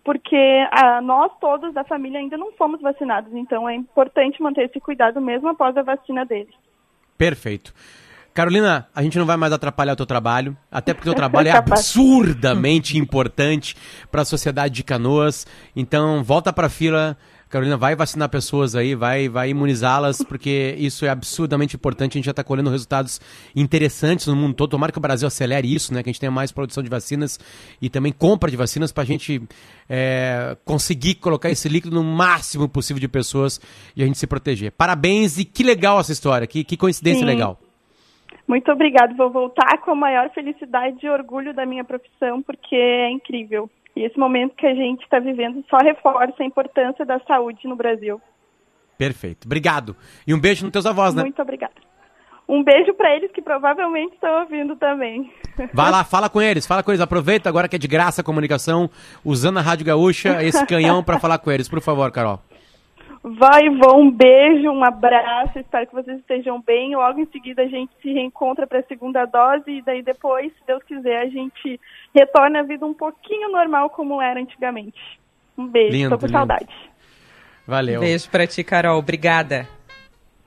porque 0.04 0.68
ah, 0.72 1.00
nós 1.00 1.32
todos 1.40 1.74
da 1.74 1.84
família 1.84 2.20
ainda 2.20 2.36
não 2.36 2.52
fomos 2.54 2.82
vacinados, 2.82 3.32
então 3.36 3.70
é 3.70 3.76
importante 3.76 4.42
manter 4.42 4.66
esse 4.66 4.80
cuidado 4.80 5.22
mesmo 5.22 5.50
após 5.50 5.78
a 5.78 5.84
vacina 5.84 6.26
deles. 6.26 6.56
Perfeito. 7.22 7.72
Carolina, 8.34 8.88
a 8.96 9.04
gente 9.04 9.20
não 9.20 9.28
vai 9.28 9.38
mais 9.38 9.54
atrapalhar 9.54 9.94
o 9.94 9.96
teu 9.96 10.08
trabalho, 10.08 10.58
até 10.72 10.92
porque 10.92 11.08
o 11.08 11.12
teu 11.12 11.16
trabalho 11.16 11.50
é 11.50 11.52
absurdamente 11.56 12.98
importante 12.98 13.76
para 14.12 14.24
a 14.24 14.26
sociedade 14.26 14.74
de 14.74 14.84
Canoas. 14.84 15.46
Então, 15.76 16.24
volta 16.24 16.52
para 16.52 16.66
a 16.66 16.70
fila. 16.70 17.16
Carolina, 17.52 17.76
vai 17.76 17.96
vacinar 17.96 18.30
pessoas 18.30 18.76
aí, 18.76 18.96
vai, 18.96 19.28
vai 19.28 19.50
imunizá-las, 19.50 20.24
porque 20.24 20.74
isso 20.78 21.06
é 21.06 21.10
absurdamente 21.10 21.76
importante. 21.76 22.14
A 22.14 22.18
gente 22.18 22.26
já 22.26 22.32
está 22.32 22.46
colhendo 22.46 22.70
resultados 22.70 23.20
interessantes 23.54 24.28
no 24.28 24.36
mundo 24.38 24.54
todo. 24.54 24.72
Tomara 24.72 24.92
que 24.92 24.98
o 24.98 25.02
Brasil 25.02 25.28
acelere 25.28 25.72
isso, 25.72 25.94
né? 25.94 26.02
Que 26.02 26.10
a 26.10 26.14
gente 26.14 26.20
tenha 26.22 26.32
mais 26.32 26.52
produção 26.54 26.82
de 26.82 26.90
vacinas 26.90 27.38
e 27.82 27.90
também 27.90 28.14
compra 28.14 28.50
de 28.50 28.56
vacinas 28.56 28.94
para 28.94 29.04
a 29.04 29.06
gente 29.06 29.42
é, 29.90 30.56
conseguir 30.64 31.16
colocar 31.16 31.50
esse 31.50 31.68
líquido 31.68 31.94
no 31.94 32.04
máximo 32.04 32.70
possível 32.70 33.02
de 33.02 33.10
pessoas 33.10 33.60
e 33.98 34.02
a 34.02 34.06
gente 34.06 34.18
se 34.18 34.26
proteger. 34.26 34.72
Parabéns 34.72 35.38
e 35.38 35.44
que 35.44 35.62
legal 35.62 36.00
essa 36.00 36.14
história, 36.14 36.48
que, 36.48 36.64
que 36.64 36.78
coincidência 36.78 37.20
Sim. 37.20 37.26
legal. 37.26 37.60
Muito 38.48 38.72
obrigada. 38.72 39.14
Vou 39.14 39.30
voltar 39.30 39.78
com 39.80 39.92
a 39.92 39.96
maior 39.96 40.30
felicidade 40.30 41.06
e 41.06 41.10
orgulho 41.10 41.54
da 41.54 41.66
minha 41.66 41.84
profissão, 41.84 42.42
porque 42.42 42.76
é 42.76 43.12
incrível. 43.12 43.70
E 43.96 44.04
esse 44.04 44.18
momento 44.18 44.56
que 44.56 44.66
a 44.66 44.74
gente 44.74 45.04
está 45.04 45.20
vivendo 45.20 45.64
só 45.70 45.78
reforça 45.78 46.42
a 46.42 46.46
importância 46.46 47.06
da 47.06 47.20
saúde 47.22 47.68
no 47.68 47.76
Brasil. 47.76 48.22
Perfeito. 48.98 49.46
Obrigado. 49.46 49.96
E 50.26 50.34
um 50.34 50.40
beijo 50.40 50.64
nos 50.64 50.72
teus 50.72 50.86
avós, 50.86 51.14
né? 51.14 51.24
Muito 51.24 51.42
obrigada. 51.42 51.74
Um 52.48 52.64
beijo 52.64 52.94
para 52.94 53.16
eles 53.16 53.32
que 53.32 53.42
provavelmente 53.42 54.14
estão 54.14 54.42
ouvindo 54.42 54.76
também. 54.76 55.32
Vai 55.74 55.90
lá, 55.90 56.04
fala 56.06 56.30
com 56.30 56.42
eles, 56.42 56.68
fala 56.68 56.84
com 56.84 56.92
eles. 56.92 57.02
Aproveita 57.02 57.48
agora 57.48 57.68
que 57.68 57.76
é 57.76 57.80
de 57.80 57.88
graça 57.88 58.22
a 58.22 58.24
comunicação, 58.24 58.90
usando 59.24 59.58
a 59.58 59.62
Rádio 59.62 59.86
Gaúcha, 59.86 60.44
esse 60.44 60.66
canhão 60.66 61.04
para 61.04 61.20
falar 61.20 61.38
com 61.38 61.52
eles. 61.52 61.70
Por 61.70 61.82
favor, 61.82 62.12
Carol. 62.12 62.40
Vai, 63.24 63.70
vou, 63.70 64.02
um 64.02 64.10
beijo, 64.10 64.68
um 64.72 64.84
abraço, 64.84 65.60
espero 65.60 65.86
que 65.86 65.94
vocês 65.94 66.18
estejam 66.20 66.60
bem. 66.60 66.96
Logo 66.96 67.20
em 67.20 67.28
seguida 67.28 67.62
a 67.62 67.68
gente 67.68 67.92
se 68.02 68.12
reencontra 68.12 68.66
para 68.66 68.80
a 68.80 68.84
segunda 68.84 69.26
dose 69.26 69.70
e 69.70 69.82
daí 69.84 70.02
depois, 70.02 70.52
se 70.52 70.66
Deus 70.66 70.82
quiser, 70.84 71.22
a 71.22 71.28
gente 71.28 71.80
retorna 72.16 72.62
a 72.62 72.64
vida 72.64 72.84
um 72.84 72.96
pouquinho 72.96 73.52
normal 73.52 73.92
como 73.92 74.20
era 74.20 74.40
antigamente. 74.40 75.00
Um 75.56 75.68
beijo, 75.68 75.96
Lindo, 75.96 76.10
tô 76.10 76.18
com 76.18 76.26
lindo. 76.26 76.38
saudade. 76.38 76.74
Valeu. 77.68 78.00
Beijo 78.00 78.28
pra 78.30 78.48
ti, 78.48 78.64
Carol. 78.64 78.98
Obrigada. 78.98 79.68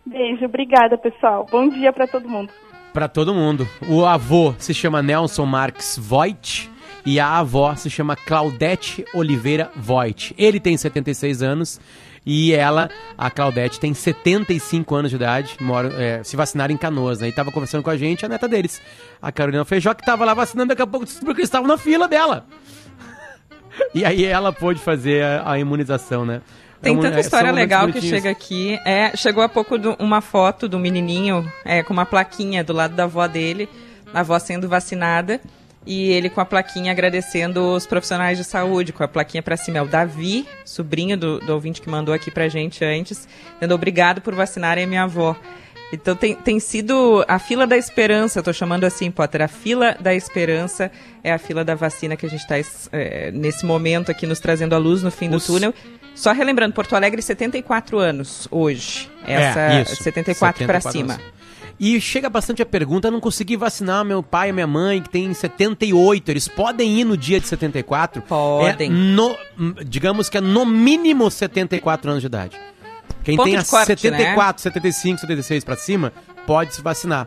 Beijo, 0.05 0.45
obrigada 0.45 0.99
pessoal. 0.99 1.47
Bom 1.49 1.68
dia 1.68 1.93
para 1.93 2.09
todo 2.09 2.29
mundo. 2.29 2.53
Para 2.93 3.07
todo 3.07 3.33
mundo. 3.33 3.68
O 3.89 4.05
avô 4.05 4.53
se 4.59 4.75
chama 4.75 5.01
Nelson 5.01 5.47
Marques 5.47 5.97
Voigt 5.97 6.68
e 7.07 7.20
a 7.20 7.39
avó 7.39 7.75
se 7.77 7.89
chama 7.89 8.16
Claudete 8.16 9.05
Oliveira 9.14 9.70
Voigt. 9.77 10.35
Ele 10.37 10.59
tem 10.59 10.77
76 10.77 11.41
anos 11.43 11.81
e 12.27 12.55
ela, 12.55 12.89
a 13.18 13.31
Claudete, 13.31 13.79
tem 13.79 13.93
75 13.93 14.95
anos 14.95 15.11
de 15.11 15.16
idade, 15.16 15.57
mora, 15.61 15.93
é, 16.03 16.22
se 16.25 16.37
vacinaram 16.37 16.72
em 16.72 16.77
Canoas, 16.77 17.20
né? 17.20 17.29
E 17.29 17.33
tava 17.33 17.53
conversando 17.53 17.83
com 17.83 17.91
a 17.91 17.97
gente, 17.97 18.25
a 18.25 18.29
neta 18.29 18.49
deles, 18.49 18.81
a 19.20 19.31
Carolina 19.31 19.64
Feijó, 19.64 19.93
que 19.95 20.05
tava 20.05 20.25
lá 20.25 20.33
vacinando, 20.35 20.68
daqui 20.68 20.83
a 20.83 20.87
pouco 20.87 21.05
descobriu 21.05 21.35
que 21.35 21.41
eles 21.41 21.49
estavam 21.49 21.68
na 21.68 21.77
fila 21.79 22.09
dela. 22.09 22.47
E 23.93 24.05
aí 24.05 24.25
ela 24.25 24.53
pôde 24.53 24.79
fazer 24.81 25.25
a, 25.25 25.51
a 25.53 25.59
imunização, 25.59 26.25
né? 26.25 26.41
Tem 26.81 26.97
É 26.97 27.01
tanta 27.01 27.16
é, 27.16 27.20
história 27.20 27.51
momentos 27.51 27.61
legal 27.77 27.89
que 27.93 28.01
chega 28.01 28.31
aqui. 28.31 28.79
É, 28.85 29.16
chegou 29.16 29.43
há 29.43 29.49
pouco 29.49 29.77
do- 29.77 29.97
uma 29.99 30.20
foto 30.20 30.68
do 30.68 30.79
menininho 30.79 31.51
é, 31.64 31.83
com 31.83 31.93
uma 31.93 32.07
plaquinha 32.07 32.62
do 32.62 32.72
lado 32.72 32.95
da 32.95 33.03
avó 33.05 33.27
dele, 33.27 33.68
a 34.12 34.20
avó 34.20 34.39
sendo 34.39 34.68
vacinada, 34.68 35.41
e 35.87 36.11
ele 36.11 36.30
com 36.30 36.41
a 36.41 36.45
plaquinha 36.45 36.91
agradecendo 36.93 37.74
os 37.74 37.87
profissionais 37.87 38.39
de 38.39 38.45
saúde, 38.45 38.93
com 38.93 39.03
a 39.05 39.09
plaquinha 39.09 39.43
pra 39.43 39.57
cima. 39.57 39.78
É 39.78 39.82
o 39.82 39.87
Davi, 39.87 40.47
sobrinho 40.64 41.16
do, 41.16 41.39
do 41.41 41.53
ouvinte 41.53 41.80
que 41.80 41.89
mandou 41.89 42.14
aqui 42.14 42.30
pra 42.30 42.49
gente 42.49 42.85
antes, 42.85 43.28
dando 43.61 43.74
obrigado 43.74 44.20
por 44.20 44.35
vacinarem 44.35 44.85
a 44.85 44.87
minha 44.87 45.03
avó. 45.03 45.37
Então 45.93 46.16
tem, 46.16 46.35
tem 46.35 46.59
sido 46.59 47.24
a 47.28 47.39
fila 47.39 47.66
da 47.66 47.76
esperança, 47.76 48.43
tô 48.43 48.53
chamando 48.53 48.85
assim, 48.85 49.11
Potter, 49.11 49.43
a 49.43 49.49
fila 49.49 49.97
da 50.01 50.14
esperança 50.14 50.91
é 51.22 51.32
a 51.32 51.39
fila 51.39 51.64
da 51.64 51.74
vacina 51.74 52.16
que 52.16 52.26
a 52.26 52.28
gente 52.28 52.41
está 52.41 52.57
nesse 53.32 53.64
momento 53.64 54.11
aqui 54.11 54.26
nos 54.26 54.41
trazendo 54.41 54.74
a 54.74 54.78
luz 54.78 55.03
no 55.03 55.11
fim 55.11 55.28
do 55.30 55.39
túnel. 55.41 55.72
Só 56.14 56.32
relembrando, 56.32 56.74
Porto 56.74 56.97
Alegre, 56.97 57.20
74 57.20 57.99
anos 57.99 58.49
hoje. 58.51 59.11
Essa 59.26 59.61
É, 59.61 59.82
isso. 59.82 60.03
74 60.03 60.66
para 60.66 60.80
74 60.80 60.93
cima. 60.93 61.14
anos. 61.14 61.35
E 61.79 62.01
chega 62.01 62.31
bastante 62.31 62.62
a 62.62 62.66
pergunta, 62.66 63.11
não 63.11 63.20
consegui 63.20 63.57
vacinar 63.57 64.05
meu 64.05 64.22
pai 64.22 64.51
e 64.51 64.53
minha 64.53 64.66
mãe, 64.66 65.03
que 65.03 65.11
tem 65.11 65.33
78, 65.33 66.29
eles 66.31 66.47
podem 66.47 67.01
ir 67.01 67.05
no 67.05 67.16
dia 67.16 67.41
de 67.41 67.47
74? 67.49 68.22
Podem. 68.22 68.91
É 68.91 68.93
no, 68.93 69.37
digamos 69.85 70.29
que 70.29 70.39
é 70.39 70.41
no 70.41 70.64
mínimo 70.64 71.31
74 71.31 72.11
anos 72.11 72.22
de 72.22 72.27
idade. 72.27 72.61
Quem 73.25 73.37
Ponto 73.37 73.47
tem 73.47 73.57
a 73.57 73.64
corte, 73.64 73.87
74, 73.87 74.62
75, 74.62 75.20
76 75.20 75.64
pra 75.64 75.77
cima, 75.77 76.12
pode 76.47 76.75
se 76.75 76.83
vacinar. 76.83 77.27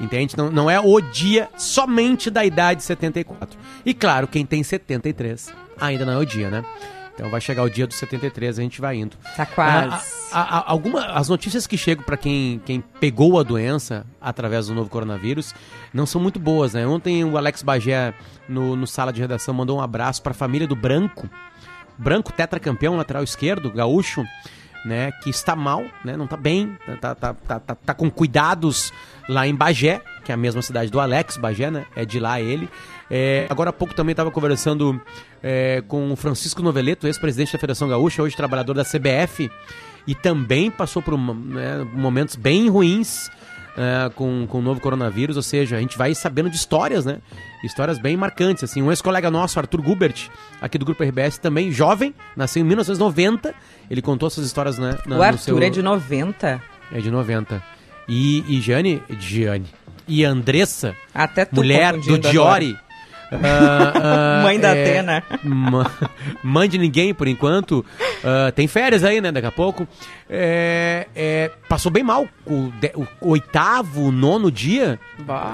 Entende? 0.00 0.36
Não, 0.36 0.50
não 0.50 0.70
é 0.70 0.80
o 0.80 1.00
dia 1.00 1.48
somente 1.56 2.30
da 2.30 2.44
idade 2.44 2.82
74. 2.82 3.58
E 3.86 3.94
claro, 3.94 4.26
quem 4.26 4.44
tem 4.44 4.62
73 4.62 5.52
ainda 5.80 6.04
não 6.04 6.14
é 6.14 6.18
o 6.18 6.24
dia, 6.24 6.50
né? 6.50 6.64
Então 7.14 7.30
vai 7.30 7.40
chegar 7.40 7.62
o 7.62 7.70
dia 7.70 7.86
dos 7.86 7.96
73, 7.96 8.58
a 8.58 8.62
gente 8.62 8.80
vai 8.80 8.96
indo. 8.96 9.16
Tá 9.36 9.46
quase. 9.46 10.04
Ah, 10.32 10.40
a- 10.40 10.58
a- 10.58 10.64
alguma, 10.72 11.06
as 11.12 11.28
notícias 11.28 11.64
que 11.66 11.78
chegam 11.78 12.02
para 12.04 12.16
quem, 12.16 12.60
quem 12.64 12.80
pegou 13.00 13.38
a 13.38 13.44
doença 13.44 14.04
através 14.20 14.66
do 14.66 14.74
novo 14.74 14.90
coronavírus 14.90 15.54
não 15.92 16.06
são 16.06 16.20
muito 16.20 16.40
boas, 16.40 16.74
né? 16.74 16.84
Ontem 16.86 17.24
o 17.24 17.36
Alex 17.38 17.62
Bagé, 17.62 18.12
no, 18.48 18.74
no 18.74 18.86
sala 18.86 19.12
de 19.12 19.20
redação, 19.20 19.54
mandou 19.54 19.78
um 19.78 19.80
abraço 19.80 20.20
para 20.22 20.32
a 20.32 20.34
família 20.34 20.66
do 20.66 20.74
Branco. 20.74 21.30
Branco, 21.96 22.32
tetracampeão, 22.32 22.96
lateral 22.96 23.22
esquerdo, 23.22 23.70
gaúcho, 23.70 24.24
né? 24.84 25.12
Que 25.22 25.30
está 25.30 25.54
mal, 25.54 25.84
né? 26.04 26.16
Não 26.16 26.24
está 26.24 26.36
bem, 26.36 26.76
tá, 27.00 27.14
tá, 27.14 27.32
tá, 27.34 27.60
tá, 27.60 27.74
tá 27.76 27.94
com 27.94 28.10
cuidados 28.10 28.92
lá 29.28 29.46
em 29.46 29.54
Bagé, 29.54 30.02
que 30.24 30.32
é 30.32 30.34
a 30.34 30.36
mesma 30.36 30.60
cidade 30.62 30.90
do 30.90 30.98
Alex 30.98 31.36
Bagé, 31.36 31.70
né? 31.70 31.86
É 31.94 32.04
de 32.04 32.18
lá 32.18 32.40
ele. 32.40 32.68
É, 33.16 33.46
agora 33.48 33.70
há 33.70 33.72
pouco 33.72 33.94
também 33.94 34.12
estava 34.12 34.28
conversando 34.32 35.00
é, 35.40 35.82
com 35.86 36.10
o 36.10 36.16
Francisco 36.16 36.60
Noveleto, 36.62 37.06
ex-presidente 37.06 37.52
da 37.52 37.58
Federação 37.60 37.88
Gaúcha, 37.88 38.20
hoje 38.22 38.34
trabalhador 38.34 38.74
da 38.74 38.82
CBF, 38.84 39.48
e 40.04 40.16
também 40.16 40.68
passou 40.68 41.00
por 41.00 41.16
né, 41.16 41.86
momentos 41.94 42.34
bem 42.34 42.68
ruins 42.68 43.30
é, 43.76 44.10
com, 44.16 44.46
com 44.48 44.58
o 44.58 44.62
novo 44.62 44.80
coronavírus, 44.80 45.36
ou 45.36 45.42
seja, 45.44 45.76
a 45.76 45.80
gente 45.80 45.96
vai 45.96 46.12
sabendo 46.12 46.50
de 46.50 46.56
histórias, 46.56 47.04
né? 47.04 47.18
Histórias 47.62 47.98
bem 48.00 48.16
marcantes, 48.16 48.64
assim. 48.64 48.82
Um 48.82 48.90
ex-colega 48.90 49.30
nosso, 49.30 49.60
Arthur 49.60 49.80
Gubert, 49.80 50.28
aqui 50.60 50.76
do 50.76 50.84
Grupo 50.84 51.04
RBS, 51.04 51.38
também 51.38 51.70
jovem, 51.70 52.12
nasceu 52.36 52.62
em 52.62 52.66
1990, 52.66 53.54
ele 53.88 54.02
contou 54.02 54.26
essas 54.26 54.44
histórias, 54.44 54.76
né? 54.76 54.98
na- 55.06 55.18
o 55.18 55.22
Arthur 55.22 55.38
seu- 55.38 55.62
é 55.62 55.70
de 55.70 55.82
90. 55.82 56.60
É 56.92 57.00
de 57.00 57.10
90. 57.12 57.62
E, 58.08 58.44
e 58.48 58.60
Jane, 58.60 59.00
Jane, 59.20 59.66
e 60.06 60.24
Andressa, 60.24 60.94
Até 61.14 61.48
mulher 61.50 61.96
do 61.96 62.18
Diori, 62.18 62.76
ah, 63.42 63.92
ah, 64.40 64.42
Mãe 64.42 64.58
da 64.60 64.74
é, 64.76 64.98
Atena. 64.98 65.22
ma- 65.42 65.90
mãe 66.42 66.68
de 66.68 66.78
ninguém 66.78 67.12
por 67.14 67.26
enquanto. 67.28 67.84
Ah, 68.24 68.52
tem 68.52 68.66
férias 68.66 69.04
aí, 69.04 69.20
né? 69.20 69.30
Daqui 69.32 69.46
a 69.46 69.52
pouco. 69.52 69.86
É, 70.28 71.06
é, 71.14 71.50
passou 71.68 71.90
bem 71.92 72.02
mal. 72.02 72.26
O, 72.46 72.70
de- 72.80 72.92
o 73.20 73.30
oitavo, 73.30 74.10
nono 74.12 74.50
dia. 74.50 74.98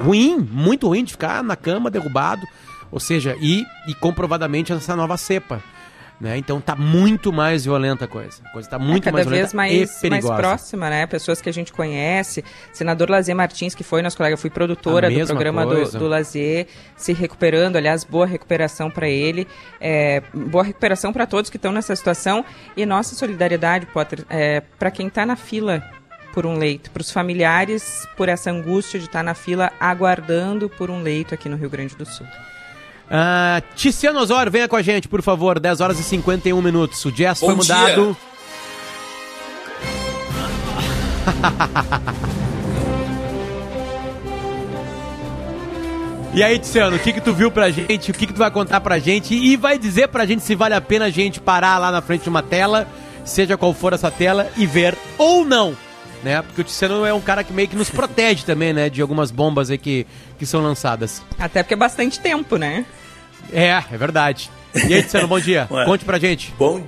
Ruim, 0.05 0.39
muito 0.51 0.87
ruim 0.89 1.05
de 1.05 1.13
ficar 1.13 1.43
na 1.43 1.57
cama, 1.57 1.91
derrubado. 1.91 2.47
Ou 2.93 2.99
seja, 3.01 3.37
e, 3.41 3.65
e 3.87 3.95
comprovadamente 3.95 4.73
essa 4.73 4.97
nova 4.97 5.17
cepa. 5.17 5.61
Né? 6.21 6.37
Então 6.37 6.61
tá 6.61 6.77
muito 6.77 7.33
mais 7.33 7.65
violenta 7.65 8.05
a 8.05 8.09
coisa. 8.09 8.43
A 8.45 8.51
coisa 8.51 8.69
tá 8.69 8.79
muito 8.79 9.05
é, 9.05 9.11
cada 9.11 9.17
mais 9.17 9.27
vez 9.27 9.53
violenta 9.53 9.57
mais, 9.57 9.73
e 9.73 9.79
mais 9.79 10.01
perigosa. 10.01 10.35
próxima, 10.35 10.91
né? 10.91 11.07
Pessoas 11.07 11.41
que 11.41 11.49
a 11.49 11.53
gente 11.53 11.73
conhece. 11.73 12.45
Senador 12.75 13.09
Lazier 13.09 13.35
Martins, 13.35 13.75
que 13.75 13.83
foi 13.83 14.03
nosso 14.03 14.19
colega, 14.19 14.35
eu 14.35 14.39
fui 14.39 14.51
produtora 14.51 15.11
do 15.11 15.27
programa 15.27 15.65
do, 15.65 15.77
coisa. 15.77 15.99
do 15.99 16.07
Lazier, 16.07 16.67
se 16.95 17.15
recuperando. 17.15 17.77
Aliás, 17.77 18.05
boa 18.05 18.27
recuperação 18.27 18.91
para 18.91 19.09
ele. 19.09 19.49
É, 19.81 20.23
boa 20.35 20.63
recuperação 20.63 21.11
para 21.11 21.27
todos 21.27 21.49
que 21.49 21.57
estão 21.57 21.73
nessa 21.73 21.97
situação. 21.97 22.45
E 22.77 22.85
nossa 22.85 23.15
solidariedade, 23.15 23.87
Potter, 23.87 24.27
é, 24.29 24.61
para 24.79 24.91
quem 24.91 25.07
está 25.07 25.25
na 25.25 25.37
fila 25.37 25.83
por 26.35 26.45
um 26.45 26.59
leito, 26.59 26.91
para 26.91 27.01
os 27.01 27.11
familiares, 27.11 28.07
por 28.17 28.29
essa 28.29 28.51
angústia 28.51 29.01
de 29.01 29.07
estar 29.07 29.23
na 29.23 29.35
fila 29.35 29.73
aguardando 29.81 30.69
por 30.69 30.91
um 30.91 31.03
leito 31.03 31.35
aqui 31.35 31.49
no 31.49 31.57
Rio 31.57 31.71
Grande 31.71 31.97
do 31.97 32.05
Sul. 32.05 32.27
Tiziano 33.75 34.21
Osório, 34.21 34.53
venha 34.53 34.69
com 34.69 34.77
a 34.77 34.83
gente, 34.83 35.09
por 35.09 35.23
favor. 35.23 35.59
10 35.59 35.81
horas 35.81 35.99
e 35.99 36.03
51 36.03 36.61
minutos. 36.63 37.05
O 37.05 37.13
jazz 37.13 37.41
Bom 37.41 37.47
foi 37.47 37.55
mudado. 37.57 38.17
E 46.33 46.45
aí, 46.45 46.61
Tiziano, 46.61 46.95
o 46.95 46.99
que 46.99 47.13
que 47.13 47.21
tu 47.21 47.35
viu 47.35 47.51
pra 47.51 47.71
gente? 47.71 48.13
O 48.13 48.15
que 48.15 48.25
que 48.25 48.33
tu 48.33 48.39
vai 48.39 48.51
contar 48.53 48.81
pra 48.81 49.01
gente? 49.01 49.35
E 49.35 49.57
vai 49.57 49.77
dizer 49.77 50.07
pra 50.09 50.25
gente 50.25 50.45
se 50.45 50.55
vale 50.55 50.75
a 50.75 50.81
pena 50.81 51.07
a 51.07 51.11
gente 51.11 51.41
parar 51.41 51.77
lá 51.77 51.91
na 51.91 52.01
frente 52.01 52.23
de 52.23 52.29
uma 52.29 52.41
tela, 52.41 52.87
seja 53.25 53.57
qual 53.57 53.75
for 53.75 53.93
essa 53.93 54.13
tela, 54.13 54.49
e 54.57 54.65
ver 54.65 54.97
ou 55.19 55.45
não, 55.45 55.77
né? 56.23 56.41
Porque 56.43 56.61
o 56.61 56.65
Tiziano 56.65 57.05
é 57.05 57.13
um 57.13 57.21
cara 57.21 57.43
que 57.43 57.53
meio 57.53 57.67
que 57.67 57.75
nos 57.75 57.91
protege 57.91 58.45
também, 58.45 58.73
né? 58.73 58.89
De 58.89 59.03
algumas 59.03 59.33
bombas 59.33 59.71
aí 59.71 59.79
que, 59.79 60.07
que 60.39 60.47
são 60.47 60.63
lançadas. 60.63 61.21
Até 61.37 61.65
porque 61.65 61.75
é 61.75 61.77
bastante 61.77 62.21
tempo, 62.21 62.57
né? 62.57 62.87
É, 63.53 63.69
é 63.69 63.97
verdade. 63.97 64.51
E 64.75 64.95
aí, 64.95 65.03
Tiziano, 65.03 65.29
bom 65.29 65.41
dia. 65.41 65.67
Ué. 65.71 65.85
Conte 65.85 66.05
pra 66.05 66.19
gente. 66.19 66.55
Bom, 66.59 66.83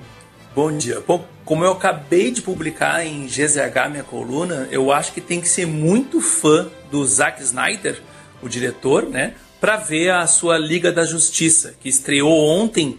bom 0.54 0.76
dia. 0.76 1.02
Bom, 1.06 1.24
como 1.44 1.64
eu 1.64 1.72
acabei 1.72 2.30
de 2.30 2.40
publicar 2.42 3.04
em 3.04 3.26
GZH 3.26 3.90
minha 3.90 4.04
coluna, 4.04 4.68
eu 4.70 4.92
acho 4.92 5.12
que 5.12 5.20
tem 5.20 5.40
que 5.40 5.48
ser 5.48 5.66
muito 5.66 6.20
fã 6.20 6.68
do 6.90 7.04
Zack 7.04 7.42
Snyder, 7.42 8.00
o 8.42 8.48
diretor, 8.48 9.08
né, 9.08 9.34
para 9.60 9.76
ver 9.76 10.10
a 10.10 10.26
sua 10.26 10.58
Liga 10.58 10.90
da 10.90 11.04
Justiça, 11.04 11.74
que 11.80 11.88
estreou 11.88 12.36
ontem 12.48 12.98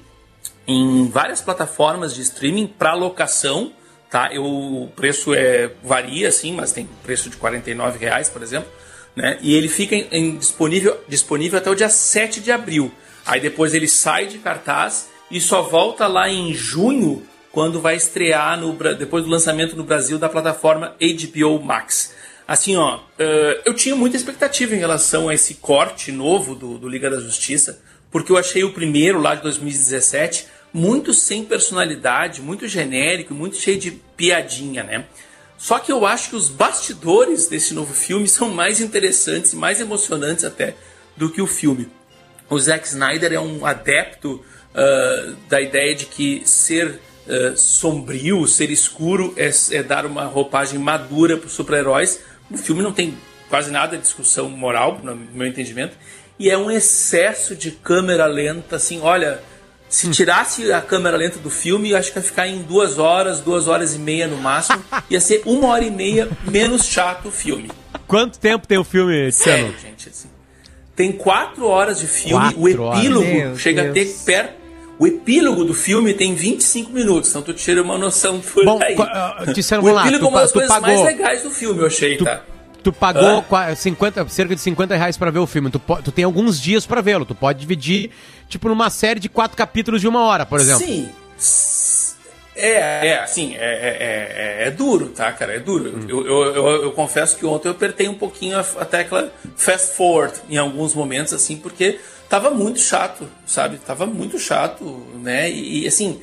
em 0.67 1.09
várias 1.09 1.41
plataformas 1.41 2.13
de 2.15 2.21
streaming 2.21 2.67
para 2.67 2.93
locação, 2.93 3.73
tá? 4.09 4.29
Eu, 4.31 4.45
o 4.45 4.89
preço 4.95 5.33
é 5.33 5.71
varia 5.83 6.29
assim, 6.29 6.53
mas 6.53 6.71
tem 6.71 6.87
preço 7.03 7.29
de 7.29 7.35
49 7.35 7.99
reais, 7.99 8.29
por 8.29 8.41
exemplo, 8.41 8.69
né? 9.15 9.37
E 9.41 9.53
ele 9.53 9.67
fica 9.67 9.95
em, 9.95 10.37
disponível 10.37 10.99
disponível 11.07 11.59
até 11.59 11.69
o 11.69 11.75
dia 11.75 11.89
7 11.89 12.39
de 12.39 12.51
abril. 12.51 12.91
Aí 13.25 13.39
depois 13.39 13.73
ele 13.73 13.87
sai 13.87 14.27
de 14.27 14.37
cartaz 14.37 15.09
e 15.31 15.39
só 15.39 15.61
volta 15.61 16.07
lá 16.07 16.29
em 16.29 16.53
junho 16.53 17.23
quando 17.51 17.79
vai 17.79 17.95
estrear 17.95 18.59
no 18.59 18.73
depois 18.95 19.23
do 19.23 19.29
lançamento 19.29 19.75
no 19.75 19.83
Brasil 19.83 20.17
da 20.17 20.27
plataforma 20.27 20.95
HBO 20.99 21.63
Max. 21.63 22.13
Assim, 22.47 22.75
ó, 22.75 22.99
eh, 23.17 23.61
eu 23.63 23.73
tinha 23.73 23.95
muita 23.95 24.17
expectativa 24.17 24.75
em 24.75 24.79
relação 24.79 25.29
a 25.29 25.33
esse 25.33 25.55
corte 25.55 26.11
novo 26.11 26.55
do, 26.55 26.77
do 26.77 26.89
Liga 26.89 27.09
da 27.09 27.19
Justiça, 27.19 27.79
porque 28.11 28.31
eu 28.31 28.37
achei 28.37 28.63
o 28.63 28.73
primeiro 28.73 29.21
lá 29.21 29.33
de 29.33 29.43
2017 29.43 30.47
muito 30.73 31.13
sem 31.13 31.45
personalidade, 31.45 32.41
muito 32.41 32.67
genérico, 32.67 33.33
muito 33.33 33.55
cheio 33.55 33.79
de 33.79 33.91
piadinha, 33.91 34.83
né? 34.83 35.05
Só 35.63 35.79
que 35.79 35.93
eu 35.93 36.05
acho 36.05 36.31
que 36.31 36.35
os 36.35 36.49
bastidores 36.49 37.47
desse 37.47 37.73
novo 37.73 37.93
filme 37.93 38.27
são 38.27 38.49
mais 38.49 38.81
interessantes 38.81 39.53
mais 39.53 39.79
emocionantes 39.79 40.43
até 40.43 40.75
do 41.15 41.29
que 41.29 41.41
o 41.41 41.47
filme. 41.47 41.89
O 42.49 42.59
Zack 42.59 42.85
Snyder 42.85 43.31
é 43.31 43.39
um 43.39 43.65
adepto 43.65 44.43
uh, 44.75 45.35
da 45.47 45.61
ideia 45.61 45.95
de 45.95 46.05
que 46.05 46.41
ser 46.45 46.99
uh, 47.25 47.55
sombrio, 47.55 48.45
ser 48.45 48.69
escuro 48.71 49.33
é, 49.37 49.49
é 49.71 49.81
dar 49.81 50.05
uma 50.05 50.25
roupagem 50.25 50.77
madura 50.77 51.37
para 51.37 51.47
os 51.47 51.53
super-heróis. 51.53 52.19
O 52.51 52.57
filme 52.57 52.81
não 52.81 52.91
tem 52.91 53.17
quase 53.49 53.71
nada 53.71 53.95
de 53.95 54.03
discussão 54.03 54.49
moral, 54.49 54.99
no 55.01 55.15
meu 55.15 55.47
entendimento, 55.47 55.95
e 56.37 56.49
é 56.49 56.57
um 56.57 56.69
excesso 56.69 57.55
de 57.55 57.71
câmera 57.71 58.25
lenta, 58.25 58.75
assim, 58.75 58.99
olha 58.99 59.41
se 59.93 60.09
tirasse 60.09 60.71
a 60.71 60.81
câmera 60.81 61.15
lenta 61.15 61.37
do 61.37 61.51
filme, 61.51 61.93
acho 61.93 62.11
que 62.11 62.17
ia 62.17 62.23
ficar 62.23 62.47
em 62.47 62.63
duas 62.63 62.97
horas, 62.97 63.39
duas 63.39 63.67
horas 63.67 63.93
e 63.93 63.99
meia 63.99 64.27
no 64.27 64.37
máximo. 64.37 64.83
Ia 65.07 65.21
ser 65.21 65.43
uma 65.45 65.67
hora 65.67 65.83
e 65.83 65.91
meia 65.91 66.27
menos 66.49 66.83
chato 66.85 67.27
o 67.27 67.31
filme. 67.31 67.69
Quanto 68.07 68.39
tempo 68.39 68.65
tem 68.65 68.77
o 68.79 68.83
filme, 68.83 69.31
Sério, 69.31 69.73
gente. 69.79 70.09
Assim, 70.09 70.27
tem 70.95 71.11
quatro 71.11 71.67
horas 71.67 71.99
de 71.99 72.07
filme. 72.07 72.33
Quatro 72.55 72.59
o 72.59 72.67
epílogo 72.67 73.37
horas. 73.37 73.59
chega 73.61 73.83
Meu 73.83 73.91
a 73.91 73.93
ter 73.93 74.05
perto. 74.25 74.63
O 74.97 75.05
epílogo 75.05 75.63
do 75.63 75.73
filme 75.75 76.13
tem 76.13 76.33
25 76.33 76.91
minutos, 76.91 77.29
então 77.29 77.41
tu 77.43 77.53
tira 77.53 77.81
uma 77.81 77.97
noção 77.97 78.39
por 78.39 78.63
Bom, 78.65 78.79
aí. 78.81 78.95
uh, 78.95 79.53
Tiziano, 79.53 79.83
o 79.83 79.85
vamos 79.85 79.95
lá, 80.01 80.01
epílogo 80.07 80.25
tu 80.25 80.27
é 80.27 80.31
uma 80.31 80.41
das 80.41 80.49
tu 80.51 80.53
coisas 80.53 80.69
mais 80.81 80.83
pagou- 80.99 81.05
legais 81.05 81.43
do 81.43 81.49
filme, 81.51 81.81
eu 81.81 81.87
achei, 81.87 82.17
tá? 82.17 82.41
Tu 82.83 82.91
pagou 82.91 83.41
qua- 83.43 83.73
50, 83.75 84.27
cerca 84.27 84.53
de 84.55 84.61
50 84.61 84.95
reais 84.95 85.15
pra 85.17 85.31
ver 85.31 85.39
o 85.39 85.47
filme. 85.47 85.69
Tu, 85.69 85.79
tu 86.03 86.11
tem 86.11 86.25
alguns 86.25 86.59
dias 86.59 86.85
pra 86.85 86.99
vê-lo. 87.01 87.25
Tu 87.25 87.33
pode 87.33 87.59
dividir, 87.59 88.11
tipo, 88.49 88.67
numa 88.67 88.89
série 88.89 89.19
de 89.19 89.29
quatro 89.29 89.55
capítulos 89.57 90.01
de 90.01 90.07
uma 90.07 90.21
hora, 90.25 90.45
por 90.45 90.59
exemplo. 90.59 90.85
Sim. 90.85 91.09
É, 92.55 93.07
é, 93.07 93.19
assim, 93.19 93.55
é, 93.55 93.57
é, 93.57 94.63
é, 94.63 94.67
é 94.67 94.71
duro, 94.71 95.07
tá, 95.09 95.31
cara? 95.31 95.55
É 95.55 95.59
duro. 95.59 95.97
Hum. 95.97 96.05
Eu, 96.07 96.25
eu, 96.25 96.43
eu, 96.55 96.83
eu 96.83 96.91
confesso 96.91 97.35
que 97.35 97.45
ontem 97.45 97.67
eu 97.67 97.71
apertei 97.71 98.07
um 98.07 98.13
pouquinho 98.13 98.57
a, 98.57 98.61
a 98.61 98.85
tecla 98.85 99.31
fast 99.55 99.95
forward 99.95 100.35
em 100.49 100.57
alguns 100.57 100.93
momentos, 100.93 101.33
assim, 101.33 101.57
porque 101.57 101.99
tava 102.29 102.51
muito 102.51 102.79
chato, 102.79 103.27
sabe? 103.45 103.77
Tava 103.77 104.05
muito 104.05 104.37
chato, 104.37 104.83
né? 105.15 105.49
E, 105.49 105.83
e, 105.83 105.87
assim, 105.87 106.21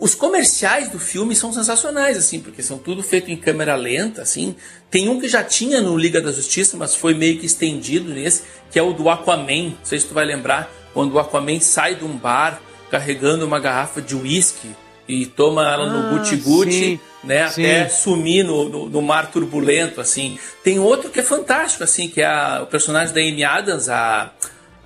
os 0.00 0.14
comerciais 0.14 0.88
do 0.88 0.98
filme 0.98 1.34
são 1.36 1.52
sensacionais, 1.52 2.16
assim, 2.16 2.40
porque 2.40 2.62
são 2.62 2.78
tudo 2.78 3.02
feito 3.02 3.30
em 3.30 3.36
câmera 3.36 3.74
lenta, 3.76 4.22
assim. 4.22 4.56
Tem 4.90 5.08
um 5.08 5.20
que 5.20 5.28
já 5.28 5.44
tinha 5.44 5.80
no 5.80 5.96
Liga 5.96 6.20
da 6.20 6.32
Justiça, 6.32 6.76
mas 6.76 6.94
foi 6.94 7.12
meio 7.14 7.38
que 7.38 7.46
estendido 7.46 8.08
nesse, 8.12 8.42
que 8.70 8.78
é 8.78 8.82
o 8.82 8.92
do 8.92 9.10
Aquaman. 9.10 9.64
Não 9.70 9.76
sei 9.84 9.98
se 10.00 10.06
tu 10.06 10.14
vai 10.14 10.24
lembrar, 10.24 10.72
quando 10.94 11.12
o 11.12 11.18
Aquaman 11.18 11.60
sai 11.60 11.96
de 11.96 12.04
um 12.04 12.16
bar 12.16 12.60
carregando 12.90 13.44
uma 13.44 13.58
garrafa 13.60 14.00
de 14.00 14.14
uísque 14.16 14.68
e 15.06 15.26
toma 15.26 15.70
ela 15.70 15.90
no 15.90 16.06
Ah, 16.06 16.10
guti-guti, 16.18 16.98
né, 17.22 17.48
sim. 17.50 17.62
até 17.66 17.88
sumir 17.90 18.42
no, 18.44 18.68
no, 18.68 18.88
no 18.88 19.02
mar 19.02 19.30
turbulento, 19.30 20.00
assim. 20.00 20.38
Tem 20.62 20.78
outro 20.78 21.10
que 21.10 21.20
é 21.20 21.22
fantástico, 21.22 21.84
assim, 21.84 22.08
que 22.08 22.22
é 22.22 22.26
a- 22.26 22.60
o 22.62 22.66
personagem 22.66 23.12
da 23.12 23.20
Amy 23.20 23.44
Adams, 23.44 23.88
a, 23.90 24.32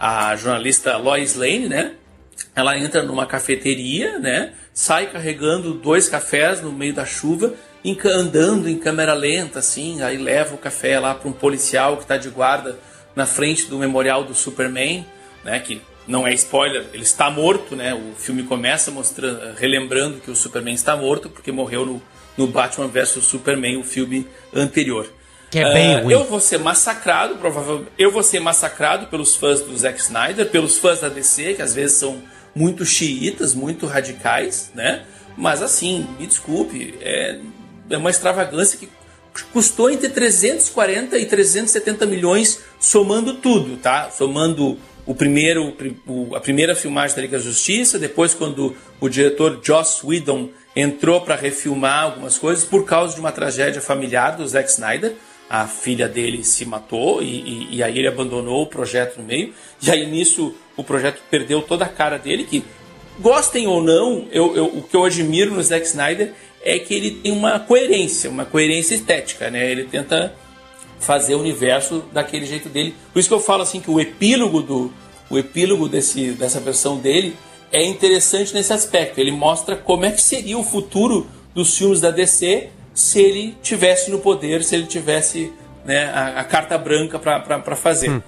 a 0.01 0.35
jornalista 0.35 0.97
Lois 0.97 1.35
Lane, 1.37 1.69
né? 1.69 1.93
Ela 2.55 2.77
entra 2.79 3.03
numa 3.05 3.27
cafeteria, 3.27 4.19
né? 4.19 4.53
Sai 4.81 5.11
carregando 5.11 5.75
dois 5.75 6.09
cafés 6.09 6.63
no 6.63 6.71
meio 6.71 6.95
da 6.95 7.05
chuva, 7.05 7.53
andando 8.05 8.69
em 8.69 8.79
câmera 8.79 9.13
lenta, 9.13 9.59
assim, 9.59 10.01
aí 10.03 10.17
leva 10.17 10.55
o 10.55 10.59
café 10.59 11.01
lá 11.01 11.17
para 11.17 11.29
um 11.29 11.33
policial 11.33 11.97
que 11.97 12.03
está 12.03 12.17
de 12.17 12.29
guarda 12.29 12.79
na 13.17 13.27
frente 13.27 13.67
do 13.67 13.77
memorial 13.77 14.23
do 14.23 14.37
Superman, 14.37 15.05
né? 15.43 15.59
Que 15.59 15.83
não 16.07 16.25
é 16.25 16.33
spoiler, 16.33 16.87
ele 16.95 17.03
está 17.03 17.29
morto, 17.29 17.75
né? 17.75 17.93
O 17.93 18.15
filme 18.17 18.45
começa 18.45 18.93
mostrando, 18.93 19.53
relembrando 19.57 20.21
que 20.21 20.31
o 20.31 20.37
Superman 20.37 20.75
está 20.75 20.97
morto 20.97 21.29
porque 21.29 21.51
morreu 21.51 21.85
no, 21.85 22.03
no 22.37 22.47
Batman 22.47 22.87
vs 22.87 23.25
Superman, 23.25 23.79
o 23.79 23.83
filme 23.83 24.29
anterior. 24.55 25.13
Que 25.51 25.59
é 25.59 25.73
bem 25.73 25.97
Ah, 25.97 26.03
ruim. 26.03 26.13
Eu 26.13 26.23
vou 26.23 26.39
ser 26.39 26.59
massacrado, 26.59 27.35
provavelmente. 27.35 27.91
Eu 27.99 28.13
vou 28.13 28.23
ser 28.23 28.39
massacrado 28.39 29.09
pelos 29.09 29.35
fãs 29.35 29.61
do 29.61 29.77
Zack 29.77 29.99
Snyder, 30.01 30.49
pelos 30.51 30.79
fãs 30.79 31.01
da 31.01 31.09
DC, 31.09 31.55
que 31.55 31.63
às 31.63 31.75
vezes 31.75 31.97
são 31.97 32.23
muito 32.55 32.85
xiitas, 32.85 33.55
muito 33.55 33.87
radicais, 33.87 34.71
né? 34.75 35.03
Mas 35.37 35.63
assim, 35.63 36.07
me 36.19 36.27
desculpe, 36.27 36.95
é, 37.01 37.39
é 37.91 37.97
uma 37.97 38.11
extravagância 38.11 38.79
que 38.79 38.89
custou 39.53 39.89
entre 39.91 40.09
340 40.09 41.17
e 41.19 41.27
370 41.27 42.07
milhões 42.07 42.61
somando 42.81 43.35
tudo, 43.35 43.77
tá? 43.77 44.11
Somando 44.11 44.77
o 45.07 45.15
primeiro, 45.15 45.75
o- 46.07 46.35
a 46.35 46.41
primeira 46.41 46.75
filmagem 46.75 47.15
da 47.17 47.23
Liga 47.23 47.39
da 47.39 47.43
Justiça, 47.45 47.99
depois 47.99 48.35
quando 48.35 48.75
o 49.01 49.09
diretor 49.09 49.61
Joss 49.63 50.05
Whedon 50.05 50.51
entrou 50.75 51.21
para 51.21 51.35
refilmar 51.37 52.05
algumas 52.05 52.37
coisas 52.37 52.65
por 52.65 52.85
causa 52.85 53.15
de 53.15 53.21
uma 53.21 53.33
tragédia 53.33 53.81
familiar 53.81 54.37
do 54.37 54.47
Zack 54.47 54.69
Snyder. 54.71 55.15
A 55.49 55.67
filha 55.67 56.07
dele 56.09 56.45
se 56.45 56.65
matou 56.67 57.23
e, 57.23 57.27
e- 57.41 57.77
e 57.77 57.83
aí 57.83 57.99
ele 57.99 58.09
abandonou 58.09 58.63
o 58.65 58.67
projeto 58.67 59.19
no 59.19 59.25
meio. 59.25 59.55
E 59.81 59.91
aí 59.91 60.05
nisso 60.05 60.55
o 60.79 60.85
projeto 60.85 61.21
perdeu 61.31 61.61
toda 61.61 61.85
a 61.85 61.89
cara 61.89 62.19
dele, 62.19 62.45
que 62.45 62.65
gostem 63.21 63.67
ou 63.67 63.83
não, 63.83 64.27
eu, 64.31 64.57
eu- 64.57 64.67
o 64.67 64.83
que 64.83 64.97
eu 64.97 65.05
admiro 65.05 65.53
no 65.53 65.63
Zack 65.63 65.85
Snyder 65.87 66.33
é 66.63 66.79
que 66.79 66.95
ele 66.95 67.11
tem 67.11 67.33
uma 67.33 67.59
coerência, 67.61 68.31
uma 68.31 68.45
coerência 68.45 68.95
estética, 68.95 69.51
né? 69.51 69.71
Ele 69.71 69.85
tenta 69.85 70.33
fazer 71.01 71.35
o 71.35 71.41
universo 71.41 72.05
daquele 72.13 72.47
jeito 72.47 72.69
dele. 72.69 72.95
Por 73.13 73.19
isso 73.19 73.29
que 73.29 73.35
eu 73.35 73.41
falo 73.41 73.63
assim 73.63 73.81
que 73.81 73.91
o 73.91 74.01
epílogo 74.01 74.63
do 74.63 74.93
o 75.31 75.39
epílogo 75.39 75.89
desse, 75.89 76.31
dessa 76.33 76.59
versão 76.59 76.97
dele 76.97 77.37
é 77.71 77.85
interessante 77.85 78.55
nesse 78.55 78.73
aspecto. 78.73 79.19
Ele 79.21 79.31
mostra 79.31 79.77
como 79.77 80.05
é 80.07 80.11
que 80.11 80.23
seria 80.23 80.57
o 80.57 80.65
futuro 80.65 81.27
dos 81.55 81.77
filmes 81.77 82.01
da 82.01 82.11
DC 82.11 82.71
se 82.95 83.21
ele 83.21 83.57
tivesse 83.63 84.11
no 84.11 84.19
poder, 84.21 84.65
se 84.65 84.75
ele 84.75 84.87
tivesse 84.87 85.53
né, 85.85 86.07
a, 86.07 86.41
a 86.41 86.45
carta 86.45 86.77
branca 86.79 87.19
para 87.19 87.77
fazer. 87.77 88.23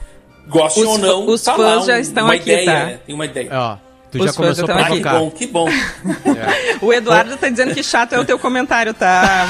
Gostem 0.48 0.82
Os 0.84 0.88
ou 0.88 0.98
não, 0.98 1.26
os 1.28 1.42
tá 1.42 1.54
fãs 1.54 1.80
lá 1.80 1.86
já 1.86 1.94
um- 1.94 2.00
estão 2.00 2.24
uma 2.24 2.34
aqui, 2.34 2.42
ideia, 2.50 2.64
tá? 2.66 2.72
né? 2.86 2.98
Tem 3.06 3.14
uma 3.14 3.24
ideia. 3.24 3.48
Ó, 3.52 3.76
tu 4.10 4.18
Os 4.18 4.24
já 4.24 4.32
fãs 4.32 4.36
começou 4.60 4.66
já 4.66 4.74
a 4.74 4.80
Ah, 4.80 4.90
que 4.90 5.00
bom, 5.00 5.30
que 5.30 5.46
bom. 5.46 5.68
O 6.82 6.92
Eduardo 6.92 7.36
tá 7.36 7.48
dizendo 7.48 7.74
que 7.74 7.82
chato 7.82 8.14
é 8.14 8.18
o 8.18 8.24
teu 8.24 8.38
comentário, 8.38 8.92
tá? 8.94 9.46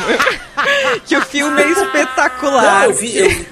que 1.06 1.16
o 1.16 1.22
filme 1.22 1.62
é 1.62 1.68
espetacular. 1.70 2.80
Não, 2.80 2.84
eu 2.86 2.94
vi, 2.94 3.16
eu, 3.16 3.46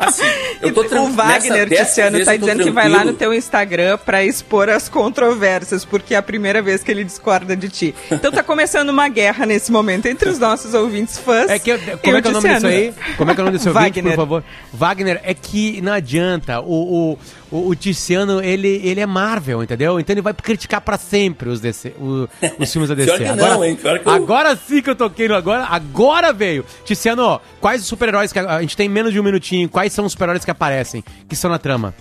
assim, 0.00 0.22
eu 0.62 0.72
tô 0.72 0.80
o 0.82 1.10
Wagner, 1.12 1.68
Tiziano, 1.68 2.24
tá 2.24 2.36
dizendo 2.36 2.64
que 2.64 2.70
vai 2.70 2.88
lá 2.88 3.04
no 3.04 3.12
teu 3.12 3.32
Instagram 3.34 3.98
pra 3.98 4.24
expor 4.24 4.68
as 4.68 4.88
controvérsias, 4.88 5.84
porque 5.84 6.14
é 6.14 6.16
a 6.16 6.22
primeira 6.22 6.62
vez 6.62 6.82
que 6.82 6.90
ele 6.90 7.04
discorda 7.04 7.54
de 7.56 7.68
ti. 7.68 7.94
Então 8.10 8.32
tá 8.32 8.42
começando 8.42 8.88
uma 8.90 9.08
guerra 9.08 9.46
nesse 9.46 9.70
momento 9.70 10.06
entre 10.06 10.28
os 10.28 10.38
nossos 10.38 10.74
ouvintes 10.74 11.18
fãs. 11.18 11.48
É 11.50 11.58
que, 11.58 11.76
como 11.98 12.16
é 12.16 12.22
que 12.22 12.28
é 12.28 12.30
o 12.30 12.34
nome 12.34 12.48
disso 12.54 12.66
aí? 12.66 12.94
Como 13.16 13.30
é 13.30 13.34
que 13.34 13.40
é 13.40 13.42
o 13.42 13.46
nome 13.46 13.58
desse 13.58 13.68
ouvinte, 13.68 13.92
por 13.92 14.02
Wagner. 14.02 14.16
favor? 14.16 14.44
Wagner, 14.72 15.20
é 15.22 15.34
que 15.34 15.80
não 15.82 15.92
adianta. 15.92 16.60
O, 16.60 17.12
o, 17.12 17.18
o, 17.50 17.68
o 17.68 17.74
Tiziano, 17.74 18.42
ele, 18.42 18.80
ele 18.84 19.00
é 19.00 19.06
Marvel, 19.06 19.62
entendeu? 19.62 19.98
Então 20.00 20.14
ele 20.14 20.22
vai 20.22 20.32
criticar 20.32 20.80
pra 20.80 20.96
sempre 20.96 21.48
os, 21.48 21.60
DC, 21.60 21.92
o- 21.98 22.28
os 22.58 22.72
filmes 22.72 22.88
da 22.88 22.94
DC. 22.96 23.16
Pior 23.18 23.30
agora, 23.32 23.54
não, 23.54 23.64
hein? 23.64 23.76
Pior 23.76 23.98
que 23.98 24.08
eu- 24.08 24.12
agora 24.12 24.56
sim 24.56 24.80
que 24.80 24.88
eu 24.90 24.94
toquei 24.94 25.26
no 25.28 25.34
agora. 25.34 25.64
Agora 25.64 26.32
veio. 26.32 26.64
Tiziano, 26.84 27.40
quais 27.60 27.82
os 27.82 27.88
super-heróis 27.88 28.32
que 28.32 28.38
a, 28.38 28.56
a 28.56 28.60
gente 28.60 28.76
tem 28.76 28.88
menos 28.88 29.12
de 29.12 29.18
um 29.20 29.22
minutinho? 29.22 29.68
Quais 29.68 29.89
são 29.90 30.04
os 30.04 30.12
super-heróis 30.12 30.44
que 30.44 30.50
aparecem, 30.50 31.02
que 31.28 31.34
estão 31.34 31.50
na 31.50 31.58
trama? 31.58 31.94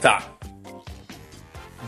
Tá. 0.00 0.22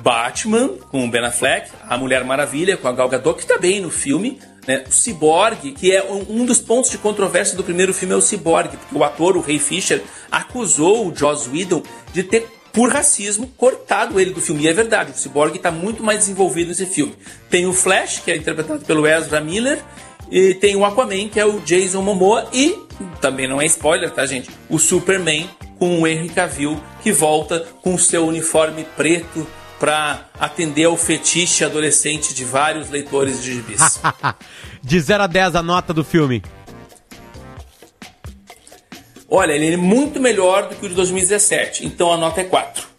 Batman 0.02 0.68
com 0.90 1.04
o 1.04 1.10
Ben 1.10 1.24
Affleck, 1.24 1.70
a 1.88 1.98
Mulher 1.98 2.24
Maravilha 2.24 2.76
com 2.76 2.86
a 2.86 2.92
Gal 2.92 3.08
Gadot, 3.08 3.40
que 3.40 3.46
tá 3.46 3.58
bem 3.58 3.80
no 3.80 3.90
filme, 3.90 4.38
né? 4.66 4.84
O 4.88 4.92
Cyborg, 4.92 5.72
que 5.72 5.94
é 5.94 6.04
um, 6.04 6.42
um 6.42 6.44
dos 6.44 6.58
pontos 6.58 6.90
de 6.90 6.98
controvérsia 6.98 7.56
do 7.56 7.64
primeiro 7.64 7.92
filme 7.92 8.14
é 8.14 8.16
o 8.16 8.22
Cyborg, 8.22 8.76
porque 8.76 8.94
o 8.94 9.04
ator, 9.04 9.36
o 9.36 9.40
Ray 9.40 9.58
Fisher, 9.58 10.02
acusou 10.30 11.08
o 11.08 11.14
Joss 11.14 11.48
Whedon 11.48 11.82
de 12.12 12.22
ter 12.22 12.46
por 12.72 12.90
racismo 12.90 13.48
cortado 13.56 14.20
ele 14.20 14.30
do 14.30 14.40
filme. 14.40 14.64
E 14.64 14.68
é 14.68 14.72
verdade, 14.72 15.12
o 15.12 15.14
Cyborg 15.14 15.56
está 15.56 15.70
muito 15.70 16.02
mais 16.02 16.20
desenvolvido 16.20 16.68
nesse 16.68 16.84
filme. 16.84 17.14
Tem 17.48 17.66
o 17.66 17.72
Flash, 17.72 18.20
que 18.20 18.30
é 18.30 18.36
interpretado 18.36 18.84
pelo 18.84 19.06
Ezra 19.06 19.40
Miller, 19.40 19.82
e 20.30 20.54
tem 20.54 20.76
o 20.76 20.84
Aquaman, 20.84 21.28
que 21.28 21.38
é 21.38 21.46
o 21.46 21.60
Jason 21.60 22.02
Momoa, 22.02 22.48
e 22.52 22.78
também 23.20 23.46
não 23.46 23.60
é 23.60 23.66
spoiler, 23.66 24.10
tá, 24.10 24.26
gente? 24.26 24.50
O 24.68 24.78
Superman 24.78 25.48
com 25.78 26.00
o 26.00 26.06
Henry 26.06 26.28
Cavill, 26.28 26.80
que 27.02 27.12
volta 27.12 27.60
com 27.82 27.94
o 27.94 27.98
seu 27.98 28.26
uniforme 28.26 28.84
preto 28.96 29.46
para 29.78 30.26
atender 30.40 30.84
ao 30.84 30.96
fetiche 30.96 31.64
adolescente 31.64 32.34
de 32.34 32.44
vários 32.44 32.88
leitores 32.88 33.42
de 33.42 33.54
gibis. 33.54 34.00
de 34.82 35.00
0 35.00 35.24
a 35.24 35.26
10 35.26 35.54
a 35.56 35.62
nota 35.62 35.92
do 35.92 36.02
filme. 36.02 36.42
Olha, 39.28 39.52
ele 39.52 39.74
é 39.74 39.76
muito 39.76 40.20
melhor 40.20 40.68
do 40.68 40.76
que 40.76 40.86
o 40.86 40.88
de 40.88 40.94
2017, 40.94 41.84
então 41.84 42.12
a 42.12 42.16
nota 42.16 42.40
é 42.40 42.44
4. 42.44 42.95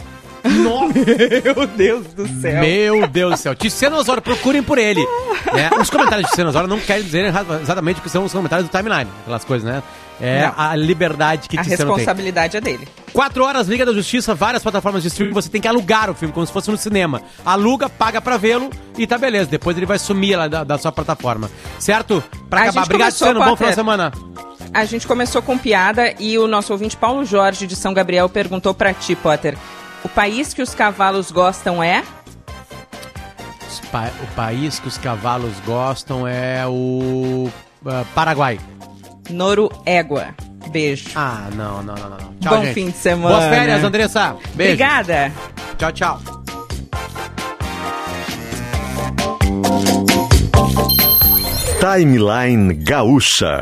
Meu 1.44 1.68
Deus 1.68 2.08
do 2.14 2.28
céu. 2.42 2.62
Meu 2.62 3.08
Deus 3.08 3.32
do 3.34 3.38
céu. 3.38 3.56
Tiziano 3.56 3.98
Osório, 3.98 4.22
procurem 4.22 4.62
por 4.64 4.78
ele. 4.78 5.02
né? 5.54 5.70
Os 5.80 5.90
comentários 5.90 6.26
de 6.26 6.30
Tiziano 6.32 6.50
Osório 6.50 6.68
não 6.68 6.80
querem 6.80 7.04
dizer 7.04 7.34
exatamente 7.62 8.00
o 8.00 8.04
que 8.04 8.10
são 8.10 8.24
os 8.24 8.32
comentários 8.32 8.68
do 8.70 8.72
timeline. 8.78 9.10
Aquelas 9.22 9.44
coisas, 9.44 9.70
né? 9.70 9.82
É 10.20 10.48
Não. 10.48 10.54
a 10.58 10.76
liberdade 10.76 11.48
que 11.48 11.56
A 11.58 11.62
não 11.62 11.70
tem. 11.70 11.78
responsabilidade 11.78 12.58
é 12.58 12.62
dele. 12.62 12.88
Quatro 13.14 13.44
horas, 13.44 13.68
Liga 13.68 13.86
da 13.86 13.94
Justiça, 13.94 14.34
várias 14.34 14.64
plataformas 14.64 15.04
de 15.04 15.10
streaming, 15.10 15.32
você 15.32 15.48
tem 15.48 15.62
que 15.62 15.68
alugar 15.68 16.10
o 16.10 16.16
filme, 16.16 16.34
como 16.34 16.46
se 16.46 16.52
fosse 16.52 16.72
no 16.72 16.78
cinema. 16.78 17.22
Aluga, 17.46 17.88
paga 17.88 18.20
pra 18.20 18.36
vê-lo 18.36 18.72
e 18.98 19.06
tá 19.06 19.16
beleza. 19.18 19.48
Depois 19.50 19.78
ele 19.78 19.86
vai 19.86 20.00
sumir 20.00 20.36
lá 20.36 20.48
da, 20.48 20.64
da 20.64 20.78
sua 20.80 20.92
plataforma. 20.92 21.52
Certo? 21.78 22.24
Pra 22.50 22.62
A 22.62 22.64
acabar. 22.64 22.84
Obrigado, 22.86 23.12
Luciano. 23.12 23.40
Bom 23.44 23.56
final 23.56 23.70
de 23.70 23.76
semana. 23.76 24.12
A 24.74 24.86
gente 24.86 25.06
começou 25.08 25.42
com 25.42 25.56
piada 25.58 26.14
e 26.20 26.38
o 26.38 26.48
nosso 26.48 26.74
ouvinte 26.74 26.98
Paulo 26.98 27.24
Jorge 27.24 27.68
de 27.68 27.76
São 27.76 27.94
Gabriel 27.94 28.28
perguntou 28.28 28.74
pra 28.74 28.94
ti, 28.94 29.16
Potter. 29.16 29.56
O 30.04 30.10
país 30.10 30.54
que 30.54 30.62
os 30.62 30.74
cavalos 30.74 31.32
gostam 31.32 31.84
é? 31.84 32.04
Pa- 33.92 34.12
o 34.22 34.28
país 34.36 34.80
que 34.80 34.88
os 34.88 34.98
cavalos 34.98 35.54
gostam 35.66 36.28
é 36.28 36.66
o 36.68 37.50
ah, 37.86 38.04
Paraguai. 38.14 38.60
Noruega. 39.30 40.36
Beijo. 40.72 41.10
Ah, 41.16 41.48
não, 41.54 41.82
não, 41.82 41.96
não, 41.96 42.10
não. 42.10 42.18
não. 42.18 42.34
Tchau, 42.40 42.58
Bom 42.58 42.64
gente. 42.64 42.74
fim 42.74 42.90
de 42.90 42.98
semana. 42.98 43.36
Boas 43.38 43.50
férias, 43.50 43.84
Andressa. 43.84 44.36
Beijo. 44.56 44.74
Obrigada. 44.74 45.32
Tchau, 45.78 45.92
tchau. 45.92 46.22
Timeline 51.80 52.74
Gaúcha. 52.74 53.62